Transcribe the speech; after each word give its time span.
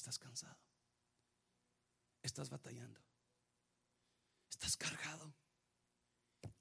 Estás 0.00 0.18
cansado. 0.18 0.56
Estás 2.22 2.48
batallando. 2.48 2.98
Estás 4.48 4.74
cargado. 4.74 5.34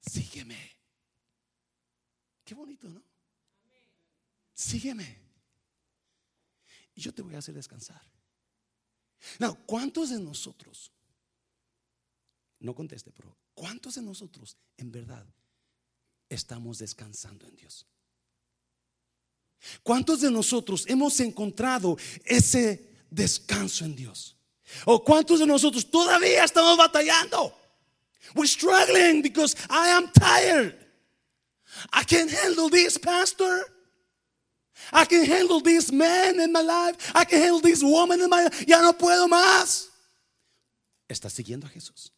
Sígueme. 0.02 0.78
Qué 2.44 2.54
bonito, 2.54 2.90
¿no? 2.90 3.02
Sígueme. 4.54 5.22
Y 6.96 7.00
yo 7.00 7.14
te 7.14 7.22
voy 7.22 7.34
a 7.36 7.38
hacer 7.38 7.56
descansar. 7.56 8.02
No, 9.40 9.66
¿cuántos 9.66 10.10
de 10.10 10.20
nosotros? 10.20 10.92
No 12.60 12.76
conteste, 12.76 13.14
pero 13.14 13.38
¿cuántos 13.54 13.96
de 13.96 14.02
nosotros 14.02 14.58
en 14.76 14.92
verdad 14.92 15.26
estamos 16.28 16.80
descansando 16.80 17.48
en 17.48 17.56
Dios? 17.56 17.88
¿Cuántos 19.82 20.20
de 20.20 20.30
nosotros 20.30 20.86
hemos 20.90 21.18
encontrado 21.22 21.98
ese 22.26 22.89
descanso 23.10 23.86
en 23.86 23.96
Dios? 23.96 24.36
¿O 24.86 25.04
cuántos 25.04 25.40
de 25.40 25.48
nosotros 25.48 25.90
todavía 25.90 26.44
estamos 26.44 26.78
batallando? 26.78 27.54
We're 28.36 28.48
struggling 28.48 29.22
because 29.22 29.56
I 29.70 29.90
am 29.90 30.10
tired. 30.12 30.76
I 31.92 32.04
can't 32.04 32.30
handle 32.30 32.70
this, 32.70 32.98
pastor. 32.98 33.66
I 34.94 35.06
can 35.06 35.26
handle 35.26 35.62
this 35.62 35.92
man 35.92 36.40
in 36.40 36.52
my 36.52 36.62
life. 36.62 37.12
I 37.16 37.26
can 37.26 37.42
handle 37.42 37.62
this 37.62 37.84
woman 37.84 38.22
in 38.22 38.30
my 38.30 38.44
life. 38.44 38.66
Ya 38.68 38.82
no 38.82 38.94
puedo 38.94 39.28
más. 39.28 39.88
¿Estás 41.10 41.34
siguiendo 41.34 41.66
a 41.66 41.70
Jesús? 41.70 42.12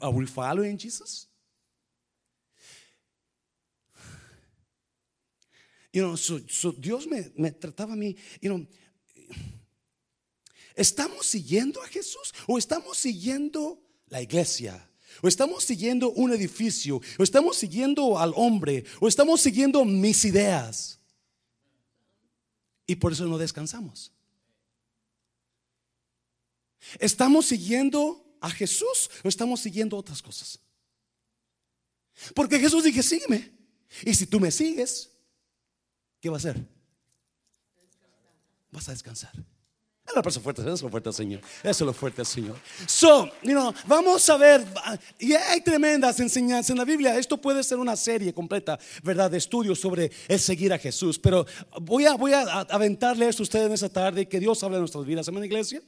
Are 0.00 0.10
we 0.10 0.26
following 0.26 0.78
Jesus? 0.78 1.26
You 5.92 6.02
know, 6.02 6.16
so, 6.16 6.72
Dios 6.72 7.06
me, 7.06 7.30
me 7.36 7.50
trataba 7.50 7.92
a 7.92 7.96
mí, 7.96 8.16
you 8.40 8.48
know, 8.48 8.66
¿estamos 10.74 11.26
siguiendo 11.26 11.82
a 11.82 11.86
Jesús 11.86 12.32
o 12.46 12.56
estamos 12.56 12.96
siguiendo 12.96 13.78
la 14.08 14.22
iglesia? 14.22 14.88
O 15.20 15.28
estamos 15.28 15.64
siguiendo 15.64 16.10
un 16.12 16.32
edificio, 16.32 17.00
o 17.18 17.22
estamos 17.22 17.58
siguiendo 17.58 18.18
al 18.18 18.32
hombre, 18.34 18.84
o 18.98 19.06
estamos 19.06 19.42
siguiendo 19.42 19.84
mis 19.84 20.24
ideas. 20.24 20.98
Y 22.86 22.96
por 22.96 23.12
eso 23.12 23.26
no 23.26 23.36
descansamos. 23.36 24.10
¿Estamos 26.98 27.46
siguiendo 27.46 28.24
a 28.40 28.50
Jesús 28.50 29.10
o 29.22 29.28
estamos 29.28 29.60
siguiendo 29.60 29.96
otras 29.96 30.22
cosas? 30.22 30.58
Porque 32.34 32.58
Jesús 32.58 32.84
dije, 32.84 33.02
sígueme. 33.02 33.52
Y 34.04 34.14
si 34.14 34.26
tú 34.26 34.40
me 34.40 34.50
sigues, 34.50 35.11
¿qué 36.22 36.30
va 36.30 36.36
a 36.36 36.38
hacer? 36.38 36.56
Vas 38.70 38.88
a 38.88 38.92
descansar. 38.92 39.32
Es 40.06 40.14
lo 40.14 40.40
fuerte, 40.42 40.62
eso 40.62 40.74
es 40.74 40.82
lo 40.82 40.90
fuerte 40.90 41.08
al 41.08 41.14
Señor. 41.14 41.40
Eso 41.62 41.70
es 41.70 41.80
lo 41.80 41.92
fuerte 41.92 42.20
al 42.20 42.26
Señor. 42.26 42.56
So, 42.86 43.26
you 43.42 43.52
know, 43.52 43.72
vamos 43.86 44.28
a 44.28 44.36
ver, 44.36 44.64
y 45.18 45.32
hay 45.32 45.60
tremendas 45.60 46.18
enseñanzas 46.20 46.70
en 46.70 46.78
la 46.78 46.84
Biblia. 46.84 47.16
Esto 47.18 47.38
puede 47.38 47.62
ser 47.62 47.78
una 47.78 47.96
serie 47.96 48.34
completa, 48.34 48.78
¿verdad? 49.02 49.30
De 49.30 49.38
estudios 49.38 49.80
sobre 49.80 50.10
el 50.28 50.38
seguir 50.38 50.72
a 50.72 50.78
Jesús. 50.78 51.18
Pero 51.18 51.46
voy 51.80 52.04
a, 52.06 52.14
voy 52.14 52.32
a 52.32 52.42
aventarle 52.42 53.28
esto 53.28 53.42
a 53.42 53.44
ustedes 53.44 53.66
en 53.66 53.72
esta 53.72 53.88
tarde. 53.88 54.28
Que 54.28 54.38
Dios 54.38 54.62
hable 54.62 54.76
en 54.76 54.82
nuestras 54.82 55.06
vidas. 55.06 55.28
Amén, 55.28 55.44
iglesia. 55.44 55.80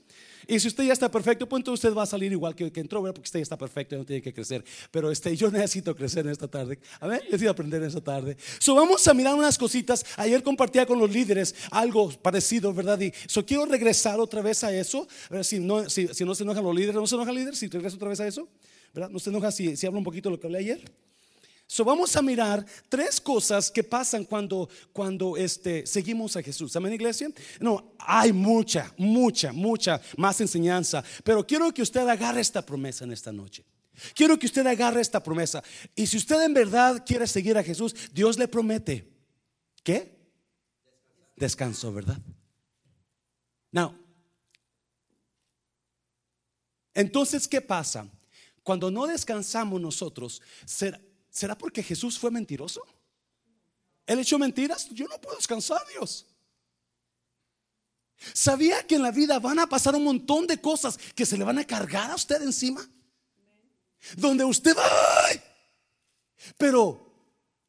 Y 0.47 0.61
si 0.61 0.69
usted 0.69 0.85
ya 0.85 0.93
está 0.93 1.11
perfecto, 1.11 1.49
pues 1.49 1.61
entonces 1.61 1.85
usted 1.85 1.97
va 1.97 2.03
a 2.03 2.07
salir 2.07 2.33
igual 2.33 2.55
que, 2.55 2.71
que 2.71 2.81
entró, 2.81 3.03
¿verdad? 3.03 3.15
Porque 3.15 3.27
usted 3.27 3.41
ya 3.41 3.45
está 3.45 3.59
perfecto 3.59 3.95
y 3.95 3.99
no 3.99 4.05
tiene 4.05 4.23
que 4.23 4.33
crecer. 4.33 4.65
Pero 4.91 5.11
este, 5.11 5.37
yo 5.37 5.51
necesito 5.51 5.95
crecer 5.95 6.27
en 6.27 6.33
esta 6.33 6.49
tarde. 6.49 6.79
A 7.01 7.07
ver, 7.07 7.23
necesito 7.25 7.51
aprender 7.51 7.83
en 7.83 7.89
esta 7.89 8.01
tarde. 8.01 8.37
So, 8.59 8.75
vamos 8.75 9.07
a 9.07 9.15
mirar 9.15 9.35
unas 9.35 9.59
cositas. 9.59 10.05
Ayer 10.17 10.43
compartía 10.43 10.87
con 10.87 10.99
los 10.99 11.11
líderes 11.11 11.55
algo 11.71 12.11
parecido, 12.11 12.73
¿verdad? 12.73 13.01
Y 13.01 13.13
so, 13.27 13.45
quiero 13.45 13.67
regresar 13.67 14.21
otra 14.21 14.43
vez 14.43 14.65
a 14.65 14.75
eso. 14.75 15.07
A 15.31 15.35
ver, 15.35 15.45
si, 15.45 15.59
no, 15.59 15.89
si, 15.89 16.09
si 16.09 16.25
no 16.25 16.35
se 16.35 16.43
enojan 16.43 16.65
los 16.65 16.75
líderes, 16.75 16.97
¿no 16.97 17.07
se 17.07 17.15
enojan 17.15 17.35
líderes? 17.35 17.59
Si 17.59 17.69
regreso 17.69 17.97
otra 17.97 18.09
vez 18.09 18.21
a 18.21 18.27
eso, 18.27 18.49
¿verdad? 18.93 19.11
¿No 19.11 19.19
se 19.19 19.31
enoja 19.31 19.51
si, 19.51 19.77
si 19.77 19.87
hablo 19.87 19.99
un 19.99 20.05
poquito 20.05 20.29
de 20.29 20.37
lo 20.37 20.41
que 20.41 20.47
hablé 20.47 20.59
ayer? 20.59 20.93
So, 21.67 21.85
vamos 21.85 22.15
a 22.15 22.23
mirar 22.23 22.65
tres 22.89 23.21
cosas 23.21 23.71
que 23.71 23.83
pasan 23.83 24.25
cuando, 24.25 24.69
cuando 24.93 25.37
este, 25.37 25.87
seguimos 25.87 26.37
a 26.37 26.43
Jesús. 26.43 26.77
Amén, 26.77 26.93
iglesia. 26.93 27.31
No, 27.59 27.95
hay 27.99 28.33
mucha, 28.33 28.93
mucha, 28.99 29.53
mucha 29.53 30.01
más 30.17 30.41
enseñanza. 30.41 31.03
Pero 31.25 31.47
quiero 31.47 31.73
que 31.73 31.83
usted 31.83 32.07
agarre 32.07 32.43
esta 32.43 32.65
promesa 32.65 33.05
en 33.05 33.13
esta 33.13 33.33
noche. 33.33 33.65
Quiero 34.15 34.39
que 34.39 34.47
usted 34.47 34.67
agarre 34.67 35.01
esta 35.01 35.23
promesa. 35.23 35.63
Y 35.95 36.07
si 36.07 36.19
usted 36.19 36.43
en 36.43 36.53
verdad 36.53 37.03
quiere 37.07 37.27
seguir 37.27 37.57
a 37.57 37.63
Jesús, 37.63 37.95
Dios 38.13 38.39
le 38.39 38.47
promete. 38.47 39.11
¿Qué? 39.83 40.15
Descanso, 41.37 41.93
¿verdad? 41.93 42.19
Now, 43.73 43.97
entonces, 46.95 47.49
¿qué 47.49 47.61
pasa? 47.61 48.09
Cuando 48.63 48.91
no 48.91 49.07
descansamos 49.07 49.81
nosotros, 49.81 50.41
será 50.65 51.01
¿Será 51.35 51.59
porque 51.59 51.83
Jesús 51.83 52.17
fue 52.17 52.31
mentiroso? 52.31 52.81
¿Él 54.07 54.21
echó 54.21 54.39
mentiras? 54.39 54.89
Yo 54.91 55.09
no 55.09 55.21
puedo 55.21 55.37
descansar, 55.37 55.83
Dios. 55.89 56.27
¿Sabía 58.33 58.87
que 58.87 58.95
en 58.95 59.03
la 59.03 59.11
vida 59.11 59.41
van 59.41 59.59
a 59.59 59.67
pasar 59.67 59.97
un 59.97 60.05
montón 60.05 60.47
de 60.47 60.61
cosas 60.61 60.97
que 60.97 61.27
se 61.27 61.37
le 61.37 61.43
van 61.43 61.59
a 61.59 61.67
cargar 61.67 62.09
a 62.13 62.15
usted 62.15 62.41
encima? 62.41 62.89
Donde 64.17 64.45
usted 64.45 64.77
va. 64.77 64.85
Pero 66.57 67.05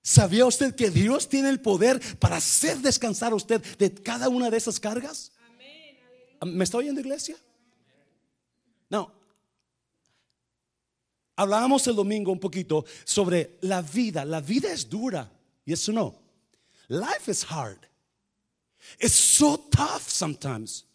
¿sabía 0.03 0.45
usted 0.45 0.75
que 0.75 0.91
Dios 0.91 1.27
tiene 1.27 1.49
el 1.49 1.59
poder 1.59 1.99
para 2.19 2.35
hacer 2.35 2.77
descansar 2.77 3.31
a 3.31 3.35
usted 3.35 3.63
de 3.77 3.91
cada 3.95 4.29
una 4.29 4.51
de 4.51 4.57
esas 4.57 4.79
cargas? 4.79 5.31
¿Me 6.45 6.63
está 6.63 6.77
oyendo, 6.77 7.01
iglesia? 7.01 7.35
No, 8.91 9.11
Hablábamos 11.37 11.85
el 11.87 11.95
domingo 11.95 12.31
un 12.31 12.39
poquito 12.39 12.85
sobre 13.03 13.57
la 13.61 13.81
vida. 13.81 14.23
La 14.23 14.39
vida 14.39 14.71
es 14.71 14.89
dura. 14.89 15.29
Yes 15.65 15.89
or 15.89 15.95
no? 15.95 16.15
Life 16.87 17.29
is 17.29 17.43
hard. 17.43 17.79
It's 18.99 19.15
so 19.15 19.57
tough 19.71 20.09
sometimes. 20.09 20.85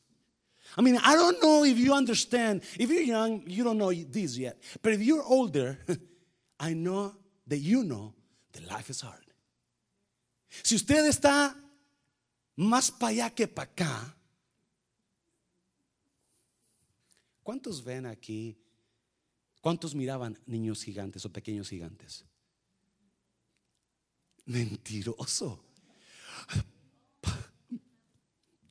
I 0.76 0.82
mean, 0.82 0.99
I 1.02 1.14
don't 1.16 1.42
know 1.42 1.64
if 1.64 1.76
you 1.78 1.92
understand. 1.92 2.62
If 2.78 2.90
you're 2.90 3.02
young, 3.02 3.42
you 3.47 3.64
don't 3.64 3.76
know 3.76 3.92
this 3.92 4.38
yet. 4.38 4.56
But 4.80 4.92
if 4.92 5.02
you're 5.02 5.23
older, 5.23 5.78
I 6.61 6.75
know 6.75 7.14
that 7.49 7.59
you 7.59 7.82
know 7.82 8.14
that 8.52 8.70
life 8.70 8.88
is 8.88 9.00
hard. 9.00 9.25
Si 10.62 10.76
usted 10.76 11.06
está 11.06 11.54
más 12.56 12.90
para 12.90 13.12
allá 13.12 13.35
que 13.35 13.47
para 13.47 13.68
acá, 13.68 14.14
¿cuántos 17.42 17.82
ven 17.85 18.06
aquí 18.06 18.56
¿Cuántos 19.60 19.94
miraban 19.94 20.38
niños 20.46 20.82
gigantes 20.82 21.24
o 21.24 21.32
pequeños 21.32 21.68
gigantes? 21.68 22.24
Mentiroso. 24.46 25.62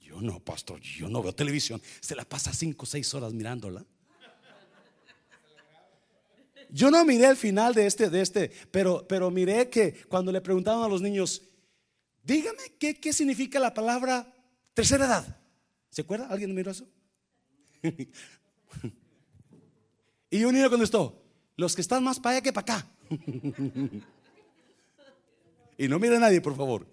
Yo 0.02 0.20
no, 0.22 0.40
pastor, 0.40 0.82
yo 0.82 1.08
no 1.08 1.22
veo 1.22 1.34
televisión. 1.34 1.82
Se 2.02 2.16
la 2.16 2.26
pasa 2.26 2.52
cinco 2.52 2.84
o 2.84 2.86
seis 2.88 3.14
horas 3.14 3.34
mirándola. 3.34 3.86
Yo 6.72 6.92
no 6.92 7.04
miré 7.06 7.28
el 7.28 7.38
final 7.38 7.74
de 7.74 7.86
este, 7.86 8.10
de 8.10 8.22
este, 8.22 8.52
pero, 8.72 9.08
pero 9.08 9.32
miré 9.32 9.70
que 9.70 9.94
cuando 10.08 10.32
le 10.32 10.42
preguntaban 10.42 10.84
a 10.84 10.88
los 10.88 11.02
niños, 11.02 11.42
dígame 12.24 12.76
qué, 12.80 13.00
qué 13.00 13.14
significa 13.14 13.60
la 13.60 13.74
palabra 13.74 14.32
tercera 14.74 15.06
edad. 15.06 15.40
¿Se 15.90 16.02
acuerda? 16.02 16.28
¿Alguien 16.28 16.54
miró 16.54 16.72
eso? 16.72 16.88
Y 20.30 20.44
un 20.44 20.54
niño 20.54 20.70
contestó, 20.70 21.20
los 21.56 21.76
que 21.76 21.82
están 21.82 22.04
más 22.04 22.20
para 22.20 22.36
allá 22.38 22.44
que 22.44 22.54
para 22.54 22.76
acá. 22.76 22.88
y 25.78 25.88
no 25.88 25.98
mire 26.00 26.18
a 26.18 26.20
nadie, 26.20 26.42
por 26.42 26.56
favor. 26.56 26.88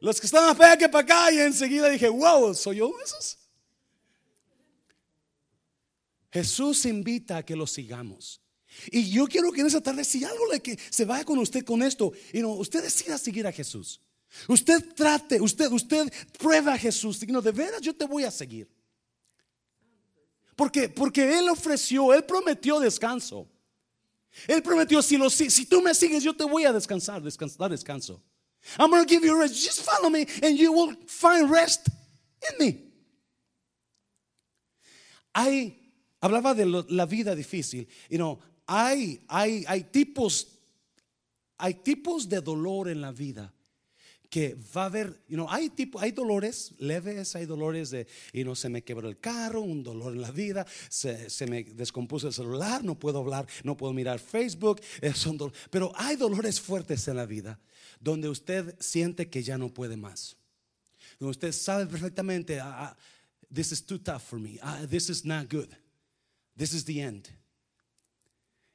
Los 0.00 0.20
que 0.20 0.26
están 0.26 0.44
más 0.44 0.56
para 0.56 0.72
allá 0.72 0.78
que 0.78 0.88
para 0.88 1.04
acá. 1.04 1.32
Y 1.32 1.38
enseguida 1.38 1.88
dije, 1.88 2.08
wow, 2.08 2.54
¿soy 2.54 2.76
yo 2.76 2.92
esos? 3.04 3.38
Jesús 6.32 6.84
invita 6.84 7.38
a 7.38 7.44
que 7.44 7.54
lo 7.54 7.66
sigamos. 7.66 8.40
Y 8.90 9.08
yo 9.10 9.26
quiero 9.26 9.52
que 9.52 9.60
en 9.60 9.68
esa 9.68 9.80
tarde, 9.80 10.04
si 10.04 10.24
algo 10.24 10.50
le 10.50 10.60
que 10.60 10.76
se 10.90 11.04
vaya 11.04 11.24
con 11.24 11.38
usted 11.38 11.64
con 11.64 11.80
esto, 11.82 12.12
y 12.32 12.40
no, 12.40 12.50
usted 12.50 12.82
decida 12.82 13.16
seguir 13.18 13.46
a 13.46 13.52
Jesús. 13.52 14.00
Usted 14.48 14.94
trate, 14.94 15.40
usted, 15.40 15.70
usted 15.72 16.12
prueba 16.38 16.74
a 16.74 16.78
Jesús. 16.78 17.26
No, 17.28 17.40
de 17.40 17.52
veras 17.52 17.80
yo 17.80 17.94
te 17.94 18.04
voy 18.04 18.24
a 18.24 18.30
seguir. 18.30 18.68
Porque, 20.56 20.88
porque 20.88 21.38
Él 21.38 21.48
ofreció, 21.48 22.12
Él 22.12 22.24
prometió 22.24 22.80
descanso. 22.80 23.48
Él 24.48 24.62
prometió, 24.62 25.00
si, 25.00 25.16
lo, 25.16 25.30
si, 25.30 25.50
si 25.50 25.66
tú 25.66 25.80
me 25.80 25.94
sigues, 25.94 26.22
yo 26.22 26.34
te 26.34 26.44
voy 26.44 26.64
a 26.64 26.72
descansar, 26.72 27.22
descansar, 27.22 27.70
descanso. 27.70 28.20
I'm 28.78 28.90
going 28.90 29.04
to 29.04 29.08
give 29.08 29.24
you 29.24 29.38
rest. 29.38 29.54
Just 29.54 29.82
follow 29.82 30.10
me 30.10 30.26
and 30.42 30.58
you 30.58 30.72
will 30.72 30.94
find 31.06 31.50
rest 31.50 31.88
in 32.50 32.58
me. 32.58 32.80
Hay, 35.34 35.92
hablaba 36.20 36.54
de 36.54 36.64
la 36.66 37.06
vida 37.06 37.34
difícil. 37.36 37.86
You 38.08 38.18
know, 38.18 38.38
hay, 38.66 39.20
hay, 39.28 39.64
hay 39.68 39.84
tipos 39.84 40.46
hay 41.56 41.74
tipos 41.74 42.28
de 42.28 42.40
dolor 42.40 42.88
en 42.88 43.00
la 43.00 43.12
vida 43.12 43.53
que 44.34 44.56
va 44.76 44.82
a 44.82 44.86
haber, 44.86 45.22
you 45.28 45.36
know, 45.36 45.46
hay 45.48 45.68
tipo, 45.68 46.00
hay 46.00 46.10
dolores 46.10 46.74
leves, 46.78 47.36
hay 47.36 47.46
dolores 47.46 47.90
de, 47.90 48.08
y 48.32 48.42
no 48.42 48.56
se 48.56 48.68
me 48.68 48.82
quebró 48.82 49.08
el 49.08 49.20
carro, 49.20 49.60
un 49.60 49.84
dolor 49.84 50.12
en 50.12 50.22
la 50.22 50.32
vida, 50.32 50.66
se, 50.88 51.46
me 51.46 51.62
descompuso 51.62 52.26
el 52.26 52.32
celular, 52.32 52.82
no 52.82 52.98
puedo 52.98 53.20
hablar, 53.20 53.46
no 53.62 53.76
puedo 53.76 53.92
mirar 53.92 54.18
Facebook, 54.18 54.80
eh, 55.00 55.12
son 55.14 55.38
dol- 55.38 55.52
pero 55.70 55.92
hay 55.94 56.16
dolores 56.16 56.60
fuertes 56.60 57.06
en 57.06 57.14
la 57.14 57.26
vida 57.26 57.60
donde 58.00 58.28
usted 58.28 58.74
siente 58.80 59.30
que 59.30 59.44
ya 59.44 59.56
no 59.56 59.72
puede 59.72 59.96
más, 59.96 60.36
usted 61.20 61.52
sabe 61.52 61.86
perfectamente, 61.86 62.58
ah, 62.58 62.86
ah, 62.88 62.96
this 63.54 63.70
is 63.70 63.86
too 63.86 64.00
tough 64.00 64.22
for 64.22 64.40
me, 64.40 64.58
ah, 64.62 64.84
this 64.90 65.08
is 65.10 65.24
not 65.24 65.48
good, 65.48 65.68
this 66.56 66.74
is 66.74 66.84
the 66.84 67.00
end. 67.00 67.28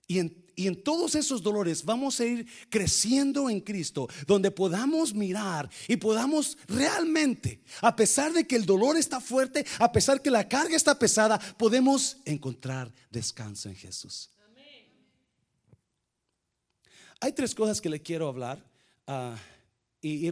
Y 0.07 0.19
en, 0.19 0.33
y 0.59 0.67
en 0.67 0.83
todos 0.83 1.15
esos 1.15 1.41
dolores 1.41 1.85
vamos 1.85 2.19
a 2.19 2.25
ir 2.25 2.45
creciendo 2.69 3.49
en 3.49 3.61
Cristo, 3.61 4.09
donde 4.27 4.51
podamos 4.51 5.13
mirar 5.13 5.69
y 5.87 5.95
podamos 5.95 6.57
realmente, 6.67 7.61
a 7.79 7.95
pesar 7.95 8.33
de 8.33 8.45
que 8.45 8.57
el 8.57 8.65
dolor 8.65 8.97
está 8.97 9.21
fuerte, 9.21 9.65
a 9.79 9.89
pesar 9.89 10.21
que 10.21 10.29
la 10.29 10.49
carga 10.49 10.75
está 10.75 10.99
pesada, 10.99 11.39
podemos 11.57 12.17
encontrar 12.25 12.91
descanso 13.09 13.69
en 13.69 13.75
Jesús. 13.75 14.31
Hay 17.21 17.31
tres 17.31 17.55
cosas 17.55 17.79
que 17.79 17.87
le 17.87 18.01
quiero 18.01 18.27
hablar 18.27 18.61
ah, 19.07 19.37
y, 20.01 20.27
y 20.27 20.31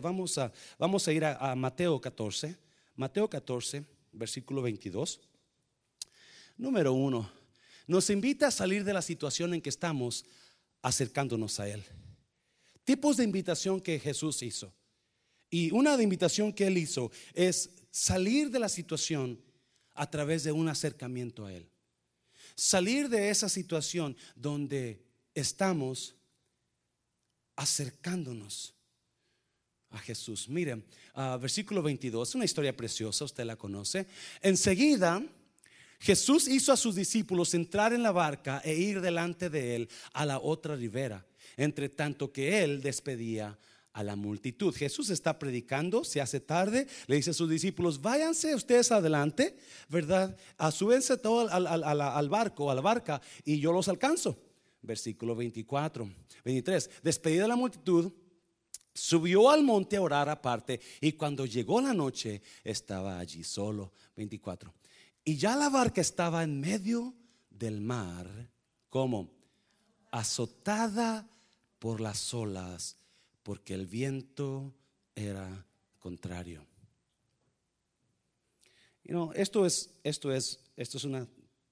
vamos 0.00 0.38
a, 0.38 0.52
vamos 0.78 1.08
a 1.08 1.12
ir 1.12 1.24
a, 1.24 1.50
a 1.50 1.56
Mateo 1.56 2.00
14, 2.00 2.56
Mateo 2.94 3.28
14, 3.28 3.84
versículo 4.12 4.62
22. 4.62 5.20
Número 6.56 6.92
uno, 6.92 7.39
nos 7.90 8.08
invita 8.08 8.46
a 8.46 8.50
salir 8.52 8.84
de 8.84 8.92
la 8.92 9.02
situación 9.02 9.52
en 9.52 9.60
que 9.60 9.68
estamos 9.68 10.24
acercándonos 10.80 11.58
a 11.58 11.68
Él. 11.68 11.84
Tipos 12.84 13.16
de 13.16 13.24
invitación 13.24 13.80
que 13.80 13.98
Jesús 13.98 14.44
hizo. 14.44 14.72
Y 15.50 15.72
una 15.72 15.96
de 15.96 16.04
invitación 16.04 16.52
que 16.52 16.68
Él 16.68 16.78
hizo 16.78 17.10
es 17.34 17.70
salir 17.90 18.48
de 18.50 18.60
la 18.60 18.68
situación 18.68 19.42
a 19.94 20.08
través 20.08 20.44
de 20.44 20.52
un 20.52 20.68
acercamiento 20.68 21.44
a 21.44 21.52
Él. 21.52 21.68
Salir 22.54 23.08
de 23.08 23.28
esa 23.28 23.48
situación 23.48 24.16
donde 24.36 25.04
estamos 25.34 26.14
acercándonos 27.56 28.72
a 29.90 29.98
Jesús. 29.98 30.48
Miren, 30.48 30.84
ah, 31.14 31.36
versículo 31.40 31.82
22, 31.82 32.36
una 32.36 32.44
historia 32.44 32.76
preciosa, 32.76 33.24
usted 33.24 33.44
la 33.44 33.56
conoce. 33.56 34.06
Enseguida, 34.40 35.20
Jesús 36.00 36.48
hizo 36.48 36.72
a 36.72 36.76
sus 36.76 36.94
discípulos 36.94 37.52
entrar 37.54 37.92
en 37.92 38.02
la 38.02 38.10
barca 38.10 38.60
e 38.64 38.74
ir 38.74 39.00
delante 39.00 39.50
de 39.50 39.76
él 39.76 39.88
a 40.14 40.24
la 40.24 40.38
otra 40.38 40.74
ribera, 40.74 41.26
entre 41.56 41.88
tanto 41.90 42.32
que 42.32 42.62
él 42.64 42.80
despedía 42.80 43.58
a 43.92 44.02
la 44.02 44.16
multitud. 44.16 44.74
Jesús 44.74 45.10
está 45.10 45.38
predicando, 45.38 46.02
se 46.04 46.20
hace 46.22 46.40
tarde, 46.40 46.86
le 47.06 47.16
dice 47.16 47.30
a 47.30 47.34
sus 47.34 47.50
discípulos, 47.50 48.00
váyanse 48.00 48.54
ustedes 48.54 48.90
adelante, 48.92 49.56
¿verdad? 49.90 50.36
A 50.56 50.70
súbense 50.70 51.18
todo 51.18 51.48
al, 51.50 51.66
al- 51.66 51.84
al- 51.84 52.00
al 52.00 52.28
barco, 52.30 52.70
a 52.70 52.74
la 52.74 52.80
barca, 52.80 53.20
y 53.44 53.60
yo 53.60 53.70
los 53.72 53.88
alcanzo. 53.88 54.38
Versículo 54.82 55.36
24, 55.36 56.08
23. 56.44 56.90
Despedida 57.02 57.46
la 57.46 57.56
multitud, 57.56 58.10
Subió 58.92 59.50
al 59.50 59.62
monte 59.62 59.96
a 59.96 60.02
orar 60.02 60.28
aparte 60.28 60.80
y 61.00 61.12
cuando 61.12 61.46
llegó 61.46 61.80
la 61.80 61.94
noche 61.94 62.42
estaba 62.64 63.20
allí 63.20 63.44
solo. 63.44 63.92
24. 64.16 64.74
Y 65.24 65.36
ya 65.36 65.56
la 65.56 65.68
barca 65.68 66.00
estaba 66.00 66.42
en 66.42 66.60
medio 66.60 67.14
del 67.50 67.80
mar, 67.80 68.50
como 68.88 69.30
azotada 70.10 71.28
por 71.78 72.00
las 72.00 72.32
olas, 72.34 72.96
porque 73.42 73.74
el 73.74 73.86
viento 73.86 74.74
era 75.14 75.66
contrario. 75.98 76.66
You 79.04 79.12
know, 79.12 79.32
esto 79.34 79.66
es, 79.66 79.90
esto 80.04 80.32
es, 80.32 80.60
esto 80.76 80.98
es 80.98 81.04
una 81.04 81.26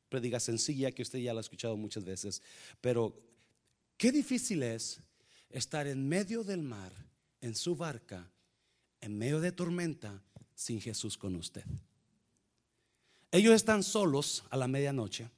predica 0.09 0.41
sencilla 0.41 0.93
que 0.93 1.03
usted 1.03 1.19
ya 1.19 1.35
la 1.35 1.41
ha 1.41 1.43
escuchado 1.43 1.77
muchas 1.77 2.05
veces, 2.05 2.43
pero 2.81 3.15
qué 3.97 4.11
difícil 4.13 4.63
es 4.63 5.01
estar 5.51 5.87
en 5.87 6.09
medio 6.09 6.45
del 6.45 6.63
mar, 6.63 6.93
en 7.41 7.55
su 7.55 7.77
barca, 7.77 8.31
en 9.01 9.17
medio 9.17 9.41
de 9.41 9.53
tormenta, 9.53 10.23
sin 10.55 10.81
Jesús 10.81 11.17
con 11.17 11.37
usted. 11.37 11.65
Ellos 13.31 13.55
están 13.55 13.83
solos 13.83 14.45
a 14.51 14.57
la 14.57 14.69
medianoche, 14.69 15.31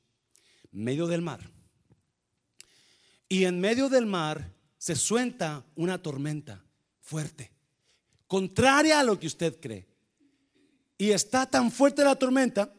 medio 0.71 1.07
del 1.07 1.23
mar. 1.23 1.51
Y 3.29 3.45
en 3.45 3.61
medio 3.61 3.89
del 3.89 4.07
mar 4.07 4.53
se 4.79 4.95
suelta 4.95 5.65
una 5.77 6.03
tormenta 6.03 6.65
fuerte, 7.01 7.51
contraria 8.27 9.01
a 9.01 9.05
lo 9.05 9.19
que 9.19 9.27
usted 9.27 9.59
cree. 9.61 9.87
Y 10.97 11.11
está 11.11 11.49
tan 11.49 11.73
fuerte 11.73 12.05
la 12.05 12.17
tormenta 12.17 12.73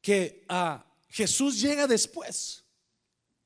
que 0.00 0.44
ah, 0.48 0.84
Jesús 1.08 1.60
llega 1.60 1.86
después. 1.86 2.63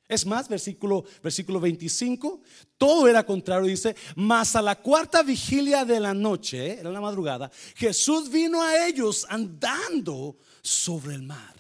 Es 0.09 0.25
más, 0.25 0.49
versículo, 0.49 1.05
versículo 1.23 1.61
25, 1.61 2.41
todo 2.79 3.07
era 3.07 3.27
contrario, 3.27 3.69
dice, 3.69 3.95
mas 4.17 4.57
a 4.57 4.62
la 4.62 4.77
cuarta 4.77 5.23
vigilia 5.23 5.85
de 5.85 6.00
la 6.00 6.15
noche, 6.15 6.81
era 6.81 6.91
la 6.91 7.00
madrugada, 7.00 7.50
Jesús 7.77 8.31
vino 8.31 8.62
a 8.62 8.87
ellos 8.87 9.27
andando 9.29 10.38
sobre 10.62 11.15
el 11.15 11.23
mar. 11.23 11.55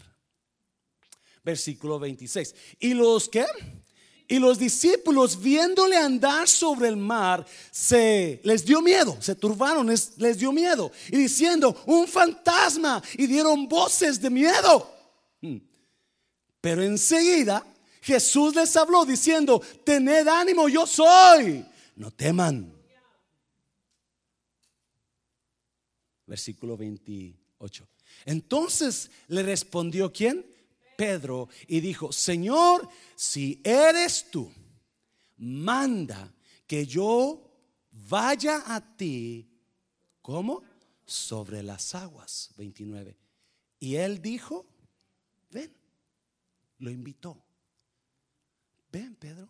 Versículo 1.44 1.98
26. 1.98 2.54
¿Y 2.80 2.94
los 2.94 3.28
qué? 3.28 3.44
Y 4.26 4.38
los 4.38 4.58
discípulos 4.58 5.40
viéndole 5.40 5.96
andar 5.96 6.48
sobre 6.48 6.88
el 6.88 6.96
mar, 6.96 7.44
se 7.70 8.40
les 8.44 8.64
dio 8.64 8.80
miedo, 8.80 9.16
se 9.20 9.34
turbaron, 9.34 9.86
les, 9.86 10.16
les 10.18 10.38
dio 10.38 10.52
miedo. 10.52 10.90
Y 11.08 11.16
diciendo, 11.16 11.76
un 11.86 12.08
fantasma, 12.08 13.02
y 13.16 13.26
dieron 13.26 13.68
voces 13.68 14.20
de 14.20 14.30
miedo. 14.30 14.90
Hmm. 15.40 15.58
Pero 16.60 16.82
enseguida 16.82 17.64
Jesús 18.02 18.54
les 18.54 18.76
habló 18.76 19.04
diciendo, 19.04 19.60
tened 19.84 20.28
ánimo, 20.28 20.68
yo 20.68 20.86
soy, 20.86 21.64
no 21.96 22.10
teman. 22.10 22.72
Versículo 26.26 26.76
28. 26.76 27.88
Entonces 28.26 29.10
le 29.28 29.42
respondió 29.42 30.12
quién? 30.12 30.44
Pedro 30.96 31.48
y 31.66 31.80
dijo, 31.80 32.12
Señor, 32.12 32.88
si 33.14 33.60
eres 33.64 34.30
tú, 34.30 34.52
manda 35.36 36.34
que 36.66 36.86
yo 36.86 37.48
vaya 37.90 38.64
a 38.66 38.96
ti, 38.96 39.48
¿cómo? 40.20 40.62
Sobre 41.06 41.62
las 41.62 41.94
aguas. 41.94 42.50
29. 42.56 43.16
Y 43.80 43.94
él 43.94 44.20
dijo, 44.20 44.66
ven, 45.50 45.72
lo 46.78 46.90
invitó. 46.90 47.47
Ven, 48.90 49.14
Pedro, 49.16 49.48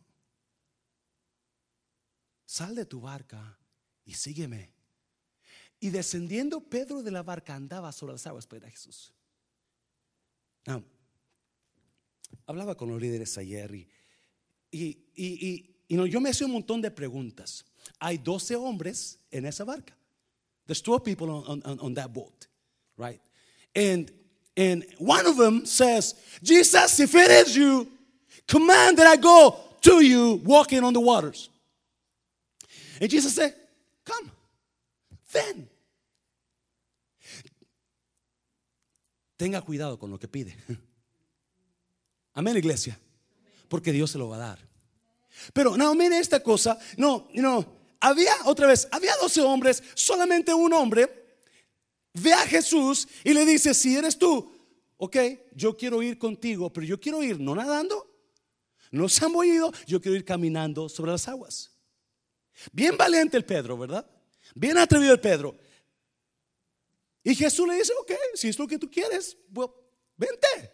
sal 2.44 2.74
de 2.74 2.84
tu 2.86 3.00
barca 3.00 3.58
y 4.04 4.14
sígueme. 4.14 4.72
Y 5.80 5.90
descendiendo 5.90 6.60
Pedro 6.60 7.02
de 7.02 7.10
la 7.12 7.22
barca 7.22 7.54
andaba 7.54 7.92
sobre 7.92 8.14
las 8.14 8.26
aguas 8.26 8.46
para 8.46 8.58
ir 8.58 8.64
a 8.66 8.70
Jesús. 8.70 9.12
Now, 10.66 10.84
hablaba 12.46 12.76
con 12.76 12.88
los 12.90 13.00
líderes 13.00 13.38
ayer 13.38 13.74
y, 13.74 13.88
y, 14.70 14.98
y, 15.14 15.74
y- 15.88 16.08
yo 16.10 16.20
me 16.20 16.30
hice 16.30 16.44
un 16.44 16.50
montón 16.52 16.82
de 16.82 16.90
preguntas. 16.90 17.64
Hay 18.00 18.18
12 18.18 18.56
hombres 18.56 19.18
en 19.30 19.46
esa 19.46 19.64
barca. 19.64 19.96
There's 20.66 20.82
12 20.82 21.02
people 21.02 21.30
on, 21.30 21.62
on, 21.64 21.78
on 21.80 21.94
that 21.94 22.12
boat, 22.12 22.46
right? 22.98 23.20
And, 23.74 24.10
and 24.56 24.84
one 24.98 25.26
of 25.26 25.38
them 25.38 25.64
says, 25.64 26.14
Jesus, 26.42 27.00
if 27.00 27.14
it 27.14 27.30
is 27.30 27.56
you, 27.56 27.88
command 28.46 28.98
that 28.98 29.06
I 29.06 29.16
go 29.16 29.56
to 29.82 30.00
you 30.00 30.40
walking 30.44 30.84
on 30.84 30.92
the 30.92 31.00
waters. 31.00 31.50
And 33.00 33.10
Jesus 33.10 33.34
said, 33.34 33.54
Come, 34.04 34.30
ven. 35.32 35.68
Tenga 39.36 39.60
cuidado 39.60 39.98
con 39.98 40.10
lo 40.10 40.18
que 40.18 40.26
pide. 40.26 40.56
Amén, 42.34 42.56
iglesia. 42.56 42.98
Porque 43.68 43.92
Dios 43.92 44.10
se 44.10 44.18
lo 44.18 44.28
va 44.28 44.36
a 44.36 44.38
dar. 44.38 44.58
Pero 45.52 45.76
no, 45.76 45.94
mire 45.94 46.18
esta 46.18 46.42
cosa. 46.42 46.78
No, 46.96 47.28
no. 47.34 47.78
Había, 48.00 48.34
otra 48.44 48.66
vez, 48.66 48.88
había 48.90 49.12
12 49.20 49.40
hombres, 49.42 49.82
solamente 49.94 50.54
un 50.54 50.72
hombre 50.72 51.08
ve 52.14 52.32
a 52.32 52.46
Jesús 52.46 53.08
y 53.24 53.32
le 53.34 53.44
dice, 53.44 53.74
si 53.74 53.96
eres 53.96 54.18
tú, 54.18 54.52
ok, 54.96 55.16
yo 55.54 55.76
quiero 55.76 56.02
ir 56.02 56.18
contigo, 56.18 56.72
pero 56.72 56.86
yo 56.86 57.00
quiero 57.00 57.22
ir 57.22 57.40
no 57.40 57.54
nadando, 57.54 58.07
no 58.90 59.08
zambullado, 59.08 59.72
yo 59.86 60.00
quiero 60.00 60.16
ir 60.16 60.24
caminando 60.24 60.88
sobre 60.88 61.12
las 61.12 61.28
aguas. 61.28 61.70
Bien 62.72 62.96
valiente 62.96 63.36
el 63.36 63.44
Pedro, 63.44 63.76
¿verdad? 63.78 64.08
Bien 64.54 64.76
atrevido 64.78 65.12
el 65.12 65.20
Pedro. 65.20 65.56
Y 67.22 67.34
Jesús 67.34 67.68
le 67.68 67.76
dice, 67.76 67.92
ok, 68.00 68.12
si 68.34 68.48
es 68.48 68.58
lo 68.58 68.66
que 68.66 68.78
tú 68.78 68.90
quieres, 68.90 69.36
vente, 70.16 70.72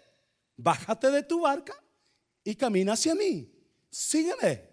bájate 0.56 1.10
de 1.10 1.22
tu 1.22 1.40
barca 1.40 1.74
y 2.44 2.54
camina 2.54 2.92
hacia 2.92 3.14
mí, 3.14 3.50
sígueme. 3.90 4.70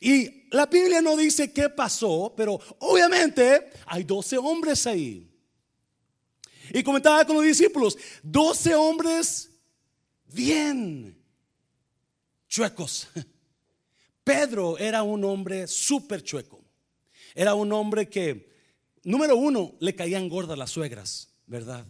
Y 0.00 0.48
la 0.50 0.66
Biblia 0.66 1.02
no 1.02 1.16
dice 1.16 1.52
qué 1.52 1.68
pasó, 1.68 2.32
pero 2.36 2.58
obviamente 2.78 3.70
hay 3.86 4.04
12 4.04 4.38
hombres 4.38 4.86
ahí. 4.86 5.30
Y 6.72 6.82
comentaba 6.82 7.24
con 7.24 7.36
los 7.36 7.44
discípulos, 7.44 7.96
12 8.22 8.74
hombres 8.74 9.50
bien 10.26 11.22
chuecos. 12.48 13.08
Pedro 14.24 14.76
era 14.78 15.02
un 15.02 15.24
hombre 15.24 15.66
súper 15.66 16.22
chueco. 16.22 16.64
Era 17.34 17.54
un 17.54 17.72
hombre 17.72 18.08
que, 18.08 18.50
número 19.04 19.36
uno, 19.36 19.74
le 19.80 19.94
caían 19.94 20.28
gordas 20.28 20.58
las 20.58 20.70
suegras, 20.70 21.28
¿verdad? 21.46 21.86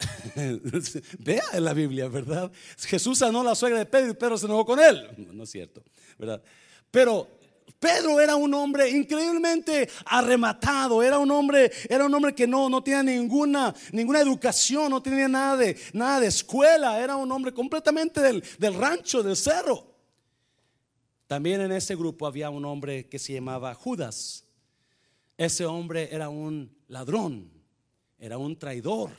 Vea 1.18 1.44
en 1.52 1.64
la 1.64 1.74
Biblia, 1.74 2.08
¿verdad? 2.08 2.50
Jesús 2.78 3.18
sanó 3.18 3.42
la 3.44 3.54
suegra 3.54 3.78
de 3.78 3.86
Pedro 3.86 4.10
y 4.10 4.14
Pedro 4.14 4.38
se 4.38 4.46
enojó 4.46 4.64
con 4.64 4.80
él. 4.80 5.28
No, 5.32 5.44
es 5.44 5.50
cierto, 5.50 5.84
¿verdad? 6.18 6.42
Pero 6.90 7.39
Pedro 7.78 8.20
era 8.20 8.36
un 8.36 8.52
hombre 8.54 8.88
increíblemente 8.90 9.88
arrematado, 10.06 11.02
era 11.02 11.18
un 11.18 11.30
hombre, 11.30 11.70
era 11.88 12.04
un 12.04 12.14
hombre 12.14 12.34
que 12.34 12.46
no, 12.46 12.68
no 12.68 12.82
tenía 12.82 13.02
ninguna, 13.02 13.74
ninguna 13.92 14.20
educación, 14.20 14.90
no 14.90 15.02
tenía 15.02 15.28
nada 15.28 15.56
de, 15.56 15.78
nada 15.92 16.20
de 16.20 16.26
escuela, 16.26 17.00
era 17.00 17.16
un 17.16 17.30
hombre 17.30 17.52
completamente 17.52 18.20
del, 18.20 18.42
del 18.58 18.74
rancho, 18.74 19.22
del 19.22 19.36
cerro. 19.36 19.86
También 21.26 21.60
en 21.60 21.70
ese 21.70 21.94
grupo 21.94 22.26
había 22.26 22.50
un 22.50 22.64
hombre 22.64 23.08
que 23.08 23.18
se 23.18 23.34
llamaba 23.34 23.72
Judas. 23.74 24.44
Ese 25.38 25.64
hombre 25.64 26.08
era 26.12 26.28
un 26.28 26.76
ladrón, 26.88 27.50
era 28.18 28.36
un 28.36 28.58
traidor. 28.58 29.10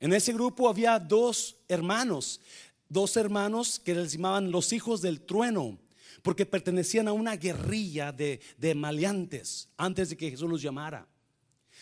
En 0.00 0.12
ese 0.12 0.32
grupo 0.32 0.68
había 0.68 0.98
dos 0.98 1.56
hermanos, 1.68 2.40
dos 2.88 3.16
hermanos 3.16 3.78
que 3.78 3.94
les 3.94 4.12
llamaban 4.12 4.50
los 4.50 4.72
hijos 4.72 5.00
del 5.00 5.20
trueno, 5.20 5.78
porque 6.24 6.46
pertenecían 6.46 7.06
a 7.06 7.12
una 7.12 7.36
guerrilla 7.36 8.10
de, 8.10 8.40
de 8.56 8.74
maleantes 8.74 9.68
antes 9.76 10.08
de 10.08 10.16
que 10.16 10.30
Jesús 10.30 10.48
los 10.48 10.62
llamara. 10.62 11.06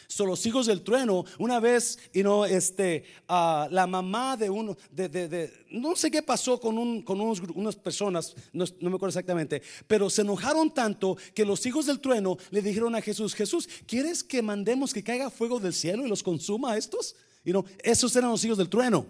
Son 0.08 0.26
los 0.26 0.44
hijos 0.44 0.66
del 0.66 0.82
trueno. 0.82 1.24
Una 1.38 1.60
vez, 1.60 1.96
y 2.12 2.24
no, 2.24 2.44
este, 2.44 3.04
ah, 3.28 3.68
la 3.70 3.86
mamá 3.86 4.36
de 4.36 4.50
uno, 4.50 4.76
de, 4.90 5.52
no 5.70 5.94
sé 5.94 6.10
qué 6.10 6.24
pasó 6.24 6.58
con, 6.58 6.76
un, 6.76 7.02
con 7.02 7.20
unos, 7.20 7.40
unas 7.54 7.76
personas, 7.76 8.34
no, 8.52 8.64
me 8.80 8.88
acuerdo 8.88 9.10
exactamente, 9.10 9.62
pero 9.86 10.10
se 10.10 10.22
enojaron 10.22 10.74
tanto 10.74 11.16
que 11.34 11.44
los 11.44 11.64
hijos 11.64 11.86
del 11.86 12.00
trueno 12.00 12.36
le 12.50 12.62
dijeron 12.62 12.96
a 12.96 13.00
Jesús: 13.00 13.34
Jesús, 13.34 13.68
¿quieres 13.86 14.24
que 14.24 14.42
mandemos 14.42 14.92
que 14.92 15.04
caiga 15.04 15.30
fuego 15.30 15.60
del 15.60 15.72
cielo 15.72 16.04
y 16.04 16.08
los 16.08 16.24
consuma 16.24 16.72
a 16.72 16.76
estos? 16.76 17.14
Y 17.44 17.52
no, 17.52 17.64
esos 17.84 18.14
eran 18.16 18.30
los 18.30 18.44
hijos 18.44 18.58
del 18.58 18.68
trueno. 18.68 19.06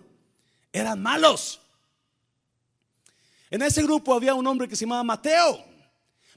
Eran 0.74 1.00
malos. 1.00 1.61
En 3.52 3.60
ese 3.60 3.82
grupo 3.82 4.14
había 4.14 4.34
un 4.34 4.46
hombre 4.46 4.66
que 4.66 4.74
se 4.74 4.86
llamaba 4.86 5.04
Mateo. 5.04 5.62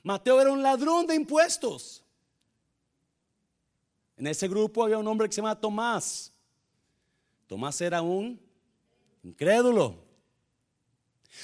Mateo 0.04 0.42
era 0.42 0.52
un 0.52 0.62
ladrón 0.62 1.08
de 1.08 1.16
impuestos. 1.16 2.04
En 4.18 4.28
ese 4.28 4.50
grupo 4.50 4.84
había 4.84 4.98
un 4.98 5.08
hombre 5.08 5.30
que 5.30 5.34
se 5.34 5.38
llamaba 5.38 5.58
Tomás. 5.58 6.34
Tomás 7.48 7.80
era 7.80 8.02
un 8.02 8.38
incrédulo. 9.24 10.04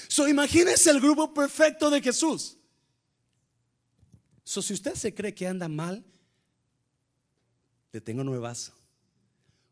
So, 0.08 0.28
imagínese 0.28 0.90
el 0.90 1.00
grupo 1.00 1.32
perfecto 1.32 1.88
de 1.88 2.02
Jesús. 2.02 2.58
So, 4.44 4.60
si 4.60 4.74
usted 4.74 4.94
se 4.94 5.14
cree 5.14 5.34
que 5.34 5.46
anda 5.46 5.68
mal, 5.68 6.04
le 7.92 8.00
tengo 8.02 8.22
nuevas 8.22 8.74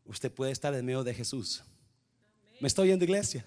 usted 0.05 0.31
puede 0.31 0.51
estar 0.51 0.73
en 0.73 0.83
medio 0.83 1.03
de 1.03 1.13
Jesús. 1.13 1.63
¿Me 2.59 2.67
estoy 2.67 2.87
oyendo, 2.87 3.05
iglesia? 3.05 3.45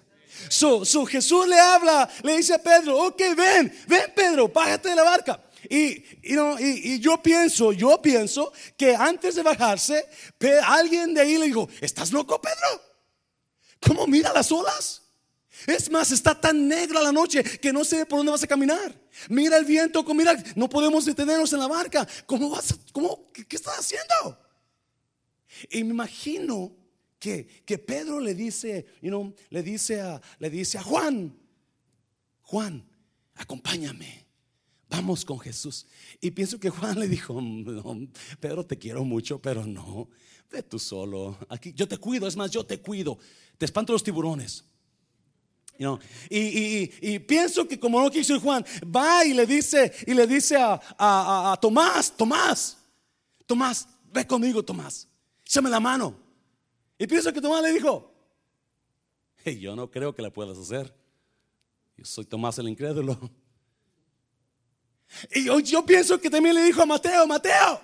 So, 0.49 1.05
Jesús 1.05 1.47
le 1.47 1.59
habla, 1.59 2.09
le 2.23 2.37
dice 2.37 2.53
a 2.53 2.61
Pedro, 2.61 2.97
ok, 3.07 3.21
ven, 3.35 3.73
ven 3.87 4.13
Pedro, 4.15 4.47
bájate 4.47 4.89
de 4.89 4.95
la 4.95 5.03
barca. 5.03 5.41
Y, 5.69 6.03
y, 6.21 6.99
yo 6.99 7.21
pienso, 7.21 7.71
yo 7.71 8.01
pienso 8.01 8.51
que 8.77 8.95
antes 8.95 9.35
de 9.35 9.43
bajarse, 9.43 10.05
alguien 10.63 11.13
de 11.13 11.21
ahí 11.21 11.37
le 11.37 11.47
dijo, 11.47 11.67
¿estás 11.81 12.11
loco, 12.11 12.39
Pedro? 12.41 12.81
¿Cómo 13.79 14.07
mira 14.07 14.31
las 14.33 14.51
olas? 14.51 15.01
Es 15.65 15.89
más, 15.89 16.11
está 16.11 16.39
tan 16.39 16.67
negra 16.67 17.01
la 17.01 17.11
noche 17.11 17.43
que 17.43 17.73
no 17.73 17.83
sé 17.83 18.05
por 18.05 18.19
dónde 18.19 18.31
vas 18.31 18.43
a 18.43 18.47
caminar. 18.47 18.93
Mira 19.29 19.57
el 19.57 19.65
viento, 19.65 20.03
mira, 20.13 20.35
no 20.55 20.69
podemos 20.69 21.05
detenernos 21.05 21.51
en 21.53 21.59
la 21.59 21.67
barca. 21.67 22.07
¿Cómo 22.25 22.49
vas? 22.49 22.75
¿Cómo? 22.91 23.31
¿Qué, 23.31 23.45
qué 23.47 23.55
estás 23.55 23.79
haciendo? 23.79 24.39
Y 25.69 25.83
me 25.83 25.91
imagino 25.91 26.71
que, 27.65 27.77
Pedro 27.77 28.19
le 28.19 28.35
dice, 28.35 28.85
you 29.01 29.09
know, 29.09 29.33
le 29.49 29.63
dice 29.63 30.01
a, 30.01 30.21
le 30.39 30.49
dice 30.49 30.77
a 30.77 30.83
Juan, 30.83 31.35
Juan, 32.41 32.85
acompáñame. 33.35 34.25
Vamos 34.87 35.25
con 35.25 35.39
Jesús. 35.39 35.87
Y 36.21 36.31
pienso 36.31 36.59
que 36.59 36.69
Juan 36.69 36.99
le 36.99 37.07
dijo, 37.07 37.41
Pedro, 38.39 38.65
te 38.65 38.77
quiero 38.77 39.03
mucho, 39.03 39.41
pero 39.41 39.65
no, 39.65 40.09
ve 40.51 40.61
tú 40.61 40.77
solo. 40.77 41.37
Aquí 41.49 41.73
yo 41.73 41.87
te 41.87 41.97
cuido, 41.97 42.27
es 42.27 42.35
más, 42.35 42.51
yo 42.51 42.63
te 42.63 42.79
cuido. 42.79 43.17
Te 43.57 43.65
espanto 43.65 43.93
los 43.93 44.03
tiburones. 44.03 44.63
You 45.77 45.99
y, 46.29 46.89
y, 47.01 47.19
pienso 47.19 47.67
que 47.67 47.77
como 47.77 48.01
no 48.01 48.09
quiso 48.09 48.39
Juan, 48.39 48.63
va 48.83 49.25
y 49.25 49.33
le 49.33 49.45
dice, 49.45 49.91
y 50.07 50.13
le 50.13 50.25
dice 50.25 50.55
a, 50.55 50.79
a, 50.97 51.51
a 51.51 51.57
Tomás, 51.57 52.15
Tomás, 52.15 52.77
Tomás, 53.45 53.85
ve 54.13 54.25
conmigo, 54.25 54.63
Tomás. 54.63 55.05
Échame 55.43 55.69
la 55.69 55.81
mano. 55.81 56.24
Y 56.97 57.07
pienso 57.07 57.31
que 57.33 57.41
Tomás 57.41 57.61
le 57.61 57.73
dijo, 57.73 58.13
yo 59.59 59.75
no 59.75 59.89
creo 59.89 60.13
que 60.13 60.21
la 60.21 60.31
puedas 60.31 60.57
hacer. 60.57 60.93
Yo 61.97 62.05
soy 62.05 62.25
Tomás 62.25 62.57
el 62.59 62.69
incrédulo. 62.69 63.17
Y 65.31 65.45
yo, 65.45 65.59
yo, 65.59 65.85
pienso 65.85 66.19
que 66.19 66.29
también 66.29 66.55
le 66.55 66.63
dijo 66.63 66.81
a 66.81 66.85
Mateo, 66.85 67.27
Mateo, 67.27 67.79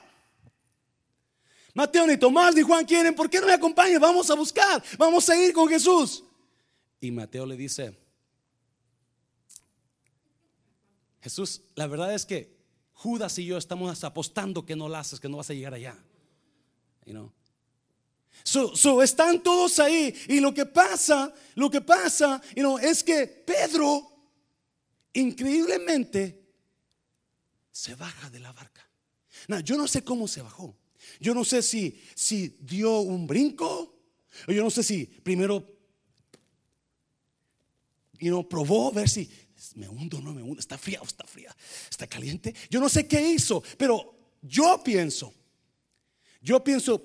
Mateo 1.74 2.08
ni 2.08 2.18
Tomás 2.18 2.56
ni 2.56 2.62
Juan 2.62 2.84
quieren, 2.84 3.16
¿por 3.16 3.30
qué 3.30 3.40
no 3.40 3.48
me 3.48 3.54
acompañas? 3.54 4.02
Vamos 4.02 4.30
a 4.30 4.36
buscar, 4.36 4.84
vamos 4.98 5.30
a 5.30 5.38
ir 5.38 5.54
con 5.54 5.70
Jesús. 5.70 6.24
Y 7.00 7.12
Mateo 7.12 7.46
le 7.46 7.56
dice, 7.56 7.98
Jesús, 11.22 11.62
la 11.76 11.88
verdad 11.88 12.14
es 12.14 12.26
que 12.26 12.58
Judas 12.94 13.38
y 13.40 13.46
yo 13.46 13.58
estamos 13.58 14.04
apostando 14.04 14.66
que 14.66 14.76
no 14.76 14.90
lo 14.90 14.98
haces, 14.98 15.20
que 15.20 15.30
no 15.30 15.38
vas 15.38 15.50
a 15.50 15.54
llegar 15.54 15.74
allá. 15.74 15.98
You 17.06 17.14
know? 17.14 17.32
So, 18.44 19.02
están 19.02 19.42
todos 19.42 19.80
ahí 19.80 20.14
y 20.28 20.40
lo 20.40 20.54
que 20.54 20.66
pasa, 20.66 21.34
lo 21.56 21.70
que 21.70 21.82
pasa, 21.82 22.42
es 22.82 23.04
que 23.04 23.28
Pedro 23.28 24.08
increíblemente 25.14 26.42
se 27.72 27.96
baja 27.96 28.30
de 28.30 28.40
la 28.40 28.52
barca. 28.52 28.88
yo 29.64 29.78
no 29.78 29.88
sé 29.88 30.04
cómo 30.04 30.28
se 30.28 30.42
bajó. 30.42 30.78
Yo 31.20 31.34
no 31.34 31.44
sé 31.44 31.62
si, 31.62 32.02
si 32.16 32.58
dio 32.62 33.00
un 33.00 33.28
brinco. 33.28 33.98
O 34.48 34.52
yo 34.52 34.64
no 34.64 34.70
sé 34.70 34.84
si 34.84 35.06
primero 35.06 35.68
y 38.22 38.30
no 38.30 38.48
probó 38.48 38.92
ver 38.92 39.10
si 39.10 39.30
me 39.76 39.90
hundo 39.90 40.18
o 40.18 40.22
no 40.22 40.34
me 40.34 40.44
hundo, 40.44 40.60
está 40.60 40.78
fría 40.78 41.02
o 41.02 41.06
está 41.06 41.26
fría, 41.26 41.54
está 41.90 42.08
caliente. 42.08 42.54
Yo 42.70 42.80
no 42.80 42.88
sé 42.88 43.08
qué 43.08 43.20
hizo, 43.34 43.64
pero 43.78 44.16
yo 44.42 44.82
pienso, 44.84 45.34
yo 46.40 46.64
pienso, 46.64 47.04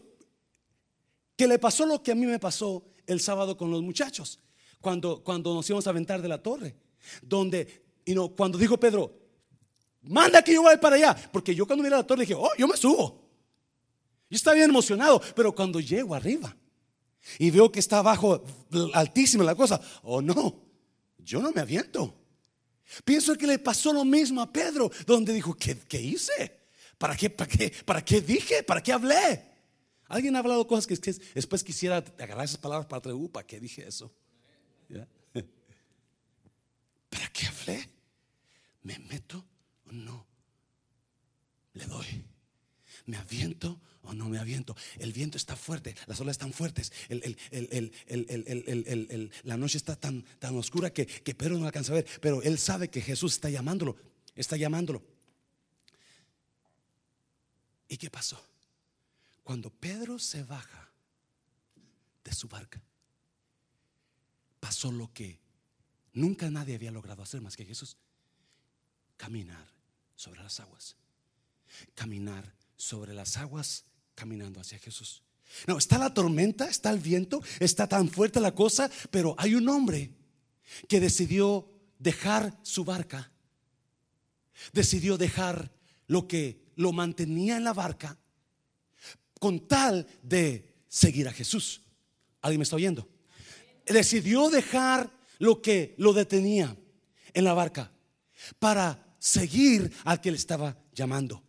que 1.36 1.46
le 1.46 1.58
pasó 1.58 1.86
lo 1.86 2.02
que 2.02 2.12
a 2.12 2.14
mí 2.14 2.26
me 2.26 2.38
pasó 2.38 2.82
el 3.06 3.20
sábado 3.20 3.56
con 3.56 3.70
los 3.70 3.82
muchachos, 3.82 4.40
cuando, 4.80 5.22
cuando 5.22 5.54
nos 5.54 5.68
íbamos 5.68 5.86
a 5.86 5.90
aventar 5.90 6.22
de 6.22 6.28
la 6.28 6.42
torre, 6.42 6.76
donde, 7.22 7.84
y 8.04 8.14
no, 8.14 8.28
cuando 8.30 8.58
dijo 8.58 8.78
Pedro, 8.78 9.12
manda 10.02 10.42
que 10.42 10.54
yo 10.54 10.62
vaya 10.62 10.80
para 10.80 10.96
allá, 10.96 11.16
porque 11.32 11.54
yo 11.54 11.66
cuando 11.66 11.82
miré 11.84 11.96
la 11.96 12.06
torre 12.06 12.22
dije, 12.22 12.34
oh, 12.34 12.50
yo 12.58 12.66
me 12.66 12.76
subo. 12.76 13.26
Yo 14.28 14.36
estaba 14.36 14.54
bien 14.54 14.70
emocionado, 14.70 15.20
pero 15.34 15.54
cuando 15.54 15.78
llego 15.78 16.14
arriba 16.14 16.56
y 17.38 17.50
veo 17.50 17.70
que 17.70 17.78
está 17.78 17.98
abajo 17.98 18.42
altísima 18.94 19.44
la 19.44 19.54
cosa, 19.54 19.80
oh 20.02 20.20
no, 20.20 20.62
yo 21.18 21.40
no 21.40 21.52
me 21.52 21.60
aviento. 21.60 22.14
Pienso 23.04 23.36
que 23.36 23.46
le 23.46 23.58
pasó 23.58 23.92
lo 23.92 24.04
mismo 24.04 24.40
a 24.40 24.52
Pedro, 24.52 24.90
donde 25.06 25.32
dijo, 25.32 25.54
¿qué, 25.54 25.76
qué 25.76 26.00
hice? 26.00 26.60
¿Para 26.98 27.16
qué, 27.16 27.28
para, 27.30 27.50
qué, 27.50 27.72
¿Para 27.84 28.04
qué 28.04 28.20
dije? 28.20 28.62
¿Para 28.62 28.82
qué 28.82 28.92
hablé? 28.92 29.55
¿Alguien 30.08 30.36
ha 30.36 30.38
hablado 30.38 30.66
cosas 30.66 30.86
que, 30.86 30.96
después 31.34 31.64
quisiera 31.64 31.96
agarrar 31.96 32.44
esas 32.44 32.58
palabras 32.58 32.86
para 32.86 32.98
atrás? 32.98 33.14
¿Para 33.32 33.46
qué 33.46 33.58
dije 33.58 33.86
eso? 33.86 34.12
¿Para 37.10 37.28
qué 37.32 37.46
hablé? 37.46 37.88
¿Me 38.82 38.98
meto 39.00 39.44
o 39.86 39.92
no? 39.92 40.26
Le 41.74 41.86
doy. 41.86 42.24
¿Me 43.06 43.16
aviento 43.16 43.80
o 44.02 44.12
no 44.14 44.28
me 44.28 44.38
aviento? 44.38 44.76
El 44.98 45.12
viento 45.12 45.36
está 45.36 45.56
fuerte, 45.56 45.96
las 46.06 46.20
olas 46.20 46.34
están 46.34 46.52
fuertes, 46.52 46.92
la 49.44 49.56
noche 49.56 49.78
está 49.78 49.96
tan, 49.96 50.24
tan 50.38 50.56
oscura 50.56 50.92
que, 50.92 51.06
que 51.06 51.34
Pedro 51.34 51.58
no 51.58 51.66
alcanza 51.66 51.92
a 51.92 51.96
ver, 51.96 52.06
pero 52.20 52.42
él 52.42 52.58
sabe 52.58 52.90
que 52.90 53.00
Jesús 53.00 53.34
está 53.34 53.50
llamándolo, 53.50 53.96
está 54.34 54.56
llamándolo. 54.56 55.02
¿Y 57.88 57.96
qué 57.96 58.10
pasó? 58.10 58.40
Cuando 59.46 59.70
Pedro 59.70 60.18
se 60.18 60.42
baja 60.42 60.90
de 62.24 62.34
su 62.34 62.48
barca, 62.48 62.82
pasó 64.58 64.90
lo 64.90 65.12
que 65.12 65.38
nunca 66.14 66.50
nadie 66.50 66.74
había 66.74 66.90
logrado 66.90 67.22
hacer 67.22 67.40
más 67.40 67.56
que 67.56 67.64
Jesús. 67.64 67.96
Caminar 69.16 69.64
sobre 70.16 70.42
las 70.42 70.58
aguas. 70.58 70.96
Caminar 71.94 72.56
sobre 72.76 73.14
las 73.14 73.36
aguas 73.36 73.84
caminando 74.16 74.60
hacia 74.60 74.80
Jesús. 74.80 75.22
No, 75.68 75.78
está 75.78 75.96
la 75.96 76.12
tormenta, 76.12 76.68
está 76.68 76.90
el 76.90 76.98
viento, 76.98 77.40
está 77.60 77.86
tan 77.86 78.08
fuerte 78.08 78.40
la 78.40 78.52
cosa, 78.52 78.90
pero 79.12 79.36
hay 79.38 79.54
un 79.54 79.68
hombre 79.68 80.10
que 80.88 80.98
decidió 80.98 81.72
dejar 82.00 82.58
su 82.64 82.84
barca, 82.84 83.30
decidió 84.72 85.16
dejar 85.16 85.72
lo 86.08 86.26
que 86.26 86.66
lo 86.74 86.90
mantenía 86.90 87.56
en 87.56 87.62
la 87.62 87.74
barca 87.74 88.18
con 89.38 89.66
tal 89.66 90.06
de 90.22 90.74
seguir 90.88 91.28
a 91.28 91.32
Jesús. 91.32 91.82
¿Alguien 92.42 92.60
me 92.60 92.64
está 92.64 92.76
oyendo? 92.76 93.08
Decidió 93.86 94.50
dejar 94.50 95.10
lo 95.38 95.62
que 95.62 95.94
lo 95.98 96.12
detenía 96.12 96.76
en 97.34 97.44
la 97.44 97.54
barca 97.54 97.92
para 98.58 99.16
seguir 99.18 99.92
al 100.04 100.20
que 100.20 100.30
le 100.30 100.36
estaba 100.36 100.76
llamando. 100.92 101.42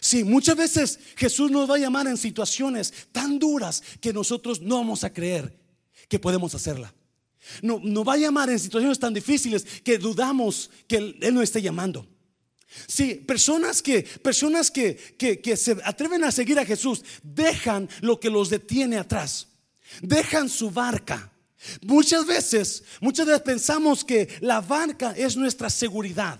Sí, 0.00 0.24
muchas 0.24 0.56
veces 0.56 0.98
Jesús 1.16 1.50
nos 1.50 1.70
va 1.70 1.76
a 1.76 1.78
llamar 1.78 2.06
en 2.08 2.16
situaciones 2.16 2.92
tan 3.12 3.38
duras 3.38 3.82
que 4.00 4.12
nosotros 4.12 4.60
no 4.60 4.76
vamos 4.76 5.04
a 5.04 5.12
creer 5.12 5.56
que 6.08 6.18
podemos 6.18 6.54
hacerla. 6.54 6.92
No, 7.62 7.80
nos 7.82 8.06
va 8.06 8.14
a 8.14 8.18
llamar 8.18 8.50
en 8.50 8.58
situaciones 8.58 8.98
tan 8.98 9.14
difíciles 9.14 9.64
que 9.84 9.98
dudamos 9.98 10.70
que 10.88 10.96
Él, 10.96 11.18
él 11.20 11.34
nos 11.34 11.44
esté 11.44 11.62
llamando. 11.62 12.08
Sí, 12.86 13.14
personas 13.14 13.80
que, 13.80 14.02
personas 14.02 14.70
que, 14.70 14.96
que, 15.18 15.40
que 15.40 15.56
se 15.56 15.76
atreven 15.84 16.24
a 16.24 16.32
seguir 16.32 16.58
a 16.58 16.66
Jesús 16.66 17.02
dejan 17.22 17.88
lo 18.00 18.18
que 18.20 18.30
los 18.30 18.50
detiene 18.50 18.98
atrás, 18.98 19.48
dejan 20.02 20.48
su 20.48 20.70
barca. 20.70 21.32
Muchas 21.82 22.26
veces, 22.26 22.84
muchas 23.00 23.26
veces 23.26 23.42
pensamos 23.42 24.04
que 24.04 24.28
la 24.40 24.60
barca 24.60 25.14
es 25.16 25.36
nuestra 25.36 25.70
seguridad. 25.70 26.38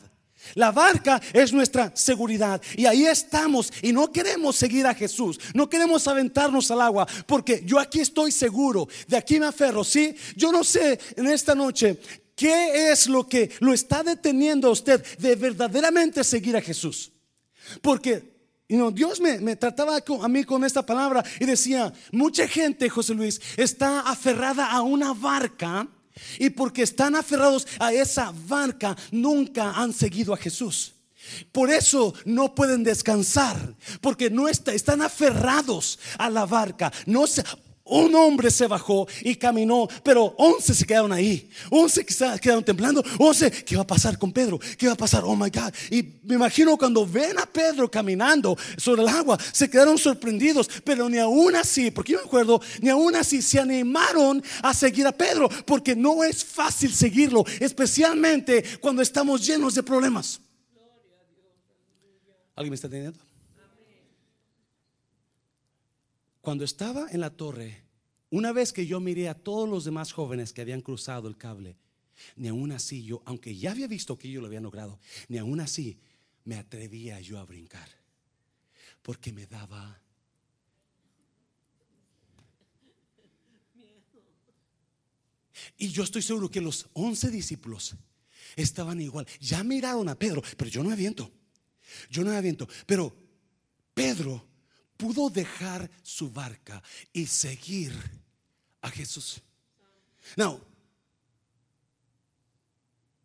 La 0.55 0.71
barca 0.71 1.21
es 1.33 1.53
nuestra 1.53 1.91
seguridad 1.97 2.63
y 2.77 2.87
ahí 2.87 3.05
estamos 3.05 3.73
y 3.83 3.93
no 3.93 4.13
queremos 4.13 4.55
seguir 4.55 4.87
a 4.87 4.95
Jesús, 4.95 5.41
no 5.55 5.69
queremos 5.69 6.07
aventarnos 6.07 6.71
al 6.71 6.83
agua 6.83 7.07
porque 7.27 7.63
yo 7.65 7.81
aquí 7.81 8.01
estoy 8.01 8.31
seguro, 8.31 8.89
de 9.09 9.17
aquí 9.17 9.41
me 9.41 9.47
aferro, 9.47 9.83
¿sí? 9.83 10.15
Yo 10.37 10.53
no 10.53 10.63
sé 10.63 11.01
en 11.17 11.27
esta 11.27 11.55
noche 11.55 11.99
qué 12.37 12.93
es 12.93 13.09
lo 13.09 13.27
que 13.27 13.51
lo 13.61 13.73
está 13.73 14.05
deteniendo 14.05 14.69
a 14.69 14.73
usted 14.73 15.05
de 15.19 15.35
verdaderamente 15.35 16.23
seguir 16.23 16.57
a 16.57 16.61
Jesús. 16.61 17.11
Porque 17.83 18.37
Dios 18.69 19.21
me, 19.21 19.39
me, 19.39 19.57
trataba 19.57 19.99
a 20.23 20.29
mí 20.29 20.45
con 20.45 20.65
esta 20.65 20.85
palabra 20.85 21.25
y 21.41 21.47
decía, 21.47 21.93
mucha 22.13 22.47
gente, 22.47 22.89
José 22.89 23.15
Luis, 23.15 23.41
está 23.57 24.01
aferrada 24.01 24.71
a 24.71 24.83
una 24.83 25.13
barca 25.13 25.89
y 26.39 26.51
porque 26.51 26.83
están 26.83 27.15
aferrados 27.15 27.67
a 27.79 27.93
esa 27.93 28.33
barca, 28.47 28.97
nunca 29.11 29.73
han 29.73 29.93
seguido 29.93 30.33
a 30.35 30.37
Jesús. 30.37 30.95
Por 31.53 31.71
eso 31.71 32.15
no 32.25 32.55
pueden 32.55 32.85
descansar, 32.85 33.75
porque 34.01 34.31
no 34.31 34.49
están 34.49 35.03
aferrados 35.03 35.99
a 36.19 36.31
la 36.31 36.47
barca. 36.47 36.93
No 37.07 37.27
se, 37.27 37.43
un 37.87 38.15
hombre 38.15 38.51
se 38.51 38.67
bajó 38.67 39.07
y 39.23 39.37
caminó, 39.37 39.89
pero 40.03 40.35
once 40.37 40.75
se 40.75 40.85
quedaron 40.85 41.13
ahí. 41.13 41.49
Once 41.71 42.05
quedaron 42.05 42.65
temblando. 42.65 43.03
Once, 43.19 43.51
¿qué 43.51 43.77
va 43.77 43.83
a 43.83 43.87
pasar 43.87 44.19
con 44.19 44.33
Pedro? 44.33 44.59
¿Qué 44.77 44.87
va 44.87 44.95
a 44.95 44.97
pasar? 44.97 45.23
Oh 45.25 45.37
my 45.37 45.51
God. 45.51 45.73
Y 45.91 46.03
me 46.25 46.35
imagino 46.35 46.77
cuando 46.77 47.07
ven 47.07 47.39
a 47.39 47.47
Pedro 47.47 47.91
caminando 47.91 48.57
sobre 48.77 49.03
el 49.03 49.09
agua, 49.09 49.39
se 49.53 49.71
quedaron 49.71 49.99
sorprendidos, 49.99 50.69
pero 50.85 51.09
ni 51.09 51.19
aún 51.19 51.55
así, 51.55 51.91
porque 51.91 52.13
yo 52.13 52.19
me 52.19 52.27
acuerdo, 52.27 52.61
ni 52.81 52.89
aún 52.89 53.15
así 53.15 53.41
se 53.41 53.61
animaron 53.61 54.43
a 54.63 54.75
seguir 54.75 55.07
a 55.07 55.13
Pedro, 55.13 55.49
porque 55.65 55.95
no 55.95 56.25
es 56.25 56.45
fácil 56.45 56.93
seguirlo, 56.93 57.45
especialmente 57.61 58.65
cuando 58.81 59.03
estamos 59.03 59.47
llenos 59.47 59.75
de 59.75 59.83
problemas. 59.83 60.41
¿Alguien 62.55 62.71
me 62.71 62.75
está 62.75 62.87
entendiendo? 62.87 63.26
Cuando 66.47 66.63
estaba 66.63 67.09
en 67.11 67.19
la 67.19 67.31
torre, 67.31 67.83
una 68.31 68.53
vez 68.53 68.73
que 68.73 68.87
yo 68.87 69.01
miré 69.01 69.29
a 69.29 69.35
todos 69.35 69.69
los 69.69 69.85
demás 69.85 70.13
jóvenes 70.13 70.53
que 70.53 70.61
habían 70.61 70.81
cruzado 70.81 71.27
el 71.27 71.37
cable, 71.37 71.77
ni 72.37 72.47
aún 72.47 72.71
así 72.71 73.03
yo, 73.03 73.21
aunque 73.25 73.57
ya 73.57 73.73
había 73.73 73.89
visto 73.89 74.17
que 74.17 74.29
ellos 74.29 74.43
lo 74.43 74.47
habían 74.47 74.63
logrado, 74.63 75.01
ni 75.27 75.39
aún 75.39 75.59
así 75.59 75.99
me 76.45 76.55
atrevía 76.55 77.19
yo 77.19 77.41
a 77.41 77.45
brincar, 77.45 77.89
porque 79.03 79.33
me 79.33 79.49
daba 79.49 80.01
Y 85.77 85.89
yo 85.89 86.05
estoy 86.05 86.23
seguro 86.23 86.49
que 86.49 86.61
los 86.61 86.89
once 86.93 87.29
discípulos 87.29 87.97
estaban 88.55 89.01
igual. 89.01 89.27
Ya 89.41 89.65
miraron 89.65 90.09
a 90.09 90.17
Pedro, 90.17 90.45
pero 90.57 90.71
yo 90.71 90.85
no 90.85 90.93
aviento. 90.93 91.29
Yo 92.09 92.23
no 92.23 92.31
aviento. 92.31 92.69
Pero 92.87 93.13
Pedro 93.95 94.56
pudo 94.97 95.31
dejar 95.31 95.91
su 96.03 96.31
barca 96.31 96.83
y 97.13 97.27
seguir 97.27 97.93
a 98.81 98.91
Jesús. 98.91 99.43
Now, 100.37 100.61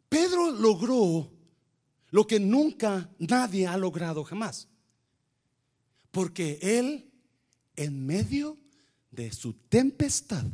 Pedro 0.09 0.51
logró 0.51 1.31
lo 2.09 2.27
que 2.27 2.39
nunca 2.39 3.09
nadie 3.17 3.65
ha 3.65 3.77
logrado 3.77 4.23
jamás. 4.23 4.67
Porque 6.11 6.59
él, 6.61 7.09
en 7.77 8.05
medio 8.05 8.57
de 9.11 9.31
su 9.31 9.53
tempestad, 9.53 10.45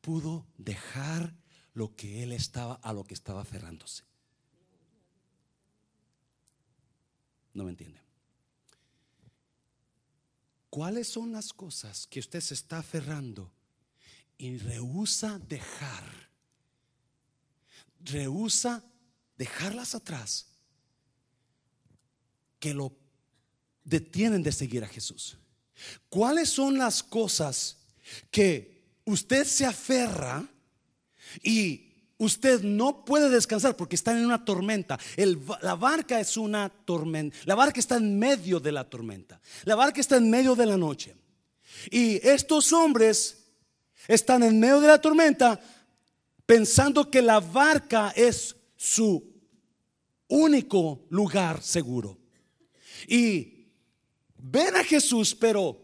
pudo 0.00 0.46
dejar 0.56 1.34
lo 1.72 1.96
que 1.96 2.22
él 2.22 2.32
estaba, 2.32 2.74
a 2.76 2.92
lo 2.92 3.04
que 3.04 3.14
estaba 3.14 3.40
aferrándose. 3.42 4.04
No 7.52 7.64
me 7.64 7.70
entiende. 7.70 8.03
¿Cuáles 10.74 11.06
son 11.06 11.30
las 11.30 11.52
cosas 11.52 12.08
que 12.08 12.18
usted 12.18 12.40
se 12.40 12.54
está 12.54 12.78
aferrando 12.78 13.48
y 14.36 14.58
rehúsa 14.58 15.38
dejar? 15.38 16.02
Rehúsa 18.00 18.84
dejarlas 19.38 19.94
atrás 19.94 20.48
que 22.58 22.74
lo 22.74 22.92
detienen 23.84 24.42
de 24.42 24.50
seguir 24.50 24.82
a 24.82 24.88
Jesús. 24.88 25.38
¿Cuáles 26.08 26.50
son 26.50 26.76
las 26.76 27.04
cosas 27.04 27.76
que 28.32 28.82
usted 29.04 29.46
se 29.46 29.66
aferra 29.66 30.44
y 31.40 31.93
usted 32.18 32.62
no 32.62 33.04
puede 33.04 33.28
descansar 33.28 33.76
porque 33.76 33.96
está 33.96 34.12
en 34.12 34.24
una 34.24 34.44
tormenta. 34.44 34.98
la 35.62 35.74
barca 35.74 36.20
es 36.20 36.36
una 36.36 36.68
tormenta. 36.68 37.36
La 37.44 37.54
barca 37.54 37.80
está 37.80 37.96
en 37.96 38.18
medio 38.18 38.60
de 38.60 38.72
la 38.72 38.84
tormenta. 38.88 39.40
La 39.64 39.74
barca 39.74 40.00
está 40.00 40.16
en 40.16 40.30
medio 40.30 40.54
de 40.54 40.66
la 40.66 40.76
noche. 40.76 41.16
Y 41.90 42.26
estos 42.26 42.72
hombres 42.72 43.44
están 44.08 44.42
en 44.42 44.58
medio 44.60 44.80
de 44.80 44.88
la 44.88 45.00
tormenta 45.00 45.60
pensando 46.46 47.10
que 47.10 47.22
la 47.22 47.40
barca 47.40 48.12
es 48.14 48.56
su 48.76 49.32
único 50.28 51.06
lugar 51.10 51.62
seguro. 51.62 52.18
Y 53.08 53.66
ven 54.36 54.76
a 54.76 54.84
Jesús, 54.84 55.34
pero 55.34 55.80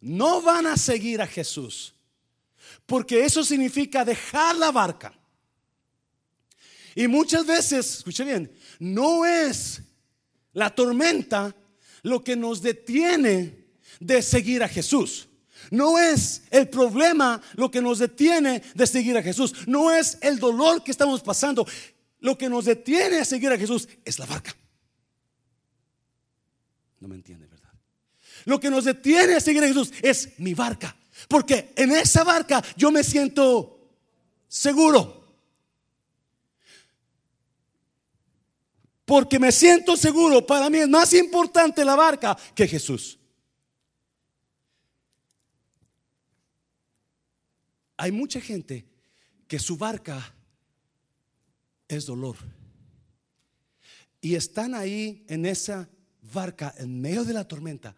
no 0.00 0.42
van 0.42 0.66
a 0.66 0.76
seguir 0.76 1.22
a 1.22 1.26
Jesús. 1.26 1.93
Porque 2.86 3.24
eso 3.24 3.44
significa 3.44 4.04
dejar 4.04 4.56
la 4.56 4.70
barca. 4.70 5.12
Y 6.94 7.08
muchas 7.08 7.44
veces, 7.46 7.98
escuche 7.98 8.24
bien, 8.24 8.52
no 8.78 9.24
es 9.24 9.82
la 10.52 10.74
tormenta 10.74 11.54
lo 12.02 12.22
que 12.22 12.36
nos 12.36 12.62
detiene 12.62 13.64
de 14.00 14.22
seguir 14.22 14.62
a 14.62 14.68
Jesús. 14.68 15.28
No 15.70 15.98
es 15.98 16.42
el 16.50 16.68
problema 16.68 17.40
lo 17.54 17.70
que 17.70 17.80
nos 17.80 17.98
detiene 17.98 18.62
de 18.74 18.86
seguir 18.86 19.16
a 19.16 19.22
Jesús. 19.22 19.54
No 19.66 19.90
es 19.90 20.18
el 20.20 20.38
dolor 20.38 20.84
que 20.84 20.90
estamos 20.90 21.22
pasando. 21.22 21.66
Lo 22.20 22.38
que 22.38 22.48
nos 22.48 22.66
detiene 22.66 23.18
a 23.18 23.24
seguir 23.24 23.50
a 23.50 23.58
Jesús 23.58 23.88
es 24.04 24.18
la 24.18 24.26
barca. 24.26 24.54
No 27.00 27.08
me 27.08 27.16
entiende, 27.16 27.46
¿verdad? 27.46 27.72
Lo 28.44 28.60
que 28.60 28.70
nos 28.70 28.84
detiene 28.84 29.34
a 29.34 29.40
seguir 29.40 29.64
a 29.64 29.68
Jesús 29.68 29.92
es 30.02 30.38
mi 30.38 30.54
barca. 30.54 30.96
Porque 31.28 31.72
en 31.76 31.92
esa 31.92 32.24
barca 32.24 32.62
yo 32.76 32.90
me 32.90 33.02
siento 33.02 33.90
seguro. 34.48 35.24
Porque 39.04 39.38
me 39.38 39.52
siento 39.52 39.96
seguro. 39.96 40.46
Para 40.46 40.70
mí 40.70 40.78
es 40.78 40.88
más 40.88 41.12
importante 41.12 41.84
la 41.84 41.94
barca 41.94 42.36
que 42.54 42.66
Jesús. 42.66 43.18
Hay 47.96 48.12
mucha 48.12 48.40
gente 48.40 48.86
que 49.46 49.58
su 49.58 49.76
barca 49.76 50.34
es 51.88 52.06
dolor. 52.06 52.36
Y 54.20 54.34
están 54.34 54.74
ahí 54.74 55.24
en 55.28 55.46
esa 55.46 55.88
barca 56.32 56.74
en 56.78 57.00
medio 57.00 57.24
de 57.24 57.34
la 57.34 57.46
tormenta. 57.46 57.94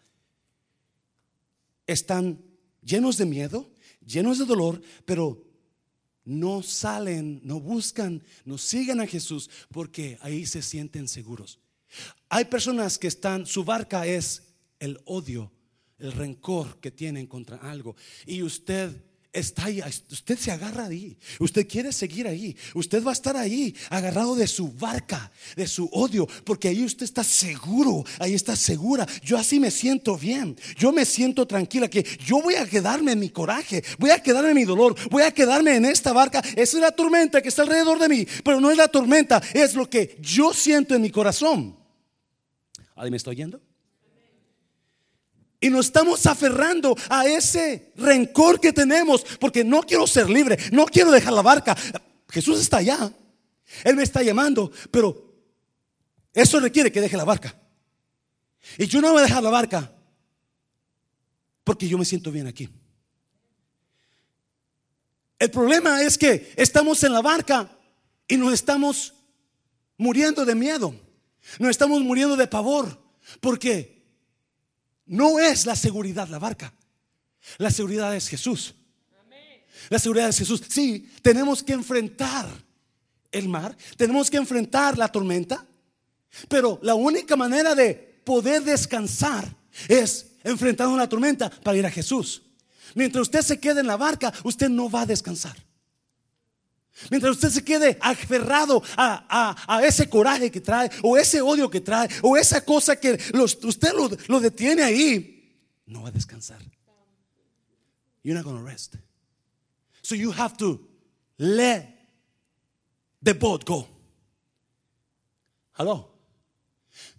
Están 1.87 2.46
llenos 2.87 3.19
de 3.19 3.27
miedo, 3.27 3.69
llenos 4.07 4.39
de 4.39 4.45
dolor, 4.45 4.81
pero 5.05 5.45
no 6.25 6.63
salen, 6.63 7.41
no 7.45 7.61
buscan, 7.61 8.23
no 8.45 8.57
siguen 8.57 9.01
a 9.01 9.07
Jesús 9.07 9.51
porque 9.71 10.19
ahí 10.23 10.47
se 10.47 10.63
sienten 10.63 11.09
seguros. 11.09 11.59
Hay 12.29 12.47
personas 12.47 12.99
que 12.99 13.09
están, 13.09 13.47
su 13.47 13.65
barca 13.65 14.07
es 14.07 14.43
el 14.79 15.01
odio, 15.05 15.53
el 15.99 16.13
rencor 16.13 16.79
que 16.81 16.91
tienen 16.91 17.27
contra 17.27 17.57
algo. 17.59 17.97
Y 18.27 18.43
usted 18.43 19.05
está 19.39 19.67
ahí, 19.67 19.83
usted 20.11 20.39
se 20.39 20.51
agarra 20.51 20.87
ahí, 20.87 21.17
usted 21.39 21.67
quiere 21.69 21.93
seguir 21.93 22.27
ahí, 22.27 22.57
usted 22.75 23.05
va 23.05 23.11
a 23.11 23.13
estar 23.13 23.37
ahí 23.37 23.75
agarrado 23.91 24.35
de 24.35 24.47
su 24.47 24.73
barca, 24.73 25.31
de 25.55 25.67
su 25.67 25.89
odio, 25.93 26.27
porque 26.45 26.69
ahí 26.69 26.85
usted 26.85 27.05
está 27.05 27.23
seguro, 27.23 28.05
ahí 28.19 28.35
está 28.35 28.57
segura. 28.57 29.07
Yo 29.23 29.37
así 29.37 29.61
me 29.61 29.71
siento 29.71 30.17
bien, 30.17 30.57
yo 30.79 30.93
me 30.93 31.05
siento 31.05 31.47
tranquila, 31.47 31.89
que 31.89 32.07
yo 32.25 32.41
voy 32.41 32.55
a 32.55 32.67
quedarme 32.67 33.13
en 33.13 33.21
mi 33.21 33.31
coraje, 33.31 33.85
voy 33.99 34.11
a 34.11 34.23
quedarme 34.23 34.51
en 34.51 34.57
mi 34.57 34.65
dolor, 34.65 34.97
voy 35.11 35.23
a 35.23 35.33
quedarme 35.33 35.77
en 35.77 35.85
esta 35.85 36.13
barca. 36.13 36.41
Esa 36.41 36.77
es 36.77 36.81
la 36.81 36.93
tormenta 36.93 37.43
que 37.43 37.49
está 37.49 37.63
alrededor 37.63 37.99
de 37.99 38.09
mí, 38.09 38.27
pero 38.45 38.61
no 38.61 38.71
es 38.71 38.77
la 38.77 38.89
tormenta, 38.89 39.43
es 39.53 39.75
lo 39.75 39.89
que 39.89 40.17
yo 40.21 40.53
siento 40.53 40.95
en 40.95 41.03
mi 41.03 41.11
corazón. 41.11 41.77
¿Alguien 42.95 43.11
me 43.11 43.17
está 43.19 43.31
oyendo? 43.31 43.61
Y 45.61 45.71
nos 45.71 45.87
estamos 45.87 46.27
aferrando 46.27 46.97
a 47.09 47.27
ese 47.27 47.93
rencor 47.97 48.61
que 48.61 48.73
tenemos 48.73 49.25
porque 49.41 49.65
no 49.65 49.83
quiero 49.83 50.07
ser 50.07 50.29
libre, 50.29 50.59
no 50.73 50.87
quiero 50.87 51.11
dejar 51.11 51.33
la 51.33 51.43
barca. 51.43 51.77
Jesús 52.29 52.61
está 52.61 52.79
allá, 52.79 53.11
Él 53.85 53.97
me 53.97 54.03
está 54.03 54.23
llamando, 54.23 54.71
pero 54.91 55.35
eso 56.35 56.61
requiere 56.61 56.93
que 56.93 57.01
deje 57.01 57.17
la 57.17 57.25
barca. 57.25 57.59
Y 58.77 58.87
yo 58.87 59.01
no 59.01 59.13
voy 59.13 59.21
a 59.21 59.27
dejar 59.27 59.43
la 59.43 59.51
barca 59.51 59.93
porque 61.65 61.89
yo 61.89 61.97
me 61.97 62.05
siento 62.05 62.31
bien 62.31 62.47
aquí. 62.47 62.69
El 65.39 65.51
problema 65.51 66.03
es 66.03 66.17
que 66.19 66.53
estamos 66.57 67.03
en 67.03 67.13
la 67.13 67.23
barca 67.23 67.71
y 68.29 68.37
nos 68.37 68.53
estamos 68.53 69.15
muriendo 69.97 70.45
de 70.45 70.55
miedo, 70.55 70.95
nos 71.59 71.71
estamos 71.71 72.03
muriendo 72.03 72.37
de 72.37 72.47
pavor. 72.47 73.03
¿Por 73.41 73.59
qué? 73.59 73.96
No 75.07 75.39
es 75.39 75.67
la 75.67 75.77
seguridad 75.77 76.29
la 76.29 76.39
barca. 76.39 76.73
La 77.59 77.71
seguridad 77.71 78.15
es 78.15 78.29
Jesús. 78.29 78.75
La 79.89 79.99
seguridad 79.99 80.29
es 80.29 80.39
Jesús. 80.39 80.63
Sí, 80.69 81.09
tenemos 81.23 81.63
que 81.63 81.73
enfrentar 81.73 82.47
el 83.31 83.49
mar, 83.49 83.77
tenemos 83.97 84.31
que 84.31 84.37
enfrentar 84.37 84.99
la 84.99 85.09
tormenta, 85.09 85.65
pero 86.49 86.79
la 86.83 86.95
única 86.95 87.37
manera 87.37 87.75
de 87.75 87.95
poder 88.25 88.63
descansar 88.63 89.55
es 89.89 90.27
enfrentando 90.43 90.97
la 90.97 91.09
tormenta 91.09 91.51
para 91.51 91.79
ir 91.79 91.87
a 91.87 91.91
Jesús. 91.91 92.43
Mientras 92.95 93.23
usted 93.23 93.43
se 93.43 93.61
quede 93.61 93.81
en 93.81 93.87
la 93.87 93.97
barca, 93.97 94.33
usted 94.43 94.69
no 94.69 94.91
va 94.91 95.03
a 95.03 95.07
descansar. 95.07 95.57
Mientras 97.11 97.33
usted 97.33 97.51
se 97.51 97.63
quede 97.63 97.99
aferrado 98.01 98.83
a, 98.97 99.81
ese 99.85 100.09
coraje 100.09 100.51
que 100.51 100.61
trae, 100.61 100.91
o 101.03 101.17
ese 101.17 101.41
odio 101.41 101.69
que 101.71 101.81
trae, 101.81 102.09
o 102.23 102.37
esa 102.37 102.65
cosa 102.65 102.97
que 102.97 103.19
usted 103.35 103.93
lo, 104.29 104.41
detiene 104.41 104.83
ahí, 104.83 105.55
no 105.87 106.03
va 106.03 106.09
a 106.09 106.13
descansar. 106.13 106.59
You're 108.23 108.35
not 108.35 108.45
going 108.45 108.59
to 108.59 108.65
rest. 108.65 108.97
So 110.03 110.17
you 110.17 110.33
have 110.33 110.57
to 110.57 110.81
let 111.39 111.87
the 113.23 113.35
boat 113.35 113.65
go. 113.65 113.87
Hello. 115.79 116.11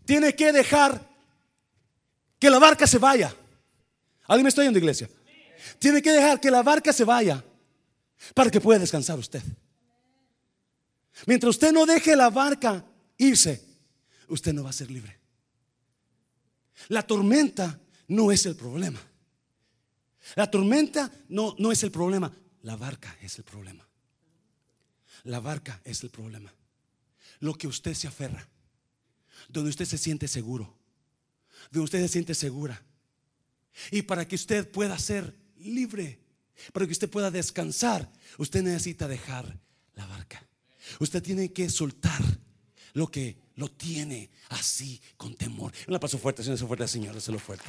Tiene 0.05 0.33
que 0.35 0.51
dejar 0.51 1.01
que 2.39 2.49
la 2.49 2.59
barca 2.59 2.87
se 2.87 2.97
vaya. 2.97 3.33
¿Alguien 4.27 4.43
me 4.43 4.49
está 4.49 4.61
oyendo, 4.61 4.79
iglesia? 4.79 5.09
Tiene 5.79 6.01
que 6.01 6.11
dejar 6.11 6.41
que 6.41 6.51
la 6.51 6.63
barca 6.63 6.91
se 6.91 7.05
vaya 7.05 7.43
para 8.33 8.49
que 8.49 8.59
pueda 8.59 8.79
descansar 8.79 9.17
usted. 9.19 9.41
Mientras 11.25 11.51
usted 11.51 11.71
no 11.71 11.85
deje 11.85 12.15
la 12.15 12.29
barca 12.29 12.85
irse, 13.17 13.63
usted 14.27 14.53
no 14.53 14.63
va 14.63 14.69
a 14.69 14.73
ser 14.73 14.91
libre. 14.91 15.17
La 16.89 17.01
tormenta 17.01 17.79
no 18.07 18.31
es 18.31 18.45
el 18.45 18.55
problema. 18.55 19.01
La 20.35 20.49
tormenta 20.49 21.11
no, 21.29 21.55
no 21.57 21.71
es 21.71 21.83
el 21.83 21.91
problema. 21.91 22.31
La 22.61 22.75
barca 22.75 23.17
es 23.21 23.37
el 23.37 23.43
problema. 23.43 23.87
La 25.23 25.39
barca 25.39 25.81
es 25.83 26.03
el 26.03 26.09
problema. 26.09 26.53
Lo 27.39 27.53
que 27.53 27.67
usted 27.67 27.93
se 27.93 28.07
aferra, 28.07 28.47
donde 29.49 29.69
usted 29.69 29.85
se 29.85 29.97
siente 29.97 30.27
seguro, 30.27 30.77
donde 31.71 31.85
usted 31.85 32.01
se 32.01 32.09
siente 32.09 32.35
segura. 32.35 32.81
Y 33.91 34.03
para 34.03 34.27
que 34.27 34.35
usted 34.35 34.69
pueda 34.69 34.97
ser 34.97 35.35
libre, 35.57 36.19
para 36.73 36.85
que 36.85 36.91
usted 36.91 37.09
pueda 37.09 37.31
descansar, 37.31 38.11
usted 38.37 38.63
necesita 38.63 39.07
dejar 39.07 39.59
la 39.95 40.05
barca. 40.05 40.46
Usted 40.99 41.21
tiene 41.21 41.51
que 41.51 41.69
soltar 41.69 42.21
lo 42.93 43.07
que 43.07 43.37
lo 43.55 43.69
tiene 43.69 44.29
así 44.49 45.01
con 45.17 45.35
temor. 45.35 45.73
Un 45.87 45.95
aplauso 45.95 46.17
fuerte, 46.17 46.43
Señor, 46.43 46.59
fuerte, 46.59 46.87
Señor, 46.87 47.15
lo 47.15 47.39
fuerte. 47.39 47.65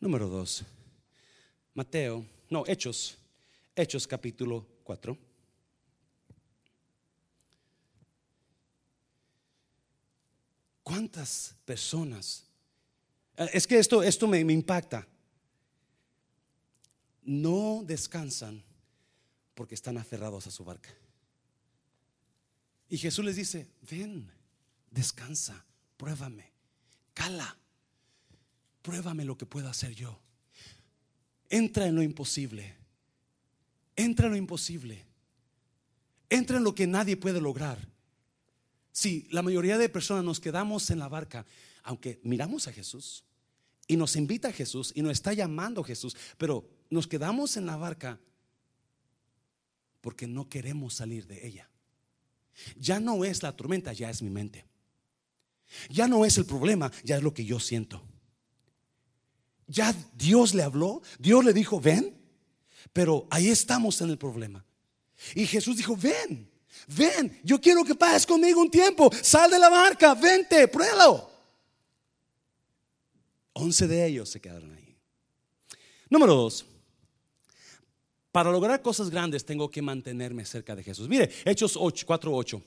Número 0.00 0.28
dos, 0.28 0.64
Mateo, 1.74 2.26
no, 2.50 2.64
Hechos, 2.66 3.16
Hechos 3.76 4.06
capítulo 4.06 4.66
4. 4.82 5.16
¿Cuántas 10.82 11.54
personas? 11.64 12.44
Es 13.36 13.66
que 13.66 13.78
esto, 13.78 14.02
esto 14.02 14.26
me 14.26 14.40
impacta 14.40 15.06
no 17.22 17.82
descansan 17.86 18.62
porque 19.54 19.74
están 19.74 19.98
aferrados 19.98 20.46
a 20.46 20.50
su 20.50 20.64
barca. 20.64 20.90
Y 22.88 22.98
Jesús 22.98 23.24
les 23.24 23.36
dice, 23.36 23.70
ven, 23.90 24.30
descansa, 24.90 25.64
pruébame, 25.96 26.52
cala, 27.14 27.56
pruébame 28.82 29.24
lo 29.24 29.38
que 29.38 29.46
puedo 29.46 29.68
hacer 29.68 29.94
yo. 29.94 30.20
Entra 31.48 31.86
en 31.86 31.94
lo 31.94 32.02
imposible, 32.02 32.76
entra 33.96 34.26
en 34.26 34.32
lo 34.32 34.38
imposible, 34.38 35.06
entra 36.28 36.56
en 36.58 36.64
lo 36.64 36.74
que 36.74 36.86
nadie 36.86 37.16
puede 37.16 37.40
lograr. 37.40 37.88
Si 38.90 39.26
la 39.30 39.42
mayoría 39.42 39.78
de 39.78 39.88
personas 39.88 40.24
nos 40.24 40.40
quedamos 40.40 40.90
en 40.90 40.98
la 40.98 41.08
barca, 41.08 41.46
aunque 41.82 42.20
miramos 42.22 42.68
a 42.68 42.72
Jesús 42.72 43.24
y 43.86 43.96
nos 43.96 44.16
invita 44.16 44.48
a 44.48 44.52
Jesús 44.52 44.92
y 44.94 45.02
nos 45.02 45.12
está 45.12 45.32
llamando 45.32 45.82
Jesús, 45.82 46.16
pero 46.36 46.68
nos 46.92 47.06
quedamos 47.06 47.56
en 47.56 47.64
la 47.64 47.76
barca 47.76 48.20
porque 50.02 50.26
no 50.26 50.50
queremos 50.50 50.94
salir 50.94 51.26
de 51.26 51.46
ella. 51.46 51.70
Ya 52.76 53.00
no 53.00 53.24
es 53.24 53.42
la 53.42 53.56
tormenta, 53.56 53.94
ya 53.94 54.10
es 54.10 54.20
mi 54.20 54.28
mente. 54.28 54.66
Ya 55.88 56.06
no 56.06 56.26
es 56.26 56.36
el 56.36 56.44
problema, 56.44 56.92
ya 57.02 57.16
es 57.16 57.22
lo 57.22 57.32
que 57.32 57.46
yo 57.46 57.58
siento. 57.58 58.02
Ya 59.66 59.94
Dios 60.14 60.52
le 60.54 60.62
habló, 60.62 61.00
Dios 61.18 61.42
le 61.42 61.54
dijo, 61.54 61.80
ven, 61.80 62.14
pero 62.92 63.26
ahí 63.30 63.48
estamos 63.48 64.02
en 64.02 64.10
el 64.10 64.18
problema. 64.18 64.62
Y 65.34 65.46
Jesús 65.46 65.78
dijo, 65.78 65.96
ven, 65.96 66.50
ven, 66.88 67.40
yo 67.42 67.58
quiero 67.58 67.84
que 67.84 67.94
pases 67.94 68.26
conmigo 68.26 68.60
un 68.60 68.70
tiempo, 68.70 69.10
sal 69.22 69.50
de 69.50 69.58
la 69.58 69.70
barca, 69.70 70.14
vente, 70.14 70.68
pruébalo. 70.68 71.30
Once 73.54 73.86
de 73.86 74.06
ellos 74.06 74.28
se 74.28 74.42
quedaron 74.42 74.74
ahí. 74.74 74.94
Número 76.10 76.34
dos, 76.34 76.66
para 78.32 78.50
lograr 78.50 78.80
cosas 78.80 79.10
grandes 79.10 79.44
tengo 79.44 79.70
que 79.70 79.82
mantenerme 79.82 80.44
cerca 80.44 80.74
de 80.74 80.82
Jesús. 80.82 81.08
Mire, 81.08 81.30
Hechos 81.44 81.78
4, 81.78 82.34
8. 82.34 82.62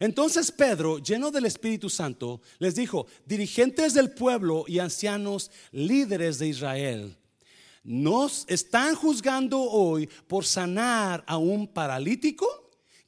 Entonces 0.00 0.50
Pedro, 0.50 0.98
lleno 0.98 1.30
del 1.30 1.46
Espíritu 1.46 1.88
Santo, 1.88 2.40
les 2.58 2.74
dijo, 2.74 3.06
dirigentes 3.24 3.94
del 3.94 4.10
pueblo 4.10 4.64
y 4.66 4.80
ancianos 4.80 5.52
líderes 5.70 6.40
de 6.40 6.48
Israel, 6.48 7.16
nos 7.84 8.44
están 8.48 8.96
juzgando 8.96 9.60
hoy 9.60 10.08
por 10.26 10.44
sanar 10.44 11.22
a 11.26 11.36
un 11.36 11.68
paralítico. 11.68 12.46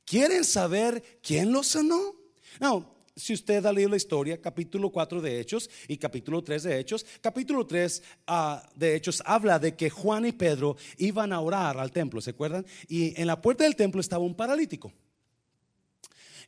¿Quieren 0.05 0.45
saber 0.45 1.03
quién 1.21 1.51
lo 1.51 1.65
sanó? 1.65 2.15
No, 2.61 2.94
si 3.17 3.33
usted 3.33 3.65
ha 3.65 3.73
leído 3.73 3.91
la 3.91 3.97
historia, 3.97 4.41
capítulo 4.41 4.91
4 4.91 5.21
de 5.21 5.41
Hechos 5.41 5.71
y 5.87 5.97
capítulo 5.97 6.43
3 6.43 6.63
de 6.65 6.81
Hechos, 6.81 7.07
capítulo 7.21 7.65
3 7.65 8.03
ah, 8.27 8.69
de 8.75 8.97
Hechos 8.97 9.23
habla 9.25 9.59
de 9.59 9.77
que 9.77 9.89
Juan 9.89 10.27
y 10.27 10.33
Pedro 10.33 10.77
iban 10.99 11.33
a 11.33 11.41
orar 11.41 11.79
al 11.79 11.93
templo, 11.93 12.21
¿se 12.21 12.31
acuerdan? 12.31 12.67
Y 12.89 13.19
en 13.21 13.29
la 13.29 13.41
puerta 13.41 13.65
del 13.65 13.77
templo 13.77 14.01
estaba 14.01 14.25
un 14.25 14.35
paralítico. 14.35 14.93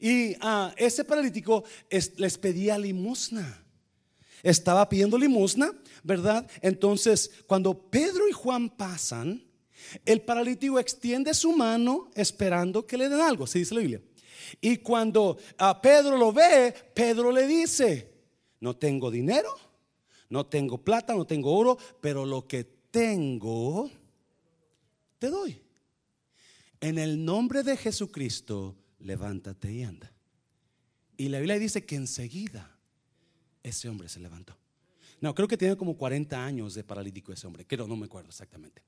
Y 0.01 0.35
ah, 0.41 0.75
ese 0.77 1.05
paralítico 1.05 1.65
les 2.17 2.37
pedía 2.37 2.77
limosna. 2.79 3.63
Estaba 4.43 4.89
pidiendo 4.89 5.17
limosna, 5.17 5.73
¿verdad? 6.03 6.49
Entonces, 6.63 7.31
cuando 7.47 7.79
Pedro 7.91 8.29
y 8.29 8.33
Juan 8.33 8.69
pasan, 8.71 9.43
el 10.05 10.21
paralítico 10.21 10.79
extiende 10.79 11.33
su 11.33 11.53
mano 11.53 12.11
esperando 12.15 12.87
que 12.87 12.97
le 12.97 13.09
den 13.09 13.21
algo, 13.21 13.47
se 13.47 13.61
dice 13.61 13.75
la 13.75 13.81
Biblia. 13.81 14.03
Y 14.61 14.79
cuando 14.79 15.39
a 15.59 15.81
Pedro 15.81 16.17
lo 16.17 16.33
ve, 16.33 16.75
Pedro 16.95 17.31
le 17.31 17.47
dice, 17.47 18.13
no 18.61 18.77
tengo 18.77 19.11
dinero, 19.11 19.55
No 20.29 20.47
tengo 20.47 20.79
plata, 20.79 21.15
no 21.15 21.25
tengo 21.25 21.57
oro, 21.57 21.79
pero 22.01 22.25
lo 22.25 22.47
que 22.49 22.65
tengo, 22.65 23.89
te 25.19 25.29
doy. 25.29 25.63
En 26.81 26.99
el 26.99 27.25
nombre 27.25 27.63
de 27.63 27.77
Jesucristo, 27.77 28.75
levántate 28.99 29.73
y 29.73 29.85
anda. 29.85 30.13
Y 31.17 31.29
la 31.29 31.39
Biblia 31.39 31.59
dice 31.59 31.87
que 31.87 31.97
enseguida 31.97 32.77
ese 33.63 33.89
hombre 33.89 34.09
se 34.09 34.21
levantó. 34.21 34.57
No, 35.21 35.35
creo 35.35 35.49
que 35.49 35.57
tiene 35.57 35.77
como 35.77 35.97
40 35.97 36.45
años 36.45 36.75
de 36.75 36.85
paralítico 36.85 37.33
ese 37.33 37.47
hombre, 37.47 37.67
creo, 37.67 37.87
no 37.87 37.97
me 37.97 38.07
acuerdo 38.07 38.29
exactamente. 38.29 38.83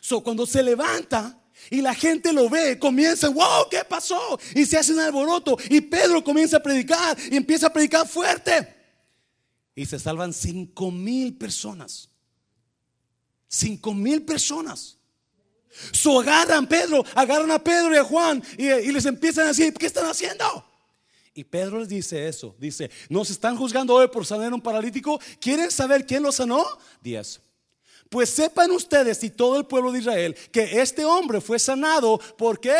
So, 0.00 0.22
cuando 0.22 0.46
se 0.46 0.62
levanta 0.62 1.42
y 1.70 1.80
la 1.80 1.94
gente 1.94 2.32
lo 2.32 2.48
ve, 2.48 2.78
comienza, 2.78 3.28
wow, 3.28 3.68
¿qué 3.70 3.82
pasó? 3.88 4.38
Y 4.54 4.66
se 4.66 4.78
hace 4.78 4.92
un 4.92 5.00
alboroto. 5.00 5.56
Y 5.68 5.80
Pedro 5.80 6.22
comienza 6.22 6.58
a 6.58 6.62
predicar 6.62 7.16
y 7.30 7.36
empieza 7.36 7.68
a 7.68 7.72
predicar 7.72 8.06
fuerte. 8.06 8.74
Y 9.74 9.84
se 9.84 9.98
salvan 9.98 10.32
cinco 10.32 10.90
mil 10.90 11.36
personas. 11.36 12.08
Cinco 13.48 13.94
mil 13.94 14.22
personas. 14.22 14.96
So 15.92 16.20
agarran 16.20 16.66
Pedro, 16.66 17.04
agarran 17.14 17.50
a 17.50 17.62
Pedro 17.62 17.94
y 17.94 17.98
a 17.98 18.04
Juan 18.04 18.42
y, 18.56 18.90
les 18.90 19.04
empiezan 19.04 19.44
a 19.44 19.48
decir, 19.48 19.74
¿qué 19.74 19.86
están 19.86 20.06
haciendo? 20.06 20.64
Y 21.34 21.44
Pedro 21.44 21.80
les 21.80 21.88
dice 21.88 22.26
eso, 22.28 22.56
dice, 22.58 22.90
nos 23.10 23.28
están 23.28 23.56
juzgando 23.56 23.92
hoy 23.92 24.08
por 24.08 24.24
sanar 24.24 24.54
un 24.54 24.60
paralítico. 24.62 25.20
¿Quieren 25.38 25.70
saber 25.70 26.06
quién 26.06 26.22
lo 26.22 26.32
sanó? 26.32 26.64
Diez. 27.02 27.42
Pues 28.08 28.30
sepan 28.30 28.70
ustedes 28.70 29.22
y 29.24 29.30
todo 29.30 29.58
el 29.58 29.66
pueblo 29.66 29.92
de 29.92 29.98
Israel 29.98 30.36
que 30.52 30.80
este 30.80 31.04
hombre 31.04 31.40
fue 31.40 31.58
sanado. 31.58 32.18
¿Por 32.38 32.60
qué? 32.60 32.78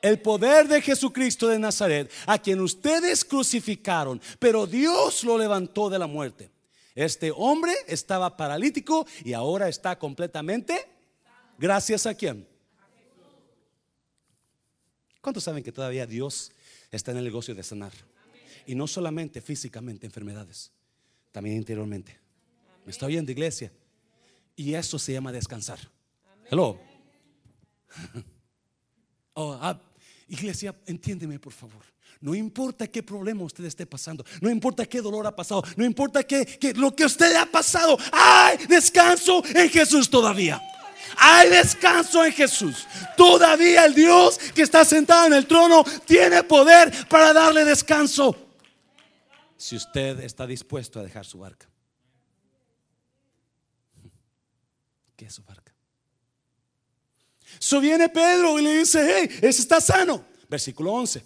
El 0.00 0.20
poder 0.20 0.66
de 0.66 0.80
Jesucristo 0.80 1.48
de 1.48 1.58
Nazaret, 1.58 2.10
a 2.26 2.38
quien 2.38 2.60
ustedes 2.60 3.24
crucificaron, 3.24 4.20
pero 4.38 4.66
Dios 4.66 5.22
lo 5.22 5.38
levantó 5.38 5.88
de 5.88 5.98
la 5.98 6.06
muerte. 6.06 6.50
Este 6.94 7.32
hombre 7.34 7.72
estaba 7.86 8.36
paralítico 8.36 9.06
y 9.24 9.32
ahora 9.32 9.68
está 9.68 9.98
completamente 9.98 10.88
gracias 11.56 12.06
a 12.06 12.14
quién. 12.14 12.48
¿Cuántos 15.20 15.44
saben 15.44 15.62
que 15.62 15.70
todavía 15.70 16.04
Dios 16.04 16.50
está 16.92 17.10
en 17.10 17.16
el 17.16 17.24
negocio 17.24 17.54
de 17.54 17.62
sanar. 17.62 17.92
Y 18.66 18.74
no 18.74 18.86
solamente 18.86 19.40
físicamente 19.40 20.06
enfermedades, 20.06 20.70
también 21.32 21.56
interiormente. 21.56 22.16
¿Me 22.84 22.92
está 22.92 23.06
oyendo, 23.06 23.32
iglesia? 23.32 23.72
Y 24.56 24.74
eso 24.74 24.98
se 24.98 25.12
llama 25.12 25.32
descansar. 25.32 25.78
Hello. 26.50 26.78
Oh, 29.34 29.56
ah, 29.58 29.80
iglesia, 30.28 30.74
entiéndeme 30.84 31.38
por 31.38 31.54
favor. 31.54 31.82
No 32.20 32.34
importa 32.34 32.86
qué 32.86 33.02
problema 33.02 33.42
usted 33.42 33.64
esté 33.64 33.86
pasando, 33.86 34.24
no 34.42 34.50
importa 34.50 34.84
qué 34.84 35.00
dolor 35.00 35.26
ha 35.26 35.34
pasado, 35.34 35.64
no 35.74 35.84
importa 35.84 36.22
qué, 36.22 36.72
lo 36.76 36.94
que 36.94 37.06
usted 37.06 37.34
ha 37.34 37.46
pasado, 37.46 37.98
hay 38.12 38.58
descanso 38.66 39.42
en 39.54 39.70
Jesús 39.70 40.10
todavía. 40.10 40.60
Hay 41.16 41.50
descanso 41.50 42.24
en 42.24 42.32
Jesús. 42.32 42.86
Todavía 43.16 43.86
el 43.86 43.94
Dios 43.94 44.38
que 44.54 44.62
está 44.62 44.84
sentado 44.84 45.26
en 45.26 45.32
el 45.32 45.46
trono 45.46 45.84
tiene 46.06 46.42
poder 46.42 46.92
para 47.08 47.32
darle 47.32 47.64
descanso. 47.64 48.36
Si 49.56 49.76
usted 49.76 50.20
está 50.20 50.46
dispuesto 50.46 51.00
a 51.00 51.02
dejar 51.02 51.24
su 51.24 51.38
barca. 51.38 51.71
¿Qué 55.22 55.28
es 55.28 55.34
su 55.34 55.44
barca? 55.44 55.72
So 57.60 57.78
viene 57.78 58.08
Pedro 58.08 58.58
y 58.58 58.62
le 58.64 58.78
dice, 58.78 59.00
hey, 59.06 59.38
ese 59.40 59.62
está 59.62 59.80
sano. 59.80 60.24
Versículo 60.48 60.94
11. 60.94 61.22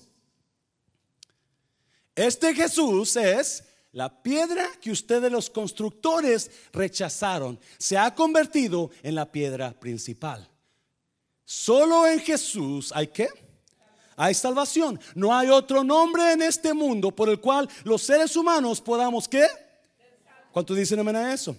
Este 2.15 2.55
Jesús 2.55 3.17
es 3.17 3.65
la 3.93 4.23
piedra 4.23 4.69
que 4.83 4.91
ustedes 4.91 5.33
los 5.33 5.49
constructores 5.49 6.51
rechazaron 6.75 7.59
se 7.79 7.97
ha 7.97 8.15
convertido 8.15 8.91
en 9.03 9.15
la 9.15 9.33
piedra 9.33 9.73
principal. 9.73 10.47
Solo 11.47 12.07
en 12.07 12.21
Jesús 12.21 12.93
hay 12.95 13.07
que 13.07 13.29
hay 14.15 14.35
salvación. 14.35 15.01
No 15.15 15.35
hay 15.35 15.49
otro 15.49 15.83
nombre 15.83 16.33
en 16.33 16.43
este 16.43 16.75
mundo 16.75 17.17
por 17.17 17.31
el 17.31 17.41
cual 17.41 17.67
los 17.85 18.03
seres 18.03 18.37
humanos 18.37 18.79
podamos 18.83 19.27
qué? 19.27 19.47
¿Cuánto 20.53 20.75
dicen 20.75 21.01
amén 21.01 21.17
a 21.17 21.33
eso? 21.33 21.57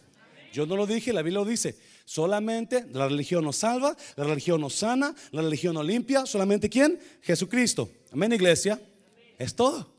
Yo 0.53 0.67
no 0.67 0.75
lo 0.75 0.85
dije, 0.85 1.11
la 1.11 1.23
Biblia 1.23 1.39
lo 1.39 1.49
dice. 1.49 1.86
Solamente 2.07 2.87
la 2.93 3.09
religión 3.09 3.43
nos 3.43 3.57
salva, 3.57 3.93
la 4.15 4.23
religión 4.23 4.61
nos 4.61 4.75
sana, 4.75 5.13
la 5.31 5.41
religión 5.41 5.73
nos 5.73 5.85
limpia. 5.85 6.25
Solamente 6.25 6.69
quién? 6.69 6.97
Jesucristo. 7.21 7.89
Amén, 8.13 8.31
iglesia. 8.31 8.81
Es 9.37 9.53
todo. 9.53 9.93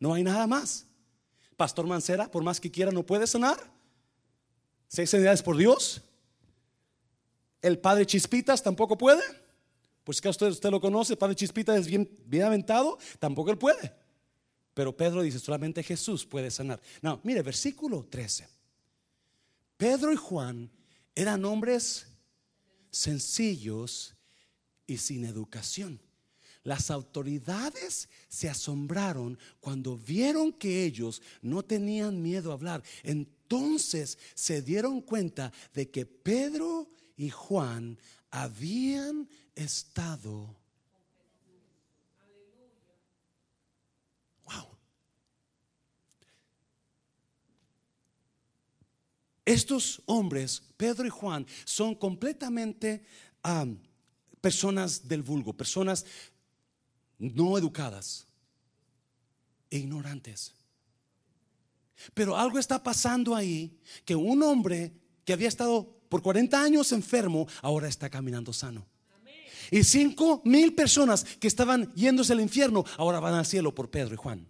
No 0.00 0.14
hay 0.14 0.22
nada 0.22 0.46
más. 0.46 0.86
Pastor 1.54 1.86
Mancera, 1.86 2.30
por 2.30 2.42
más 2.42 2.58
que 2.58 2.70
quiera, 2.70 2.90
no 2.90 3.04
puede 3.04 3.26
sanar. 3.26 3.58
Seis 4.88 5.10
sanidades 5.10 5.42
por 5.42 5.58
Dios. 5.58 6.00
El 7.60 7.78
padre 7.80 8.06
Chispitas 8.06 8.62
tampoco 8.62 8.96
puede. 8.96 9.22
Pues 10.04 10.22
que 10.22 10.30
usted, 10.30 10.70
lo 10.70 10.80
conoce, 10.80 11.12
el 11.12 11.18
padre 11.18 11.36
Chispitas 11.36 11.78
es 11.80 11.86
bien, 11.86 12.10
bien 12.24 12.44
aventado, 12.44 12.96
tampoco 13.18 13.50
él 13.50 13.58
puede. 13.58 13.92
Pero 14.72 14.96
Pedro 14.96 15.20
dice, 15.20 15.38
solamente 15.38 15.82
Jesús 15.82 16.24
puede 16.24 16.50
sanar. 16.50 16.80
No, 17.02 17.20
mire, 17.24 17.42
versículo 17.42 18.06
13. 18.08 18.48
Pedro 19.76 20.14
y 20.14 20.16
Juan 20.16 20.70
eran 21.16 21.44
hombres 21.46 22.06
sencillos 22.90 24.14
y 24.86 24.98
sin 24.98 25.24
educación. 25.24 26.00
Las 26.62 26.90
autoridades 26.90 28.08
se 28.28 28.48
asombraron 28.48 29.38
cuando 29.60 29.96
vieron 29.96 30.52
que 30.52 30.84
ellos 30.84 31.22
no 31.40 31.64
tenían 31.64 32.22
miedo 32.22 32.50
a 32.50 32.54
hablar. 32.54 32.82
Entonces 33.02 34.18
se 34.34 34.62
dieron 34.62 35.00
cuenta 35.00 35.52
de 35.72 35.90
que 35.90 36.04
Pedro 36.06 36.90
y 37.16 37.30
Juan 37.30 37.98
habían 38.30 39.28
estado. 39.54 40.54
Wow. 44.44 44.76
Estos 49.46 50.02
hombres, 50.06 50.60
Pedro 50.76 51.06
y 51.06 51.10
Juan, 51.10 51.46
son 51.64 51.94
completamente 51.94 53.04
personas 54.40 55.06
del 55.06 55.22
vulgo, 55.22 55.52
personas 55.52 56.04
no 57.18 57.56
educadas 57.56 58.26
e 59.70 59.78
ignorantes. 59.78 60.52
Pero 62.12 62.36
algo 62.36 62.58
está 62.58 62.82
pasando 62.82 63.36
ahí 63.36 63.78
que 64.04 64.16
un 64.16 64.42
hombre 64.42 64.92
que 65.24 65.32
había 65.32 65.48
estado 65.48 65.96
por 66.08 66.22
40 66.22 66.60
años 66.60 66.90
enfermo 66.90 67.46
ahora 67.62 67.88
está 67.88 68.10
caminando 68.10 68.52
sano. 68.52 68.84
Y 69.70 69.84
cinco 69.84 70.42
mil 70.44 70.74
personas 70.74 71.24
que 71.24 71.48
estaban 71.48 71.92
yéndose 71.94 72.32
al 72.32 72.40
infierno 72.40 72.84
ahora 72.98 73.20
van 73.20 73.34
al 73.34 73.46
cielo 73.46 73.74
por 73.74 73.90
Pedro 73.90 74.14
y 74.14 74.16
Juan. 74.16 74.46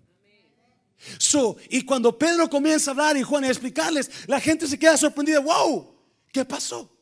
Y 1.70 1.82
cuando 1.82 2.16
Pedro 2.18 2.49
comienza 2.49 2.90
a 2.90 2.92
hablar 2.92 3.16
y 3.16 3.22
Juan 3.22 3.44
a 3.44 3.49
explicarles, 3.49 4.11
la 4.26 4.40
gente 4.40 4.66
se 4.66 4.78
queda 4.78 4.97
sorprendida. 4.97 5.40
Wow, 5.40 5.94
¿qué 6.32 6.44
pasó? 6.44 6.92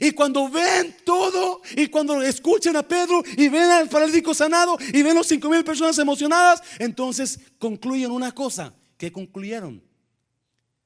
Y 0.00 0.10
cuando 0.12 0.50
ven 0.50 0.96
todo, 1.04 1.62
y 1.74 1.88
cuando 1.88 2.20
escuchan 2.22 2.76
a 2.76 2.86
Pedro 2.86 3.22
y 3.36 3.48
ven 3.48 3.70
al 3.70 3.88
paralítico 3.88 4.34
sanado 4.34 4.76
y 4.92 5.02
ven 5.02 5.14
los 5.14 5.26
cinco 5.26 5.48
mil 5.48 5.64
personas 5.64 5.98
emocionadas, 5.98 6.62
entonces 6.78 7.40
concluyen 7.58 8.10
una 8.10 8.32
cosa. 8.32 8.74
¿Qué 8.98 9.10
concluyeron? 9.10 9.82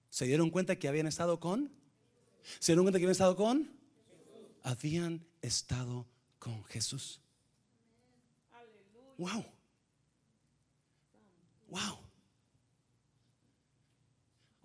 ¿Se 0.08 0.26
dieron 0.26 0.50
cuenta 0.50 0.76
que 0.76 0.86
habían 0.86 1.06
estado 1.08 1.40
con? 1.40 1.72
¿Se 2.60 2.72
dieron 2.72 2.84
cuenta 2.84 2.98
que 2.98 3.04
habían 3.04 3.12
estado 3.12 3.34
con? 3.34 3.70
Habían 4.62 5.24
estado 5.40 6.06
con 6.38 6.62
Jesús. 6.64 7.20
Wow. 9.18 9.44
Wow. 11.72 11.98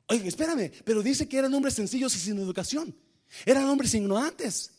Oye, 0.10 0.28
espérame, 0.28 0.72
pero 0.84 1.02
dice 1.02 1.28
que 1.28 1.38
eran 1.38 1.54
hombres 1.54 1.74
sencillos 1.74 2.14
y 2.16 2.20
sin 2.20 2.38
educación. 2.38 2.94
Eran 3.46 3.66
hombres 3.66 3.94
ignorantes. 3.94 4.72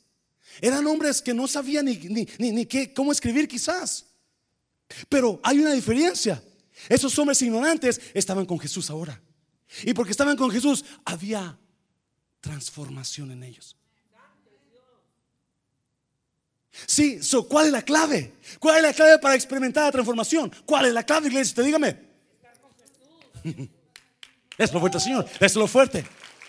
Eran 0.60 0.86
hombres 0.86 1.22
que 1.22 1.32
no 1.32 1.48
sabían 1.48 1.86
ni, 1.86 2.26
ni, 2.38 2.66
qué, 2.66 2.92
cómo 2.92 3.12
escribir 3.12 3.48
quizás. 3.48 4.06
Pero 5.08 5.40
hay 5.42 5.58
una 5.58 5.72
diferencia. 5.72 6.42
Esos 6.88 7.18
hombres 7.18 7.40
ignorantes 7.40 8.00
estaban 8.12 8.44
con 8.44 8.58
Jesús 8.58 8.90
ahora. 8.90 9.20
Y 9.84 9.94
porque 9.94 10.12
estaban 10.12 10.36
con 10.36 10.50
Jesús, 10.50 10.84
había 11.04 11.58
transformación 12.40 13.30
en 13.30 13.42
ellos. 13.42 13.76
Sí, 16.86 17.20
¿cuál 17.48 17.66
es 17.66 17.72
la 17.72 17.82
clave? 17.82 18.34
¿Cuál 18.58 18.76
es 18.76 18.82
la 18.82 18.92
clave 18.92 19.18
para 19.18 19.34
experimentar 19.34 19.84
la 19.84 19.92
transformación? 19.92 20.52
¿Cuál 20.64 20.86
es 20.86 20.92
la 20.92 21.04
clave, 21.04 21.28
iglesia? 21.28 21.50
Usted 21.50 21.64
dígame. 21.64 22.07
Es 24.58 24.72
lo 24.72 24.80
fuerte, 24.80 24.98
Señor. 24.98 25.24
Es 25.38 25.54
lo 25.54 25.68
fuerte. 25.68 26.04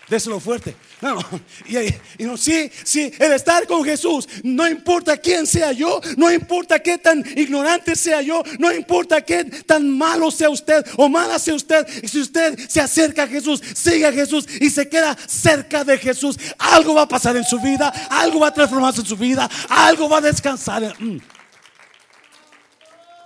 Déselo 0.09 0.39
fuerte. 0.39 0.75
No, 1.01 1.15
no. 1.15 1.21
Y, 1.67 1.77
y 2.23 2.25
no, 2.25 2.35
sí, 2.35 2.69
sí, 2.83 3.13
el 3.19 3.31
estar 3.31 3.67
con 3.67 3.83
Jesús, 3.83 4.27
no 4.43 4.67
importa 4.67 5.15
quién 5.17 5.45
sea 5.45 5.71
yo, 5.71 6.01
no 6.17 6.31
importa 6.31 6.79
qué 6.79 6.97
tan 6.97 7.23
ignorante 7.37 7.95
sea 7.95 8.21
yo, 8.21 8.43
no 8.57 8.73
importa 8.73 9.21
qué 9.21 9.45
tan 9.45 9.95
malo 9.95 10.31
sea 10.31 10.49
usted 10.49 10.83
o 10.97 11.07
mala 11.07 11.37
sea 11.37 11.53
usted. 11.53 11.85
Si 12.07 12.19
usted 12.19 12.57
se 12.67 12.81
acerca 12.81 13.23
a 13.23 13.27
Jesús, 13.27 13.61
sigue 13.75 14.07
a 14.07 14.11
Jesús 14.11 14.47
y 14.59 14.71
se 14.71 14.89
queda 14.89 15.15
cerca 15.27 15.83
de 15.83 15.97
Jesús, 15.99 16.37
algo 16.57 16.95
va 16.95 17.03
a 17.03 17.07
pasar 17.07 17.37
en 17.37 17.45
su 17.45 17.59
vida, 17.59 17.89
algo 18.09 18.39
va 18.39 18.47
a 18.47 18.53
transformarse 18.53 19.01
en 19.01 19.07
su 19.07 19.15
vida, 19.15 19.47
algo 19.69 20.09
va 20.09 20.17
a 20.17 20.21
descansar. 20.21 20.95
Mm. 20.99 21.19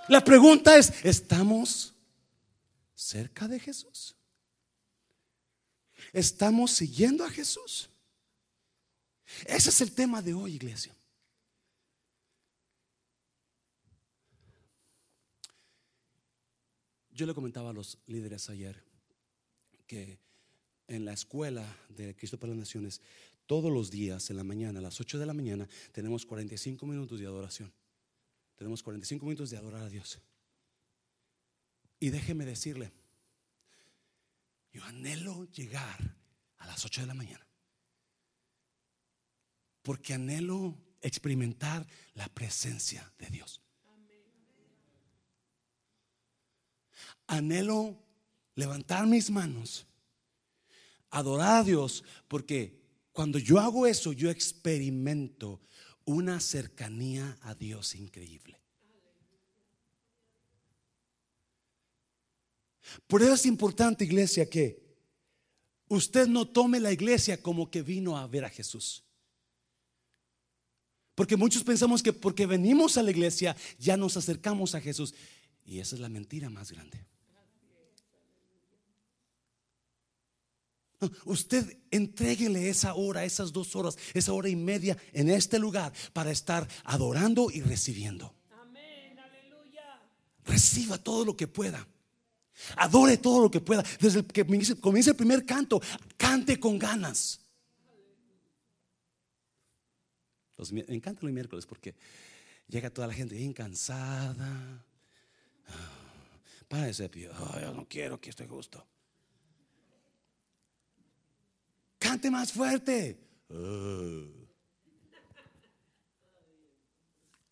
La 0.08 0.22
pregunta 0.22 0.76
es, 0.76 0.92
¿estamos 1.02 1.93
cerca 3.04 3.46
de 3.46 3.60
Jesús? 3.60 4.16
¿Estamos 6.12 6.72
siguiendo 6.72 7.24
a 7.24 7.30
Jesús? 7.30 7.90
Ese 9.46 9.70
es 9.70 9.80
el 9.80 9.92
tema 9.92 10.22
de 10.22 10.34
hoy, 10.34 10.54
iglesia. 10.54 10.94
Yo 17.10 17.26
le 17.26 17.34
comentaba 17.34 17.70
a 17.70 17.72
los 17.72 17.98
líderes 18.06 18.48
ayer 18.50 18.82
que 19.86 20.18
en 20.88 21.04
la 21.04 21.12
escuela 21.12 21.64
de 21.88 22.16
Cristo 22.16 22.38
para 22.38 22.50
las 22.50 22.58
Naciones, 22.58 23.00
todos 23.46 23.70
los 23.70 23.90
días 23.90 24.30
en 24.30 24.36
la 24.36 24.44
mañana, 24.44 24.80
a 24.80 24.82
las 24.82 25.00
8 25.00 25.18
de 25.18 25.26
la 25.26 25.34
mañana, 25.34 25.68
tenemos 25.92 26.26
45 26.26 26.86
minutos 26.86 27.20
de 27.20 27.26
adoración. 27.26 27.72
Tenemos 28.56 28.82
45 28.82 29.24
minutos 29.26 29.50
de 29.50 29.58
adorar 29.58 29.82
a 29.82 29.88
Dios. 29.88 30.18
Y 32.04 32.10
déjeme 32.10 32.44
decirle, 32.44 32.92
yo 34.74 34.84
anhelo 34.84 35.46
llegar 35.52 36.18
a 36.58 36.66
las 36.66 36.84
8 36.84 37.00
de 37.00 37.06
la 37.06 37.14
mañana. 37.14 37.46
Porque 39.80 40.12
anhelo 40.12 40.76
experimentar 41.00 41.86
la 42.12 42.28
presencia 42.28 43.10
de 43.16 43.28
Dios. 43.28 43.62
Anhelo 47.26 47.98
levantar 48.54 49.06
mis 49.06 49.30
manos, 49.30 49.86
adorar 51.08 51.62
a 51.62 51.64
Dios, 51.64 52.04
porque 52.28 52.82
cuando 53.12 53.38
yo 53.38 53.60
hago 53.60 53.86
eso, 53.86 54.12
yo 54.12 54.28
experimento 54.28 55.62
una 56.04 56.38
cercanía 56.38 57.38
a 57.40 57.54
Dios 57.54 57.94
increíble. 57.94 58.60
Por 63.06 63.22
eso 63.22 63.34
es 63.34 63.46
importante, 63.46 64.04
iglesia, 64.04 64.48
que 64.48 64.82
usted 65.88 66.26
no 66.26 66.46
tome 66.46 66.80
la 66.80 66.92
iglesia 66.92 67.40
como 67.40 67.70
que 67.70 67.82
vino 67.82 68.16
a 68.16 68.26
ver 68.26 68.44
a 68.44 68.50
Jesús. 68.50 69.04
Porque 71.14 71.36
muchos 71.36 71.62
pensamos 71.62 72.02
que 72.02 72.12
porque 72.12 72.46
venimos 72.46 72.98
a 72.98 73.02
la 73.02 73.10
iglesia 73.10 73.56
ya 73.78 73.96
nos 73.96 74.16
acercamos 74.16 74.74
a 74.74 74.80
Jesús. 74.80 75.14
Y 75.64 75.78
esa 75.78 75.94
es 75.94 76.00
la 76.00 76.08
mentira 76.08 76.50
más 76.50 76.72
grande. 76.72 77.06
Usted 81.24 81.78
entréguele 81.90 82.68
esa 82.68 82.94
hora, 82.94 83.24
esas 83.24 83.52
dos 83.52 83.76
horas, 83.76 83.96
esa 84.14 84.32
hora 84.32 84.48
y 84.48 84.56
media 84.56 84.96
en 85.12 85.28
este 85.28 85.58
lugar 85.58 85.92
para 86.12 86.30
estar 86.30 86.66
adorando 86.84 87.50
y 87.50 87.60
recibiendo. 87.60 88.34
Amén, 88.50 89.18
aleluya. 89.18 90.02
Reciba 90.44 90.98
todo 90.98 91.24
lo 91.24 91.36
que 91.36 91.46
pueda. 91.46 91.86
Adore 92.76 93.18
todo 93.18 93.42
lo 93.42 93.50
que 93.50 93.60
pueda. 93.60 93.84
Desde 94.00 94.24
que 94.24 94.44
comience 94.80 95.10
el 95.10 95.16
primer 95.16 95.44
canto, 95.44 95.80
cante 96.16 96.58
con 96.58 96.78
ganas. 96.78 97.40
Los, 100.56 100.72
me 100.72 100.84
encanta 100.88 101.22
los 101.22 101.32
miércoles 101.32 101.66
porque 101.66 101.94
llega 102.68 102.90
toda 102.90 103.08
la 103.08 103.14
gente 103.14 103.34
bien 103.34 103.52
cansada. 103.52 104.84
Ah, 105.68 106.38
para 106.68 106.88
ese 106.88 107.08
pío, 107.08 107.32
yo 107.60 107.74
no 107.74 107.86
quiero 107.88 108.20
que 108.20 108.30
esté 108.30 108.46
justo. 108.46 108.86
Cante 111.98 112.30
más 112.30 112.52
fuerte. 112.52 113.18
Ah. 113.50 114.26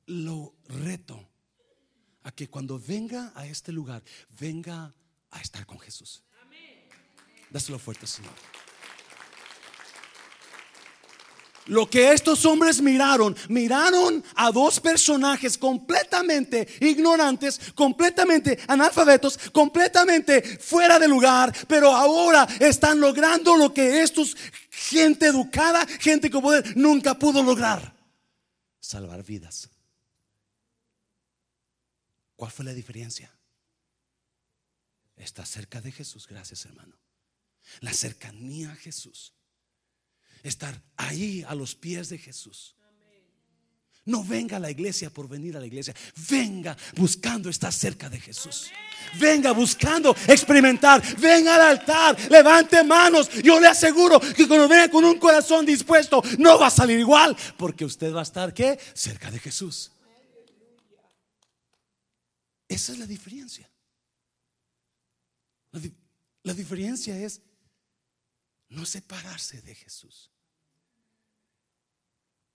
Lo 0.06 0.54
reto 0.68 1.31
a 2.24 2.30
que 2.32 2.48
cuando 2.48 2.78
venga 2.78 3.32
a 3.34 3.46
este 3.46 3.72
lugar, 3.72 4.02
venga 4.38 4.94
a 5.30 5.40
estar 5.40 5.66
con 5.66 5.78
Jesús. 5.78 6.22
Dáselo 7.50 7.78
fuerte, 7.78 8.06
Señor. 8.06 8.32
Lo 11.66 11.88
que 11.88 12.12
estos 12.12 12.44
hombres 12.44 12.80
miraron, 12.80 13.36
miraron 13.48 14.24
a 14.34 14.50
dos 14.50 14.80
personajes 14.80 15.56
completamente 15.56 16.66
ignorantes, 16.80 17.60
completamente 17.74 18.58
analfabetos, 18.66 19.38
completamente 19.52 20.42
fuera 20.58 20.98
de 20.98 21.06
lugar, 21.06 21.54
pero 21.68 21.94
ahora 21.94 22.48
están 22.58 23.00
logrando 23.00 23.56
lo 23.56 23.72
que 23.72 24.02
estos 24.02 24.36
gente 24.70 25.26
educada, 25.26 25.86
gente 26.00 26.30
con 26.30 26.42
poder 26.42 26.76
nunca 26.76 27.14
pudo 27.14 27.42
lograr, 27.44 27.94
salvar 28.80 29.22
vidas. 29.22 29.71
¿Cuál 32.42 32.50
fue 32.50 32.64
la 32.64 32.74
diferencia? 32.74 33.32
Está 35.14 35.46
cerca 35.46 35.80
de 35.80 35.92
Jesús, 35.92 36.26
gracias 36.26 36.64
hermano. 36.64 36.98
La 37.82 37.92
cercanía 37.92 38.72
a 38.72 38.74
Jesús 38.74 39.32
estar 40.42 40.82
ahí 40.96 41.44
a 41.46 41.54
los 41.54 41.76
pies 41.76 42.08
de 42.08 42.18
Jesús. 42.18 42.74
No 44.06 44.24
venga 44.24 44.56
a 44.56 44.58
la 44.58 44.72
iglesia 44.72 45.08
por 45.08 45.28
venir 45.28 45.56
a 45.56 45.60
la 45.60 45.66
iglesia. 45.66 45.94
Venga 46.28 46.76
buscando 46.96 47.48
estar 47.48 47.72
cerca 47.72 48.10
de 48.10 48.18
Jesús. 48.18 48.72
Venga 49.20 49.52
buscando 49.52 50.10
experimentar. 50.26 51.00
Venga 51.18 51.54
al 51.54 51.78
altar. 51.78 52.18
Levante 52.28 52.82
manos. 52.82 53.30
Yo 53.40 53.60
le 53.60 53.68
aseguro 53.68 54.18
que 54.18 54.48
cuando 54.48 54.66
venga 54.66 54.90
con 54.90 55.04
un 55.04 55.20
corazón 55.20 55.64
dispuesto, 55.64 56.20
no 56.38 56.58
va 56.58 56.66
a 56.66 56.70
salir 56.70 56.98
igual. 56.98 57.36
Porque 57.56 57.84
usted 57.84 58.12
va 58.12 58.18
a 58.18 58.24
estar 58.24 58.52
¿qué? 58.52 58.80
cerca 58.94 59.30
de 59.30 59.38
Jesús. 59.38 59.92
Esa 62.72 62.92
es 62.92 62.98
la 62.98 63.06
diferencia. 63.06 63.70
La, 66.42 66.54
diferencia 66.54 67.18
es 67.18 67.40
no 68.68 68.86
separarse 68.86 69.60
de 69.60 69.74
Jesús. 69.74 70.30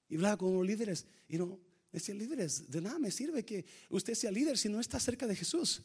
Y 0.09 0.15
hablaba 0.15 0.37
con 0.37 0.53
los 0.53 0.65
líderes. 0.65 1.05
Y 1.27 1.37
no, 1.37 1.59
decía, 1.91 2.15
líderes, 2.15 2.69
de 2.69 2.81
nada 2.81 2.97
me 2.97 3.11
sirve 3.11 3.45
que 3.45 3.65
usted 3.89 4.15
sea 4.15 4.31
líder 4.31 4.57
si 4.57 4.69
no 4.69 4.79
está 4.79 4.99
cerca 4.99 5.27
de 5.27 5.35
Jesús. 5.35 5.83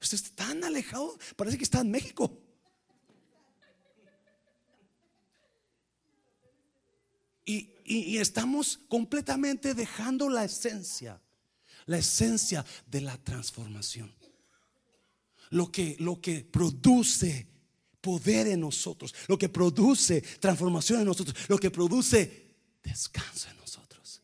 Usted 0.00 0.16
está 0.16 0.46
tan 0.46 0.64
alejado, 0.64 1.16
parece 1.36 1.56
que 1.56 1.64
está 1.64 1.80
en 1.80 1.90
México. 1.90 2.40
Y, 7.44 7.70
y, 7.84 8.18
estamos 8.18 8.78
completamente 8.88 9.74
dejando 9.74 10.30
la 10.30 10.44
esencia, 10.44 11.20
la 11.86 11.98
esencia 11.98 12.64
de 12.86 13.00
la 13.00 13.16
transformación. 13.18 14.14
Lo 15.50 15.70
que, 15.70 15.96
lo 16.00 16.20
que 16.20 16.44
produce 16.44 17.46
poder 18.00 18.48
en 18.48 18.60
nosotros, 18.60 19.14
lo 19.28 19.38
que 19.38 19.48
produce 19.48 20.20
transformación 20.20 21.00
en 21.00 21.06
nosotros, 21.06 21.36
lo 21.48 21.58
que 21.58 21.70
produce 21.70 22.56
descanso 22.82 23.48
en 23.50 23.56
nosotros. 23.56 24.22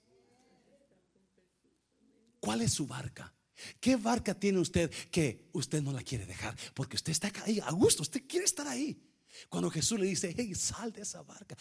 ¿Cuál 2.40 2.62
es 2.62 2.72
su 2.72 2.86
barca? 2.86 3.32
¿Qué 3.80 3.96
barca 3.96 4.34
tiene 4.34 4.58
usted 4.58 4.90
que 5.10 5.48
usted 5.52 5.82
no 5.82 5.92
la 5.92 6.02
quiere 6.02 6.26
dejar? 6.26 6.56
Porque 6.74 6.96
usted 6.96 7.12
está 7.12 7.30
ahí 7.44 7.60
a 7.60 7.70
gusto, 7.72 8.02
usted 8.02 8.22
quiere 8.26 8.46
estar 8.46 8.66
ahí. 8.66 8.98
Cuando 9.48 9.70
Jesús 9.70 9.98
le 9.98 10.06
dice, 10.06 10.34
hey, 10.36 10.54
sal 10.54 10.92
de 10.92 11.02
esa 11.02 11.22
barca, 11.22 11.56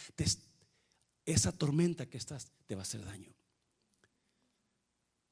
esa 1.26 1.52
tormenta 1.52 2.10
que 2.10 2.18
estás 2.18 2.48
te 2.66 2.76
va 2.76 2.82
a 2.82 2.84
hacer 2.84 3.04
daño. 3.04 3.34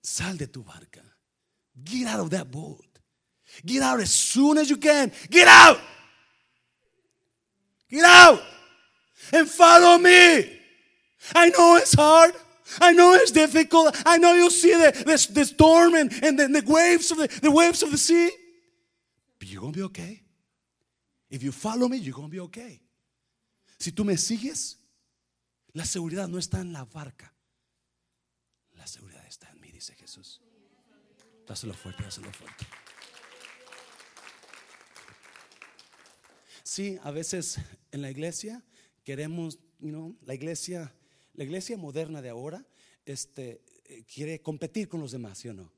Sal 0.08 0.38
de 0.38 0.48
tu 0.48 0.64
barca. 0.64 1.02
Get 1.84 2.08
out 2.08 2.22
of 2.22 2.30
that 2.30 2.50
boat. 2.50 3.00
Get 3.66 3.84
out 3.84 4.00
as 4.00 4.14
soon 4.14 4.58
as 4.58 4.70
you 4.70 4.78
can. 4.78 5.12
Get 5.30 5.50
out. 5.50 5.82
Get 7.90 8.06
out. 8.06 8.42
And 9.34 9.50
follow 9.50 9.98
me. 9.98 10.60
I 11.36 11.50
know 11.50 11.76
it's 11.76 11.94
hard. 11.94 12.34
I 12.80 12.94
know 12.94 13.16
it's 13.16 13.32
difficult. 13.32 14.02
I 14.06 14.18
know 14.18 14.34
you'll 14.34 14.50
see 14.50 14.72
the, 14.72 14.92
the, 15.34 15.46
storm 15.46 15.94
and, 15.96 16.10
and 16.24 16.40
the, 16.40 16.48
the, 16.48 16.64
waves 16.66 17.12
of 17.12 17.18
the, 17.18 17.28
the 17.42 17.52
waves 17.52 17.84
of 17.84 17.92
the 17.92 17.98
sea. 17.98 18.32
But 19.40 19.50
you're 19.50 19.62
to 19.62 19.72
be 19.72 19.84
okay. 19.84 20.22
If 21.30 21.44
you 21.44 21.52
follow 21.52 21.90
me, 21.90 21.98
you're 21.98 22.16
to 22.16 22.28
be 22.30 22.40
okay. 22.40 22.82
Si 23.78 23.92
tú 23.92 24.06
me 24.06 24.16
sigues, 24.16 24.78
la 25.74 25.84
seguridad 25.84 26.30
no 26.30 26.38
está 26.38 26.62
en 26.62 26.72
la 26.72 26.86
barca. 26.86 27.34
La 28.78 28.86
seguridad 28.86 29.26
está 29.28 29.50
en 29.52 29.60
mí, 29.60 29.72
dice 29.72 29.96
Jesús. 29.96 30.40
Dáselo 31.48 31.74
fuerte, 31.74 32.04
dáselo 32.04 32.32
fuerte. 32.34 32.66
Sí, 36.64 37.00
a 37.02 37.12
veces 37.12 37.58
en 37.92 38.02
la 38.02 38.12
iglesia 38.12 38.62
queremos, 39.04 39.58
you 39.80 39.90
know, 39.90 40.18
la 40.26 40.34
iglesia, 40.36 40.94
la 41.34 41.46
iglesia 41.46 41.78
moderna 41.78 42.22
de 42.22 42.30
ahora, 42.30 42.66
este, 43.06 43.62
eh, 43.86 44.04
quiere 44.04 44.42
competir 44.42 44.90
con 44.90 45.00
los 45.00 45.12
demás, 45.12 45.38
¿sí 45.38 45.48
o 45.48 45.54
no? 45.54 45.72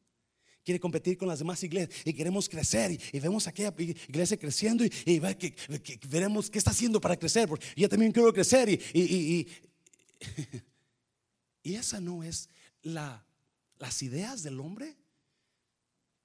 Quiere 0.66 0.80
competir 0.80 1.18
con 1.18 1.28
las 1.28 1.40
demás 1.40 1.64
iglesias 1.64 2.02
y 2.04 2.14
queremos 2.14 2.50
crecer 2.50 2.92
y, 2.92 3.20
vemos 3.20 3.48
aquella 3.48 3.74
iglesia 3.78 4.38
creciendo 4.38 4.84
y, 4.84 5.20
veremos 6.10 6.50
qué 6.50 6.58
está 6.58 6.72
haciendo 6.72 7.00
para 7.00 7.16
crecer, 7.16 7.48
porque 7.48 7.68
yo 7.76 7.88
también 7.88 8.12
quiero 8.12 8.34
crecer 8.34 8.70
y, 8.70 8.82
y, 8.94 9.48
y 11.64 11.76
esa 11.76 12.02
no 12.02 12.24
es 12.24 12.50
la, 12.82 13.24
las 13.78 14.02
ideas 14.02 14.44
del 14.44 14.60
hombre. 14.60 14.98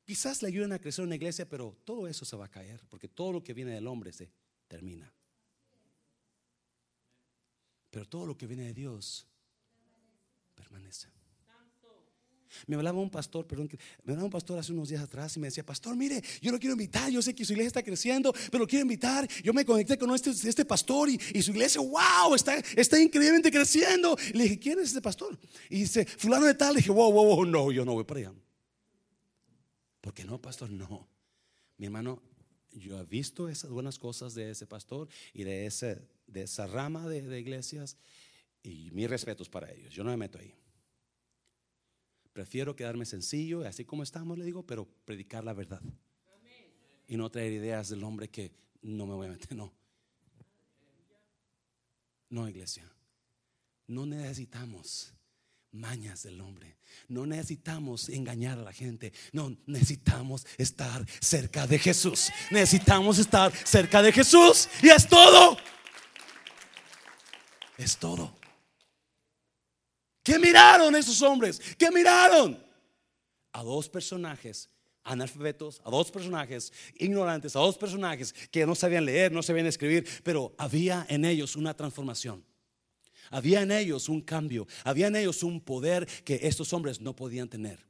Quizás 0.04 0.42
le 0.42 0.48
ayuden 0.48 0.72
a 0.72 0.78
crecer 0.78 1.04
una 1.04 1.14
iglesia, 1.14 1.48
pero 1.48 1.76
todo 1.84 2.06
eso 2.06 2.24
se 2.24 2.36
va 2.36 2.44
a 2.44 2.50
caer, 2.50 2.84
porque 2.90 3.08
todo 3.08 3.32
lo 3.32 3.42
que 3.42 3.54
viene 3.54 3.72
del 3.72 3.86
hombre 3.86 4.12
se 4.12 4.30
termina. 4.68 5.12
Pero 7.90 8.06
todo 8.06 8.26
lo 8.26 8.36
que 8.36 8.46
viene 8.46 8.64
de 8.64 8.74
Dios 8.74 9.26
permanece. 10.54 11.08
Me 12.66 12.76
hablaba 12.76 13.00
un 13.00 13.10
pastor, 13.10 13.46
perdón, 13.46 13.68
me 14.02 14.12
hablaba 14.12 14.26
un 14.26 14.30
pastor 14.30 14.58
hace 14.58 14.72
unos 14.72 14.88
días 14.88 15.02
atrás 15.02 15.36
y 15.36 15.40
me 15.40 15.48
decía, 15.48 15.64
pastor, 15.64 15.96
mire, 15.96 16.22
yo 16.40 16.52
lo 16.52 16.58
quiero 16.58 16.74
invitar, 16.74 17.10
yo 17.10 17.20
sé 17.20 17.34
que 17.34 17.44
su 17.44 17.52
iglesia 17.52 17.68
está 17.68 17.82
creciendo, 17.82 18.32
pero 18.50 18.60
lo 18.60 18.66
quiero 18.66 18.82
invitar. 18.82 19.26
Yo 19.42 19.52
me 19.52 19.64
conecté 19.64 19.98
con 19.98 20.14
este, 20.14 20.30
este 20.30 20.64
pastor 20.64 21.08
y, 21.08 21.42
su 21.42 21.50
iglesia, 21.50 21.80
wow, 21.80 22.34
está, 22.34 22.56
está 22.76 23.00
increíblemente 23.00 23.50
creciendo. 23.50 24.16
le 24.32 24.44
dije, 24.44 24.58
¿quién 24.58 24.78
es 24.78 24.88
este 24.88 25.00
pastor? 25.02 25.38
Y 25.70 25.80
dice, 25.80 26.04
fulano 26.04 26.46
de 26.46 26.54
tal. 26.54 26.74
Le 26.74 26.78
dije, 26.78 26.90
wow, 26.90 27.10
wow, 27.10 27.36
wow, 27.36 27.44
no, 27.44 27.72
yo 27.72 27.84
no 27.84 27.94
voy 27.94 28.04
para 28.04 28.20
allá. 28.20 28.32
¿Por 30.04 30.12
qué 30.12 30.22
no, 30.26 30.38
pastor? 30.38 30.68
No. 30.68 31.08
Mi 31.78 31.86
hermano, 31.86 32.22
yo 32.72 33.00
he 33.00 33.04
visto 33.06 33.48
esas 33.48 33.70
buenas 33.70 33.98
cosas 33.98 34.34
de 34.34 34.50
ese 34.50 34.66
pastor 34.66 35.08
y 35.32 35.44
de, 35.44 35.64
ese, 35.64 36.06
de 36.26 36.42
esa 36.42 36.66
rama 36.66 37.08
de, 37.08 37.22
de 37.22 37.40
iglesias 37.40 37.96
y 38.62 38.90
mis 38.90 39.08
respetos 39.08 39.48
para 39.48 39.72
ellos. 39.72 39.94
Yo 39.94 40.04
no 40.04 40.10
me 40.10 40.18
meto 40.18 40.38
ahí. 40.38 40.54
Prefiero 42.34 42.76
quedarme 42.76 43.06
sencillo, 43.06 43.66
así 43.66 43.86
como 43.86 44.02
estamos, 44.02 44.36
le 44.36 44.44
digo, 44.44 44.66
pero 44.66 44.86
predicar 45.06 45.42
la 45.42 45.54
verdad. 45.54 45.80
Y 47.08 47.16
no 47.16 47.30
traer 47.30 47.52
ideas 47.52 47.88
del 47.88 48.04
hombre 48.04 48.28
que 48.28 48.52
no 48.82 49.06
me 49.06 49.14
voy 49.14 49.28
a 49.28 49.30
meter, 49.30 49.56
no. 49.56 49.72
No, 52.28 52.46
iglesia. 52.46 52.84
No 53.86 54.04
necesitamos 54.04 55.14
mañas 55.74 56.22
del 56.22 56.40
hombre. 56.40 56.78
No 57.08 57.26
necesitamos 57.26 58.08
engañar 58.08 58.58
a 58.58 58.62
la 58.62 58.72
gente. 58.72 59.12
No, 59.32 59.56
necesitamos 59.66 60.46
estar 60.56 61.04
cerca 61.20 61.66
de 61.66 61.78
Jesús. 61.78 62.30
Necesitamos 62.50 63.18
estar 63.18 63.52
cerca 63.64 64.00
de 64.00 64.12
Jesús. 64.12 64.68
Y 64.82 64.88
es 64.88 65.08
todo. 65.08 65.56
Es 67.76 67.96
todo. 67.96 68.34
¿Qué 70.22 70.38
miraron 70.38 70.94
esos 70.96 71.20
hombres? 71.22 71.60
¿Qué 71.76 71.90
miraron? 71.90 72.62
A 73.52 73.62
dos 73.62 73.88
personajes 73.88 74.70
analfabetos, 75.04 75.82
a 75.84 75.90
dos 75.90 76.10
personajes 76.10 76.72
ignorantes, 76.96 77.54
a 77.54 77.60
dos 77.60 77.76
personajes 77.76 78.32
que 78.50 78.66
no 78.66 78.74
sabían 78.74 79.04
leer, 79.04 79.30
no 79.30 79.42
sabían 79.42 79.66
escribir, 79.66 80.08
pero 80.22 80.54
había 80.56 81.06
en 81.08 81.24
ellos 81.26 81.56
una 81.56 81.74
transformación. 81.74 82.42
Había 83.30 83.62
en 83.62 83.72
ellos 83.72 84.08
un 84.08 84.20
cambio, 84.20 84.66
había 84.84 85.08
en 85.08 85.16
ellos 85.16 85.42
un 85.42 85.60
poder 85.60 86.06
que 86.24 86.40
estos 86.42 86.72
hombres 86.72 87.00
no 87.00 87.14
podían 87.14 87.48
tener, 87.48 87.84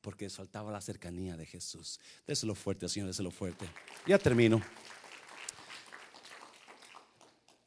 porque 0.00 0.30
faltaba 0.30 0.72
la 0.72 0.80
cercanía 0.80 1.36
de 1.36 1.46
Jesús. 1.46 2.00
Déselo 2.26 2.54
fuerte, 2.54 2.88
Señor, 2.88 3.08
déselo 3.08 3.30
fuerte. 3.30 3.66
Ya 4.06 4.18
termino. 4.18 4.62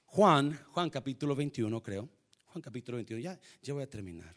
Juan, 0.06 0.60
Juan 0.72 0.90
capítulo 0.90 1.36
21, 1.36 1.82
creo 1.84 2.10
capítulo 2.62 2.98
21. 2.98 3.22
Ya, 3.22 3.40
ya 3.62 3.74
voy 3.74 3.84
a 3.84 3.90
terminar. 3.90 4.36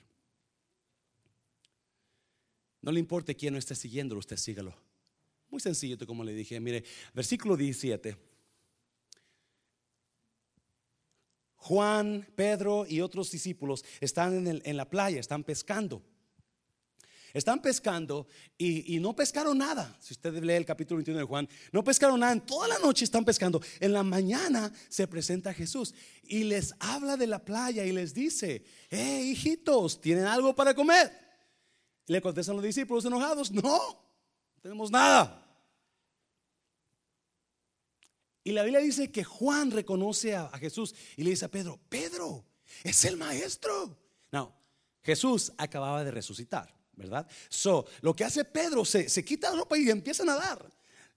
No 2.82 2.93
le 2.93 3.01
importe 3.01 3.36
quién 3.36 3.53
no 3.53 3.59
esté 3.59 3.74
siguiéndolo, 3.74 4.20
usted 4.20 4.36
sígalo. 4.36 4.74
Muy 5.51 5.61
sencillo, 5.61 5.99
como 6.07 6.24
le 6.24 6.32
dije. 6.32 6.59
Mire, 6.61 6.84
versículo 7.12 7.57
17. 7.57 8.16
Juan, 11.61 12.27
Pedro 12.35 12.87
y 12.89 13.03
otros 13.03 13.31
discípulos 13.31 13.85
están 14.01 14.47
en, 14.47 14.77
la 14.77 14.89
playa, 14.89 15.21
están 15.21 15.45
pescando. 15.45 16.03
Están 17.35 17.63
pescando 17.63 18.27
y, 18.59 18.99
no 18.99 19.15
pescaron 19.15 19.59
nada. 19.59 19.97
Si 20.01 20.15
usted 20.15 20.43
lee 20.43 20.55
el 20.55 20.65
capítulo 20.65 20.97
21 20.97 21.21
de 21.21 21.27
Juan, 21.27 21.49
no 21.71 21.85
pescaron 21.85 22.19
nada. 22.19 22.33
En 22.33 22.41
toda 22.41 22.67
la 22.67 22.79
noche 22.79 23.05
están 23.05 23.25
pescando. 23.25 23.61
En 23.79 23.93
la 23.93 24.03
mañana 24.03 24.73
se 24.89 25.07
presenta 25.07 25.55
Jesús 25.55 25.95
y 26.25 26.45
les 26.45 26.75
habla 26.81 27.17
de 27.17 27.27
la 27.27 27.45
playa 27.45 27.85
y 27.85 27.93
les 27.93 28.15
dice, 28.15 28.65
hey 28.89 29.31
hijitos, 29.31 30.01
¿tienen 30.01 30.25
algo 30.25 30.55
para 30.57 30.75
comer? 30.75 31.13
Y 32.07 32.13
le 32.13 32.23
contestan 32.23 32.57
los 32.57 32.65
discípulos 32.65 33.05
enojados, 33.05 33.53
no, 33.53 33.63
no 33.63 34.61
tenemos 34.63 34.91
nada. 34.91 35.49
Y 38.43 38.53
la 38.53 38.62
Biblia 38.62 38.80
dice 38.80 39.11
que 39.11 39.24
Juan 39.24 39.70
reconoce 39.70 40.34
a, 40.34 40.49
Jesús 40.59 40.95
y 41.16 41.22
le 41.22 41.30
dice 41.30 41.45
a 41.45 41.51
Pedro, 41.51 41.78
Pedro, 41.88 42.45
es 42.82 43.05
el 43.05 43.16
maestro. 43.16 43.99
No, 44.32 44.55
Jesús 45.03 45.53
acababa 45.59 46.05
de 46.05 46.11
resucitar. 46.11 46.74
¿verdad? 47.01 47.26
So, 47.49 47.86
lo 48.03 48.14
que 48.14 48.24
hace 48.24 48.45
Pedro, 48.45 48.84
se, 48.84 49.09
se 49.09 49.24
quita 49.24 49.49
la 49.51 49.57
ropa 49.57 49.78
y 49.78 49.88
empieza 49.88 50.22
a 50.22 50.26
nadar. 50.26 50.70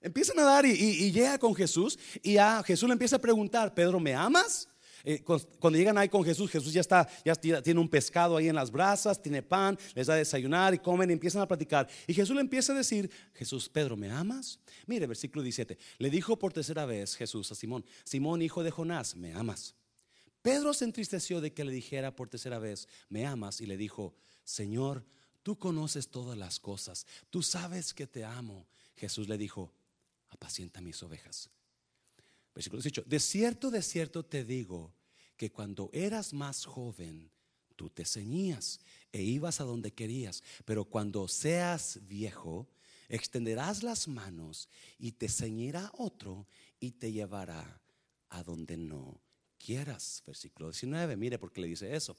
Empieza 0.04 0.32
a 0.32 0.36
nadar 0.36 0.66
y, 0.66 1.12
llega 1.12 1.38
con 1.38 1.54
Jesús 1.54 1.98
y 2.22 2.36
a 2.36 2.62
Jesús 2.62 2.86
le 2.88 2.92
empieza 2.92 3.16
a 3.16 3.20
preguntar, 3.20 3.74
Pedro, 3.74 3.98
¿me 3.98 4.14
amas? 4.14 4.68
Eh, 5.04 5.22
cuando 5.22 5.78
llegan 5.78 5.98
ahí 5.98 6.08
con 6.08 6.24
Jesús, 6.24 6.50
Jesús 6.50 6.72
ya 6.72 6.80
está, 6.80 7.08
ya 7.24 7.34
tiene 7.36 7.78
un 7.78 7.88
pescado 7.88 8.36
ahí 8.36 8.48
en 8.48 8.54
las 8.54 8.70
brasas, 8.70 9.20
tiene 9.20 9.42
pan, 9.42 9.78
les 9.94 10.06
da 10.06 10.14
a 10.14 10.16
desayunar 10.16 10.74
y 10.74 10.78
comen 10.78 11.10
y 11.10 11.12
empiezan 11.12 11.42
a 11.42 11.46
platicar. 11.46 11.88
Y 12.06 12.14
Jesús 12.14 12.34
le 12.34 12.40
empieza 12.40 12.72
a 12.72 12.76
decir, 12.76 13.10
Jesús, 13.34 13.68
Pedro, 13.68 13.96
¿me 13.96 14.10
amas? 14.10 14.58
Mire, 14.86 15.06
versículo 15.06 15.42
17, 15.42 15.78
le 15.98 16.10
dijo 16.10 16.38
por 16.38 16.52
tercera 16.52 16.86
vez 16.86 17.16
Jesús 17.16 17.52
a 17.52 17.54
Simón, 17.54 17.84
Simón, 18.04 18.42
hijo 18.42 18.62
de 18.62 18.70
Jonás, 18.70 19.14
¿me 19.14 19.34
amas? 19.34 19.74
Pedro 20.42 20.74
se 20.74 20.84
entristeció 20.84 21.40
de 21.40 21.52
que 21.52 21.64
le 21.64 21.72
dijera 21.72 22.16
por 22.16 22.28
tercera 22.28 22.58
vez, 22.58 22.88
¿me 23.08 23.26
amas? 23.26 23.60
Y 23.60 23.66
le 23.66 23.76
dijo, 23.76 24.14
Señor, 24.44 25.04
Tú 25.44 25.58
conoces 25.58 26.08
todas 26.08 26.38
las 26.38 26.58
cosas, 26.58 27.06
tú 27.28 27.42
sabes 27.42 27.92
que 27.92 28.06
te 28.06 28.24
amo. 28.24 28.66
Jesús 28.96 29.28
le 29.28 29.36
dijo, 29.36 29.74
apacienta 30.30 30.80
mis 30.80 31.02
ovejas. 31.02 31.50
Versículo 32.54 32.80
18, 32.80 33.04
de 33.06 33.20
cierto, 33.20 33.70
de 33.70 33.82
cierto 33.82 34.24
te 34.24 34.42
digo 34.42 34.93
que 35.36 35.50
cuando 35.50 35.90
eras 35.92 36.32
más 36.32 36.64
joven, 36.64 37.30
tú 37.76 37.90
te 37.90 38.04
ceñías 38.04 38.80
e 39.12 39.22
ibas 39.22 39.60
a 39.60 39.64
donde 39.64 39.92
querías, 39.92 40.42
pero 40.64 40.84
cuando 40.84 41.28
seas 41.28 42.00
viejo, 42.02 42.68
extenderás 43.08 43.82
las 43.82 44.08
manos 44.08 44.68
y 44.98 45.12
te 45.12 45.28
ceñirá 45.28 45.90
otro 45.98 46.46
y 46.80 46.92
te 46.92 47.12
llevará 47.12 47.80
a 48.30 48.42
donde 48.42 48.76
no 48.76 49.20
quieras. 49.58 50.22
Versículo 50.26 50.70
19, 50.70 51.16
mire 51.16 51.38
por 51.38 51.52
qué 51.52 51.60
le 51.60 51.68
dice 51.68 51.94
eso. 51.94 52.16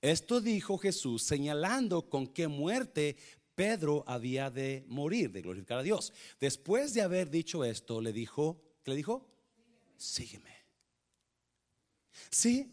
Esto 0.00 0.40
dijo 0.40 0.78
Jesús 0.78 1.22
señalando 1.22 2.08
con 2.08 2.26
qué 2.26 2.48
muerte 2.48 3.16
Pedro 3.54 4.02
había 4.06 4.50
de 4.50 4.84
morir, 4.88 5.30
de 5.30 5.42
glorificar 5.42 5.78
a 5.78 5.82
Dios. 5.82 6.12
Después 6.40 6.94
de 6.94 7.02
haber 7.02 7.30
dicho 7.30 7.64
esto, 7.64 8.00
le 8.00 8.12
dijo, 8.12 8.60
¿qué 8.82 8.90
le 8.90 8.96
dijo? 8.96 9.28
Sígueme. 9.96 10.61
Sí, 12.30 12.70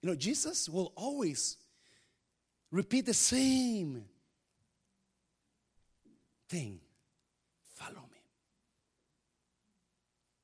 you 0.00 0.08
know, 0.08 0.14
Jesus 0.14 0.68
will 0.68 0.92
always 0.96 1.56
repeat 2.70 3.06
the 3.06 3.14
same 3.14 4.04
thing. 6.48 6.80
Follow 7.74 8.06
me. 8.10 8.20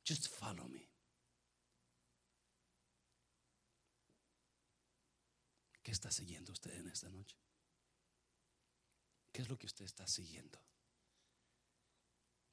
Just 0.05 0.29
follow 0.29 0.67
me. 0.69 0.89
¿Qué 5.83 5.93
está 5.93 6.11
siguiendo 6.11 6.53
usted 6.53 6.73
en 6.79 6.89
esta 6.89 7.09
noche? 7.09 7.37
¿Qué 9.33 9.43
es 9.43 9.49
lo 9.49 9.57
que 9.57 9.67
usted 9.67 9.85
está 9.85 10.07
siguiendo? 10.07 10.61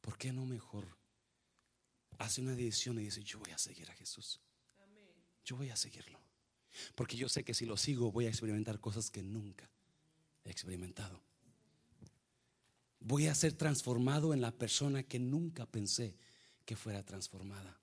¿Por 0.01 0.17
qué 0.17 0.31
no 0.31 0.45
mejor 0.45 0.97
hace 2.19 2.41
una 2.41 2.55
decisión 2.55 2.99
y 2.99 3.03
dice, 3.03 3.23
yo 3.23 3.39
voy 3.39 3.51
a 3.51 3.57
seguir 3.57 3.89
a 3.91 3.93
Jesús? 3.93 4.39
Yo 5.47 5.55
voy 5.55 5.69
a 5.69 5.77
seguirlo. 5.77 6.19
Porque 6.93 7.15
yo 7.15 7.29
sé 7.29 7.45
que 7.45 7.53
si 7.53 7.65
lo 7.65 7.77
sigo 7.77 8.11
voy 8.11 8.25
a 8.25 8.29
experimentar 8.29 8.81
cosas 8.81 9.09
que 9.09 9.23
nunca 9.23 9.67
he 10.43 10.51
experimentado. 10.51 11.23
Voy 12.99 13.27
a 13.27 13.35
ser 13.35 13.53
transformado 13.53 14.33
en 14.33 14.41
la 14.41 14.51
persona 14.51 15.03
que 15.03 15.19
nunca 15.19 15.65
pensé 15.65 16.17
que 16.65 16.75
fuera 16.75 17.01
transformada. 17.05 17.79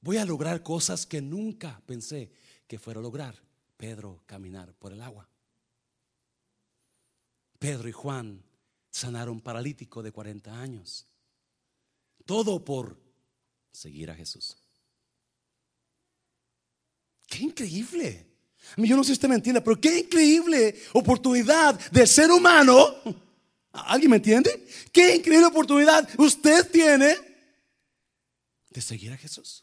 Voy 0.00 0.18
a 0.18 0.24
lograr 0.24 0.62
cosas 0.62 1.04
que 1.04 1.20
nunca 1.20 1.82
pensé 1.84 2.30
que 2.68 2.78
fuera 2.78 3.00
a 3.00 3.02
lograr 3.02 3.42
Pedro 3.76 4.22
caminar 4.24 4.72
por 4.74 4.92
el 4.92 5.02
agua. 5.02 5.28
Pedro 7.58 7.88
y 7.88 7.92
Juan 7.92 8.40
sanaron 8.88 9.40
paralítico 9.40 10.00
de 10.04 10.12
40 10.12 10.60
años. 10.60 11.08
Todo 12.24 12.64
por 12.64 13.00
seguir 13.72 14.12
a 14.12 14.14
Jesús. 14.14 14.56
Qué 17.26 17.38
increíble. 17.38 18.26
Yo 18.76 18.96
no 18.96 19.04
sé 19.04 19.08
si 19.08 19.12
usted 19.12 19.28
me 19.28 19.36
entiende, 19.36 19.60
pero 19.60 19.80
qué 19.80 20.00
increíble 20.00 20.80
oportunidad 20.92 21.78
de 21.90 22.06
ser 22.06 22.30
humano. 22.30 22.94
¿Alguien 23.72 24.10
me 24.10 24.16
entiende? 24.16 24.66
Qué 24.92 25.16
increíble 25.16 25.46
oportunidad 25.46 26.08
usted 26.18 26.70
tiene 26.70 27.16
de 28.70 28.80
seguir 28.80 29.12
a 29.12 29.16
Jesús. 29.16 29.62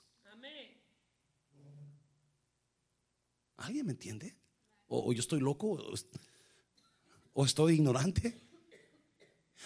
¿Alguien 3.58 3.86
me 3.86 3.94
entiende? 3.94 4.36
¿O, 4.88 5.14
yo 5.14 5.22
estoy 5.22 5.40
loco? 5.40 5.82
¿O 7.34 7.46
estoy 7.46 7.76
ignorante? 7.76 8.38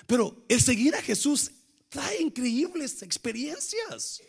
Pero 0.06 0.45
el 0.48 0.62
seguir 0.62 0.93
a 0.95 1.02
Jesús 1.02 1.52
trae 1.89 2.22
increíbles 2.22 3.02
experiencias. 3.02 4.22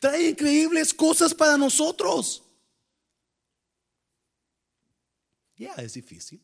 Trae 0.00 0.30
increíbles 0.30 0.92
cosas 0.92 1.32
para 1.32 1.56
nosotros. 1.56 2.42
Ya 5.56 5.72
es 5.74 5.94
difícil. 5.94 6.40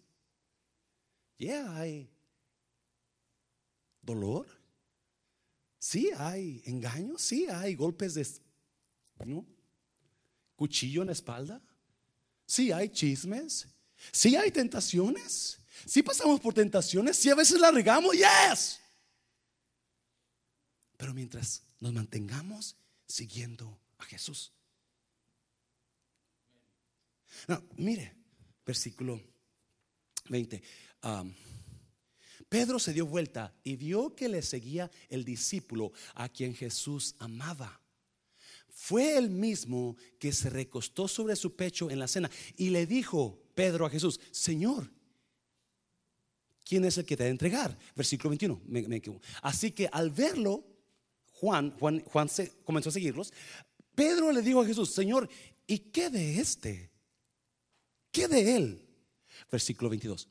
Ya 1.39 1.77
hay 1.77 2.11
dolor. 4.01 4.47
Sí 5.79 6.11
hay 6.17 6.63
engaños. 6.65 7.21
Sí 7.23 7.47
hay 7.49 7.75
golpes 7.75 8.15
de 8.15 8.27
cuchillo 10.57 11.03
en 11.03 11.07
la 11.07 11.13
espalda. 11.13 11.61
Sí 12.47 12.73
hay 12.73 12.89
chismes. 12.89 13.69
Sí 14.11 14.37
hay 14.37 14.51
tentaciones. 14.51 15.59
Sí 15.87 16.03
pasamos 16.03 16.41
por 16.41 16.55
tentaciones. 16.55 17.17
Sí 17.17 17.29
a 17.29 17.35
veces 17.35 17.61
la 17.61 17.71
regamos. 17.71 18.15
Yes. 18.15 18.81
Pero 20.97 21.13
mientras 21.13 21.63
nos 21.81 21.93
mantengamos 21.93 22.77
siguiendo 23.07 23.79
a 23.99 24.05
Jesús. 24.05 24.53
No, 27.49 27.63
mire, 27.77 28.15
versículo 28.65 29.21
20. 30.29 30.63
Pedro 32.49 32.79
se 32.79 32.93
dio 32.93 33.07
vuelta 33.07 33.55
y 33.65 33.77
vio 33.77 34.15
que 34.15 34.29
le 34.29 34.43
seguía 34.43 34.91
el 35.09 35.25
discípulo 35.25 35.93
a 36.15 36.29
quien 36.29 36.55
Jesús 36.55 37.15
amaba. 37.19 37.81
Fue 38.69 39.17
el 39.17 39.31
mismo 39.31 39.97
que 40.19 40.33
se 40.33 40.51
recostó 40.51 41.09
sobre 41.09 41.37
su 41.37 41.57
pecho 41.57 41.91
en 41.91 41.99
la 41.99 42.09
cena 42.09 42.31
y 42.57 42.71
le 42.71 42.87
dijo 42.87 43.43
Pedro 43.55 43.87
a 43.87 43.91
Jesús, 43.91 44.21
Señor, 44.31 44.91
¿quién 46.65 46.85
es 46.85 46.99
el 46.99 47.05
que 47.05 47.17
te 47.17 47.25
va 47.25 47.29
a 47.29 47.31
entregar? 47.31 47.79
Versículo 47.97 48.31
21. 48.31 49.21
Así 49.43 49.73
que 49.73 49.89
al 49.91 50.11
verlo, 50.11 50.65
Juan, 51.33 51.71
Juan, 51.79 52.01
Juan 52.01 52.29
se, 52.29 52.51
comenzó 52.65 52.91
a 52.91 52.93
seguirlos. 52.93 53.33
Pedro 53.95 54.31
le 54.33 54.43
dijo 54.43 54.61
a 54.61 54.67
Jesús, 54.67 54.93
Señor, 54.93 55.29
¿y 55.67 55.79
qué 55.79 56.09
de 56.09 56.39
este? 56.39 56.92
¿Qué 58.13 58.29
de 58.29 58.57
él? 58.57 58.89
Versículo 59.51 59.91
22. 59.91 60.29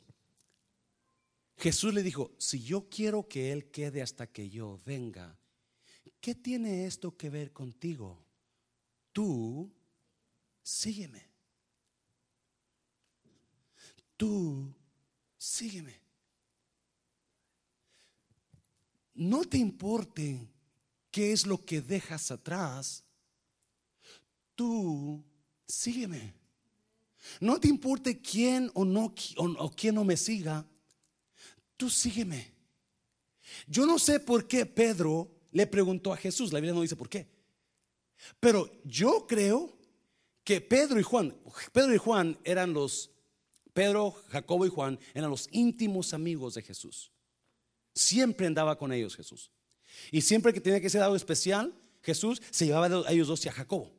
Jesús 1.57 1.93
le 1.93 2.03
dijo, 2.03 2.31
si 2.37 2.63
yo 2.63 2.87
quiero 2.89 3.27
que 3.27 3.51
él 3.51 3.69
quede 3.69 4.01
hasta 4.01 4.27
que 4.27 4.49
yo 4.49 4.79
venga, 4.85 5.37
¿qué 6.19 6.33
tiene 6.35 6.85
esto 6.85 7.17
que 7.17 7.29
ver 7.29 7.51
contigo? 7.51 8.23
Tú 9.11 9.71
sígueme. 10.63 11.29
Tú 14.15 14.73
sígueme. 15.37 15.99
No 19.15 19.43
te 19.43 19.57
importe 19.57 20.47
qué 21.09 21.31
es 21.31 21.45
lo 21.45 21.63
que 21.63 21.81
dejas 21.81 22.31
atrás. 22.31 23.03
Tú 24.55 25.23
sígueme. 25.67 26.40
No 27.39 27.59
te 27.59 27.67
importe 27.67 28.21
quién 28.21 28.71
o 28.73 28.85
no 28.85 29.13
o, 29.37 29.71
quién 29.71 29.95
no 29.95 30.03
me 30.03 30.17
siga, 30.17 30.65
tú 31.77 31.89
sígueme. 31.89 32.53
Yo 33.67 33.85
no 33.85 33.99
sé 33.99 34.19
por 34.19 34.47
qué 34.47 34.65
Pedro 34.65 35.31
le 35.51 35.67
preguntó 35.67 36.13
a 36.13 36.17
Jesús, 36.17 36.53
la 36.53 36.59
Biblia 36.59 36.73
no 36.73 36.81
dice 36.81 36.95
por 36.95 37.09
qué. 37.09 37.27
Pero 38.39 38.71
yo 38.83 39.25
creo 39.27 39.77
que 40.43 40.61
Pedro 40.61 40.99
y 40.99 41.03
Juan, 41.03 41.35
Pedro 41.71 41.93
y 41.93 41.97
Juan 41.97 42.39
eran 42.43 42.73
los 42.73 43.11
Pedro, 43.73 44.15
Jacobo 44.29 44.65
y 44.65 44.69
Juan 44.69 44.99
eran 45.13 45.29
los 45.29 45.47
íntimos 45.51 46.13
amigos 46.13 46.55
de 46.55 46.61
Jesús. 46.61 47.11
Siempre 47.93 48.47
andaba 48.47 48.77
con 48.77 48.91
ellos 48.91 49.15
Jesús. 49.15 49.51
Y 50.11 50.21
siempre 50.21 50.53
que 50.53 50.61
tenía 50.61 50.81
que 50.81 50.89
ser 50.89 51.01
algo 51.01 51.15
especial, 51.15 51.73
Jesús 52.01 52.41
se 52.49 52.65
llevaba 52.65 53.07
a 53.07 53.11
ellos 53.11 53.27
dos 53.27 53.45
y 53.45 53.49
a 53.49 53.53
Jacobo. 53.53 53.91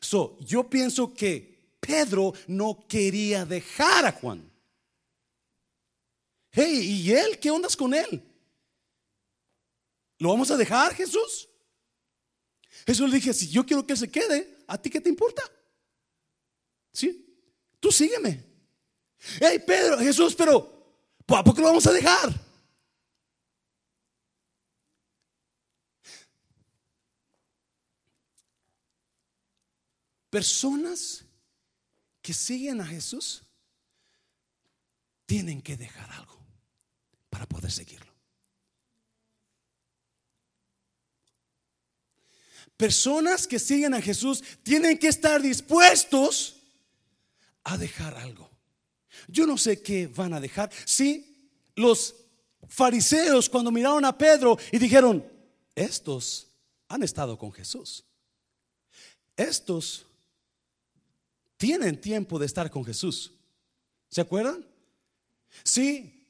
So, 0.00 0.38
yo 0.40 0.68
pienso 0.68 1.12
que 1.12 1.53
Pedro 1.86 2.32
no 2.46 2.86
quería 2.88 3.44
dejar 3.44 4.06
a 4.06 4.12
Juan. 4.12 4.50
Hey, 6.50 7.02
¿y 7.02 7.12
él? 7.12 7.38
¿Qué 7.40 7.50
ondas 7.50 7.76
con 7.76 7.92
él? 7.94 8.22
¿Lo 10.18 10.28
vamos 10.30 10.50
a 10.50 10.56
dejar, 10.56 10.94
Jesús? 10.94 11.48
Jesús 12.86 13.08
le 13.10 13.16
dije, 13.16 13.34
si 13.34 13.48
yo 13.48 13.64
quiero 13.66 13.86
que 13.86 13.96
se 13.96 14.10
quede, 14.10 14.58
¿a 14.66 14.80
ti 14.80 14.90
qué 14.90 15.00
te 15.00 15.08
importa? 15.08 15.42
¿Sí? 16.92 17.24
Tú 17.80 17.90
sígueme. 17.90 18.44
Hey, 19.40 19.62
Pedro, 19.66 19.98
Jesús, 19.98 20.34
pero 20.34 20.62
¿por 21.26 21.54
qué 21.54 21.60
lo 21.60 21.68
vamos 21.68 21.86
a 21.86 21.92
dejar? 21.92 22.32
Personas 30.30 31.24
que 32.24 32.32
siguen 32.32 32.80
a 32.80 32.86
Jesús 32.86 33.42
tienen 35.26 35.60
que 35.60 35.76
dejar 35.76 36.10
algo 36.10 36.38
para 37.28 37.44
poder 37.46 37.70
seguirlo. 37.70 38.10
Personas 42.78 43.46
que 43.46 43.58
siguen 43.58 43.92
a 43.92 44.00
Jesús 44.00 44.42
tienen 44.62 44.96
que 44.96 45.08
estar 45.08 45.42
dispuestos 45.42 46.62
a 47.62 47.76
dejar 47.76 48.16
algo. 48.16 48.50
Yo 49.28 49.46
no 49.46 49.58
sé 49.58 49.82
qué 49.82 50.06
van 50.06 50.32
a 50.32 50.40
dejar. 50.40 50.70
Si 50.86 51.50
los 51.76 52.14
fariseos 52.66 53.50
cuando 53.50 53.70
miraron 53.70 54.06
a 54.06 54.16
Pedro 54.16 54.56
y 54.72 54.78
dijeron, 54.78 55.30
estos 55.74 56.46
han 56.88 57.02
estado 57.02 57.36
con 57.36 57.52
Jesús. 57.52 58.02
Estos 59.36 60.06
tienen 61.64 61.98
tiempo 61.98 62.38
de 62.38 62.44
estar 62.44 62.70
con 62.70 62.84
Jesús. 62.84 63.32
¿Se 64.10 64.20
acuerdan? 64.20 64.68
Sí, 65.62 66.28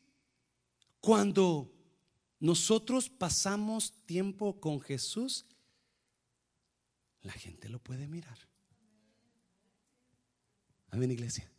cuando 1.01 1.75
nosotros 2.39 3.11
pasamos 3.11 3.93
tiempo 4.07 4.61
con 4.61 4.81
Jesús, 4.81 5.45
la 7.23 7.33
gente 7.33 7.69
lo 7.69 7.81
puede 7.81 8.07
mirar. 8.07 8.39
Amén, 10.91 11.11
iglesia. 11.11 11.51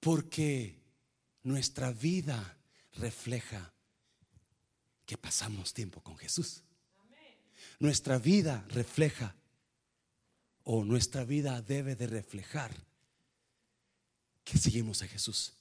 Porque 0.00 0.82
nuestra 1.44 1.92
vida 1.92 2.58
refleja 2.94 3.72
que 5.06 5.16
pasamos 5.16 5.72
tiempo 5.72 6.00
con 6.00 6.16
Jesús. 6.16 6.64
Nuestra 7.78 8.18
vida 8.18 8.66
refleja 8.70 9.36
o 10.64 10.84
nuestra 10.84 11.24
vida 11.24 11.60
debe 11.62 11.94
de 11.94 12.06
reflejar 12.06 12.74
que 14.42 14.58
seguimos 14.58 15.02
a 15.02 15.06
Jesús. 15.06 15.52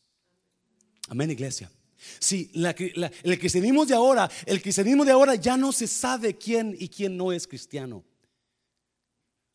Amén, 1.10 1.32
iglesia. 1.32 1.70
Si 2.20 2.52
el 2.54 3.40
cristianismo 3.40 3.86
de 3.86 3.94
ahora, 3.94 4.30
el 4.46 4.62
cristianismo 4.62 5.06
de 5.06 5.12
ahora 5.12 5.36
ya 5.36 5.56
no 5.56 5.72
se 5.72 5.88
sabe 5.88 6.38
quién 6.38 6.76
y 6.78 6.90
quién 6.90 7.16
no 7.16 7.32
es 7.32 7.48
cristiano. 7.48 8.04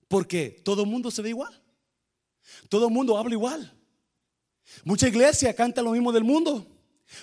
Porque 0.07 0.61
todo 0.65 0.83
el 0.83 0.89
mundo 0.89 1.11
se 1.11 1.21
ve 1.21 1.31
igual. 1.31 1.63
Todo 2.69 2.87
el 2.87 2.93
mundo 2.93 3.19
habla 3.19 3.35
igual. 3.35 3.75
Mucha 4.85 5.09
iglesia 5.09 5.55
canta 5.55 5.83
lo 5.83 5.93
mismo 5.93 6.13
del 6.13 6.25
mundo. 6.25 6.67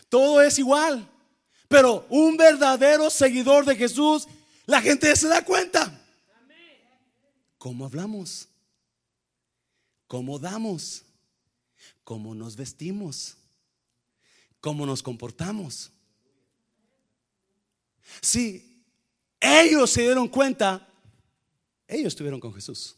Todo 0.09 0.41
es 0.41 0.59
igual. 0.59 1.09
Pero 1.67 2.05
un 2.09 2.37
verdadero 2.37 3.09
seguidor 3.09 3.65
de 3.65 3.75
Jesús, 3.75 4.27
la 4.65 4.81
gente 4.81 5.15
se 5.15 5.27
da 5.27 5.43
cuenta 5.43 6.04
cómo 7.65 7.83
hablamos, 7.83 8.47
cómo 10.05 10.37
damos, 10.37 11.03
cómo 12.03 12.35
nos 12.35 12.55
vestimos, 12.55 13.37
cómo 14.61 14.85
nos 14.85 15.01
comportamos. 15.01 15.91
Si 18.21 18.85
ellos 19.39 19.89
se 19.89 20.03
dieron 20.03 20.27
cuenta, 20.27 20.87
ellos 21.87 22.09
estuvieron 22.09 22.39
con 22.39 22.53
Jesús. 22.53 22.95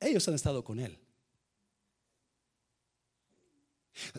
Ellos 0.00 0.26
han 0.26 0.36
estado 0.36 0.64
con 0.64 0.80
Él. 0.80 0.98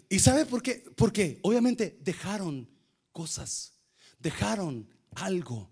¿Y 0.07 0.19
sabe 0.19 0.45
por 0.45 0.61
qué? 0.61 0.83
Porque 0.95 1.39
obviamente 1.41 1.97
dejaron 1.99 2.69
cosas, 3.11 3.73
dejaron 4.19 4.87
algo. 5.15 5.67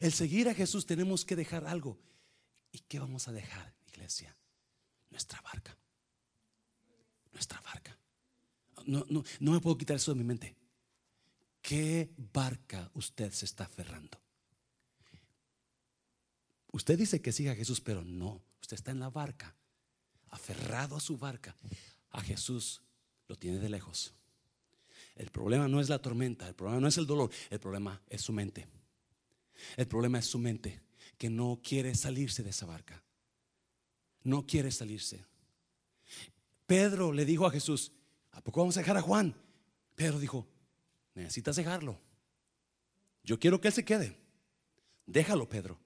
El 0.00 0.10
seguir 0.10 0.48
a 0.48 0.54
Jesús 0.54 0.86
tenemos 0.86 1.26
que 1.26 1.36
dejar 1.36 1.66
algo. 1.66 1.98
¿Y 2.72 2.78
qué 2.80 2.98
vamos 2.98 3.28
a 3.28 3.32
dejar, 3.32 3.74
iglesia? 3.86 4.36
Nuestra 5.10 5.40
barca. 5.40 5.76
Nuestra 7.32 7.60
barca. 7.60 7.96
No, 8.86 9.04
no, 9.08 9.24
no 9.40 9.52
me 9.52 9.60
puedo 9.60 9.76
quitar 9.76 9.96
eso 9.96 10.12
de 10.12 10.18
mi 10.18 10.24
mente. 10.24 10.56
¿Qué 11.62 12.10
barca 12.32 12.90
usted 12.94 13.32
se 13.32 13.44
está 13.44 13.64
aferrando? 13.64 14.20
Usted 16.72 16.98
dice 16.98 17.20
que 17.20 17.32
siga 17.32 17.52
a 17.52 17.56
Jesús, 17.56 17.80
pero 17.80 18.02
no, 18.02 18.42
usted 18.60 18.76
está 18.76 18.92
en 18.92 19.00
la 19.00 19.10
barca, 19.10 19.54
aferrado 20.28 20.96
a 20.96 21.00
su 21.00 21.18
barca. 21.18 21.54
A 22.10 22.22
Jesús 22.22 22.82
lo 23.28 23.36
tiene 23.36 23.58
de 23.58 23.68
lejos. 23.68 24.14
El 25.16 25.30
problema 25.30 25.68
no 25.68 25.80
es 25.80 25.88
la 25.88 26.00
tormenta, 26.00 26.48
el 26.48 26.54
problema 26.54 26.80
no 26.80 26.88
es 26.88 26.96
el 26.96 27.06
dolor, 27.06 27.30
el 27.50 27.60
problema 27.60 28.00
es 28.08 28.22
su 28.22 28.32
mente. 28.32 28.66
El 29.76 29.86
problema 29.86 30.18
es 30.18 30.26
su 30.26 30.38
mente, 30.38 30.80
que 31.20 31.28
no 31.28 31.60
quiere 31.62 31.94
salirse 31.94 32.42
de 32.42 32.48
esa 32.48 32.64
barca. 32.64 33.04
No 34.22 34.46
quiere 34.46 34.72
salirse. 34.72 35.22
Pedro 36.64 37.12
le 37.12 37.26
dijo 37.26 37.46
a 37.46 37.50
Jesús, 37.50 37.92
¿a 38.30 38.40
poco 38.40 38.60
vamos 38.60 38.78
a 38.78 38.80
dejar 38.80 38.96
a 38.96 39.02
Juan? 39.02 39.36
Pedro 39.94 40.18
dijo, 40.18 40.48
necesitas 41.14 41.56
dejarlo. 41.56 42.00
Yo 43.22 43.38
quiero 43.38 43.60
que 43.60 43.68
él 43.68 43.74
se 43.74 43.84
quede. 43.84 44.16
Déjalo, 45.04 45.46
Pedro. 45.46 45.78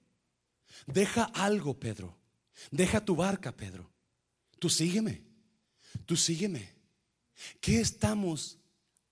Deja 0.87 1.25
algo, 1.25 1.77
Pedro. 1.77 2.17
Deja 2.71 3.03
tu 3.03 3.17
barca, 3.17 3.51
Pedro. 3.51 3.91
Tú 4.57 4.69
sígueme. 4.69 5.21
Tú 6.05 6.15
sígueme. 6.15 6.73
¿Qué 7.59 7.81
estamos? 7.81 8.57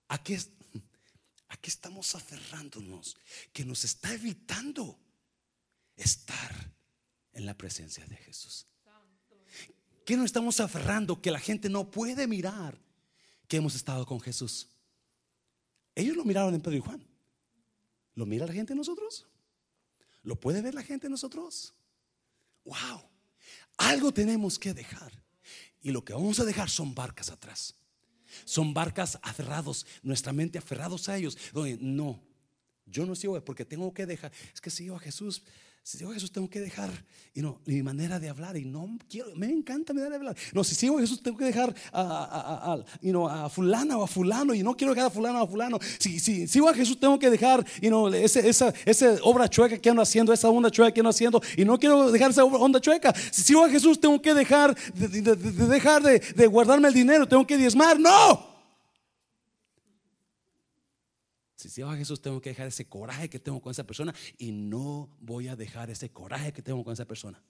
¿A 0.08 0.22
qué, 0.22 0.40
¿A 1.48 1.56
qué 1.58 1.68
estamos 1.68 2.14
aferrándonos? 2.14 3.14
Que 3.52 3.66
nos 3.66 3.84
está 3.84 4.14
evitando 4.14 5.03
estar 5.96 6.72
en 7.32 7.46
la 7.46 7.56
presencia 7.56 8.06
de 8.06 8.16
Jesús. 8.16 8.66
¿Qué 10.04 10.16
nos 10.16 10.26
estamos 10.26 10.60
aferrando? 10.60 11.20
Que 11.20 11.30
la 11.30 11.40
gente 11.40 11.68
no 11.68 11.90
puede 11.90 12.26
mirar 12.26 12.78
que 13.48 13.56
hemos 13.56 13.74
estado 13.74 14.04
con 14.06 14.20
Jesús. 14.20 14.68
Ellos 15.94 16.16
lo 16.16 16.24
miraron 16.24 16.54
en 16.54 16.60
Pedro 16.60 16.76
y 16.76 16.80
Juan. 16.80 17.06
¿Lo 18.14 18.26
mira 18.26 18.46
la 18.46 18.52
gente 18.52 18.72
en 18.72 18.78
nosotros? 18.78 19.26
¿Lo 20.22 20.38
puede 20.38 20.62
ver 20.62 20.74
la 20.74 20.82
gente 20.82 21.06
en 21.06 21.12
nosotros? 21.12 21.74
Wow. 22.64 23.02
Algo 23.76 24.12
tenemos 24.12 24.58
que 24.58 24.72
dejar. 24.74 25.12
Y 25.80 25.90
lo 25.90 26.04
que 26.04 26.12
vamos 26.12 26.38
a 26.40 26.44
dejar 26.44 26.70
son 26.70 26.94
barcas 26.94 27.30
atrás. 27.30 27.74
Son 28.44 28.74
barcas 28.74 29.18
aferrados, 29.22 29.86
nuestra 30.02 30.32
mente 30.32 30.58
aferrados 30.58 31.08
a 31.08 31.16
ellos. 31.16 31.36
Donde 31.52 31.76
no, 31.80 32.22
yo 32.86 33.06
no 33.06 33.14
sigo 33.14 33.42
porque 33.44 33.64
tengo 33.64 33.92
que 33.92 34.06
dejar. 34.06 34.32
Es 34.52 34.60
que 34.60 34.70
sigo 34.70 34.96
a 34.96 35.00
Jesús, 35.00 35.42
si 35.84 35.98
sigo 35.98 36.12
a 36.12 36.14
Jesús 36.14 36.32
tengo 36.32 36.48
que 36.48 36.60
dejar 36.60 36.90
y 37.34 37.42
no, 37.42 37.60
mi 37.66 37.82
manera 37.82 38.18
de 38.18 38.30
hablar 38.30 38.56
y 38.56 38.64
no 38.64 38.96
quiero, 39.06 39.28
me 39.36 39.50
encanta 39.50 39.92
mi 39.92 39.98
manera 39.98 40.12
de 40.12 40.16
hablar. 40.16 40.36
No, 40.54 40.64
si 40.64 40.74
sigo 40.74 40.96
a 40.96 41.00
Jesús 41.02 41.22
tengo 41.22 41.36
que 41.36 41.44
dejar 41.44 41.74
a, 41.92 42.78
a, 43.02 43.44
a 43.44 43.48
fulana 43.50 43.98
o 43.98 44.04
a 44.04 44.06
fulano 44.06 44.54
y 44.54 44.62
no 44.62 44.74
quiero 44.74 44.94
dejar 44.94 45.08
a 45.08 45.10
fulano 45.10 45.42
o 45.42 45.44
a 45.44 45.46
fulano. 45.46 45.78
Si, 45.98 46.18
si 46.20 46.48
sigo 46.48 46.70
a 46.70 46.74
Jesús 46.74 46.98
tengo 46.98 47.18
que 47.18 47.28
dejar 47.28 47.66
y 47.82 47.90
no, 47.90 48.08
ese, 48.08 48.48
esa, 48.48 48.72
esa 48.86 49.18
obra 49.24 49.46
chueca 49.46 49.76
que 49.76 49.90
ando 49.90 50.00
haciendo, 50.00 50.32
esa 50.32 50.48
onda 50.48 50.70
chueca 50.70 50.90
que 50.90 51.00
ando 51.00 51.10
haciendo 51.10 51.42
y 51.54 51.66
no 51.66 51.78
quiero 51.78 52.10
dejar 52.10 52.30
esa 52.30 52.44
onda 52.44 52.80
chueca. 52.80 53.14
Si 53.30 53.42
sigo 53.42 53.62
a 53.62 53.68
Jesús 53.68 54.00
tengo 54.00 54.22
que 54.22 54.32
dejar 54.32 54.74
de, 54.94 55.36
dejar 55.36 56.02
de, 56.02 56.18
de 56.18 56.46
guardarme 56.46 56.88
el 56.88 56.94
dinero, 56.94 57.28
tengo 57.28 57.46
que 57.46 57.58
diezmar. 57.58 58.00
No. 58.00 58.53
Si 61.64 61.70
sigo 61.70 61.88
a 61.88 61.96
Jesús, 61.96 62.20
tengo 62.20 62.42
que 62.42 62.50
dejar 62.50 62.66
ese 62.66 62.86
coraje 62.86 63.30
que 63.30 63.38
tengo 63.38 63.62
con 63.62 63.70
esa 63.70 63.84
persona 63.84 64.14
y 64.36 64.52
no 64.52 65.16
voy 65.18 65.48
a 65.48 65.56
dejar 65.56 65.88
ese 65.88 66.12
coraje 66.12 66.52
que 66.52 66.60
tengo 66.60 66.84
con 66.84 66.92
esa 66.92 67.06
persona. 67.06 67.42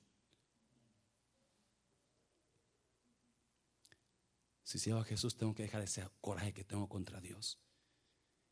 Si 4.62 4.78
sigo 4.78 4.98
a 4.98 5.04
Jesús, 5.04 5.36
tengo 5.36 5.52
que 5.52 5.64
dejar 5.64 5.82
ese 5.82 6.08
coraje 6.20 6.54
que 6.54 6.62
tengo 6.62 6.88
contra 6.88 7.20
Dios. 7.20 7.58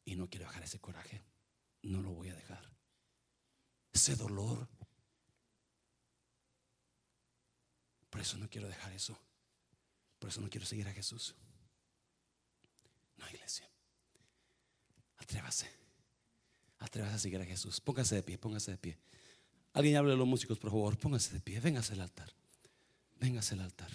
Y 0.05 0.17
no 0.17 0.29
quiero 0.29 0.47
dejar 0.47 0.65
ese 0.65 0.81
coraje. 0.81 1.23
No 1.83 2.03
lo 2.03 2.11
voy 2.11 2.31
a 2.31 2.35
dejar. 2.35 2.69
Ese 3.93 4.17
dolor. 4.17 4.69
Por 8.11 8.21
eso 8.21 8.37
no 8.37 8.51
quiero 8.51 8.67
dejar 8.67 8.93
eso. 8.95 9.17
Por 10.19 10.29
eso 10.29 10.41
no 10.41 10.51
quiero 10.51 10.67
seguir 10.67 10.89
a 10.89 10.93
Jesús. 10.93 11.37
No, 13.17 13.29
iglesia. 13.29 13.72
Atrévase. 15.23 15.71
Atrévase 16.83 17.15
a 17.15 17.19
seguir 17.19 17.41
a 17.41 17.47
Jesús. 17.47 17.81
Póngase 17.81 18.19
de 18.19 18.23
pie, 18.27 18.39
póngase 18.39 18.73
de 18.75 18.79
pie. 18.79 18.99
Alguien 19.73 19.97
hable 19.97 20.13
a 20.13 20.17
los 20.17 20.27
músicos, 20.27 20.59
por 20.59 20.71
favor. 20.71 20.99
Póngase 20.99 21.33
de 21.33 21.41
pie. 21.41 21.61
Véngase 21.61 21.95
al 21.95 22.01
altar. 22.01 22.31
Véngase 23.21 23.55
al 23.55 23.61
altar. 23.61 23.91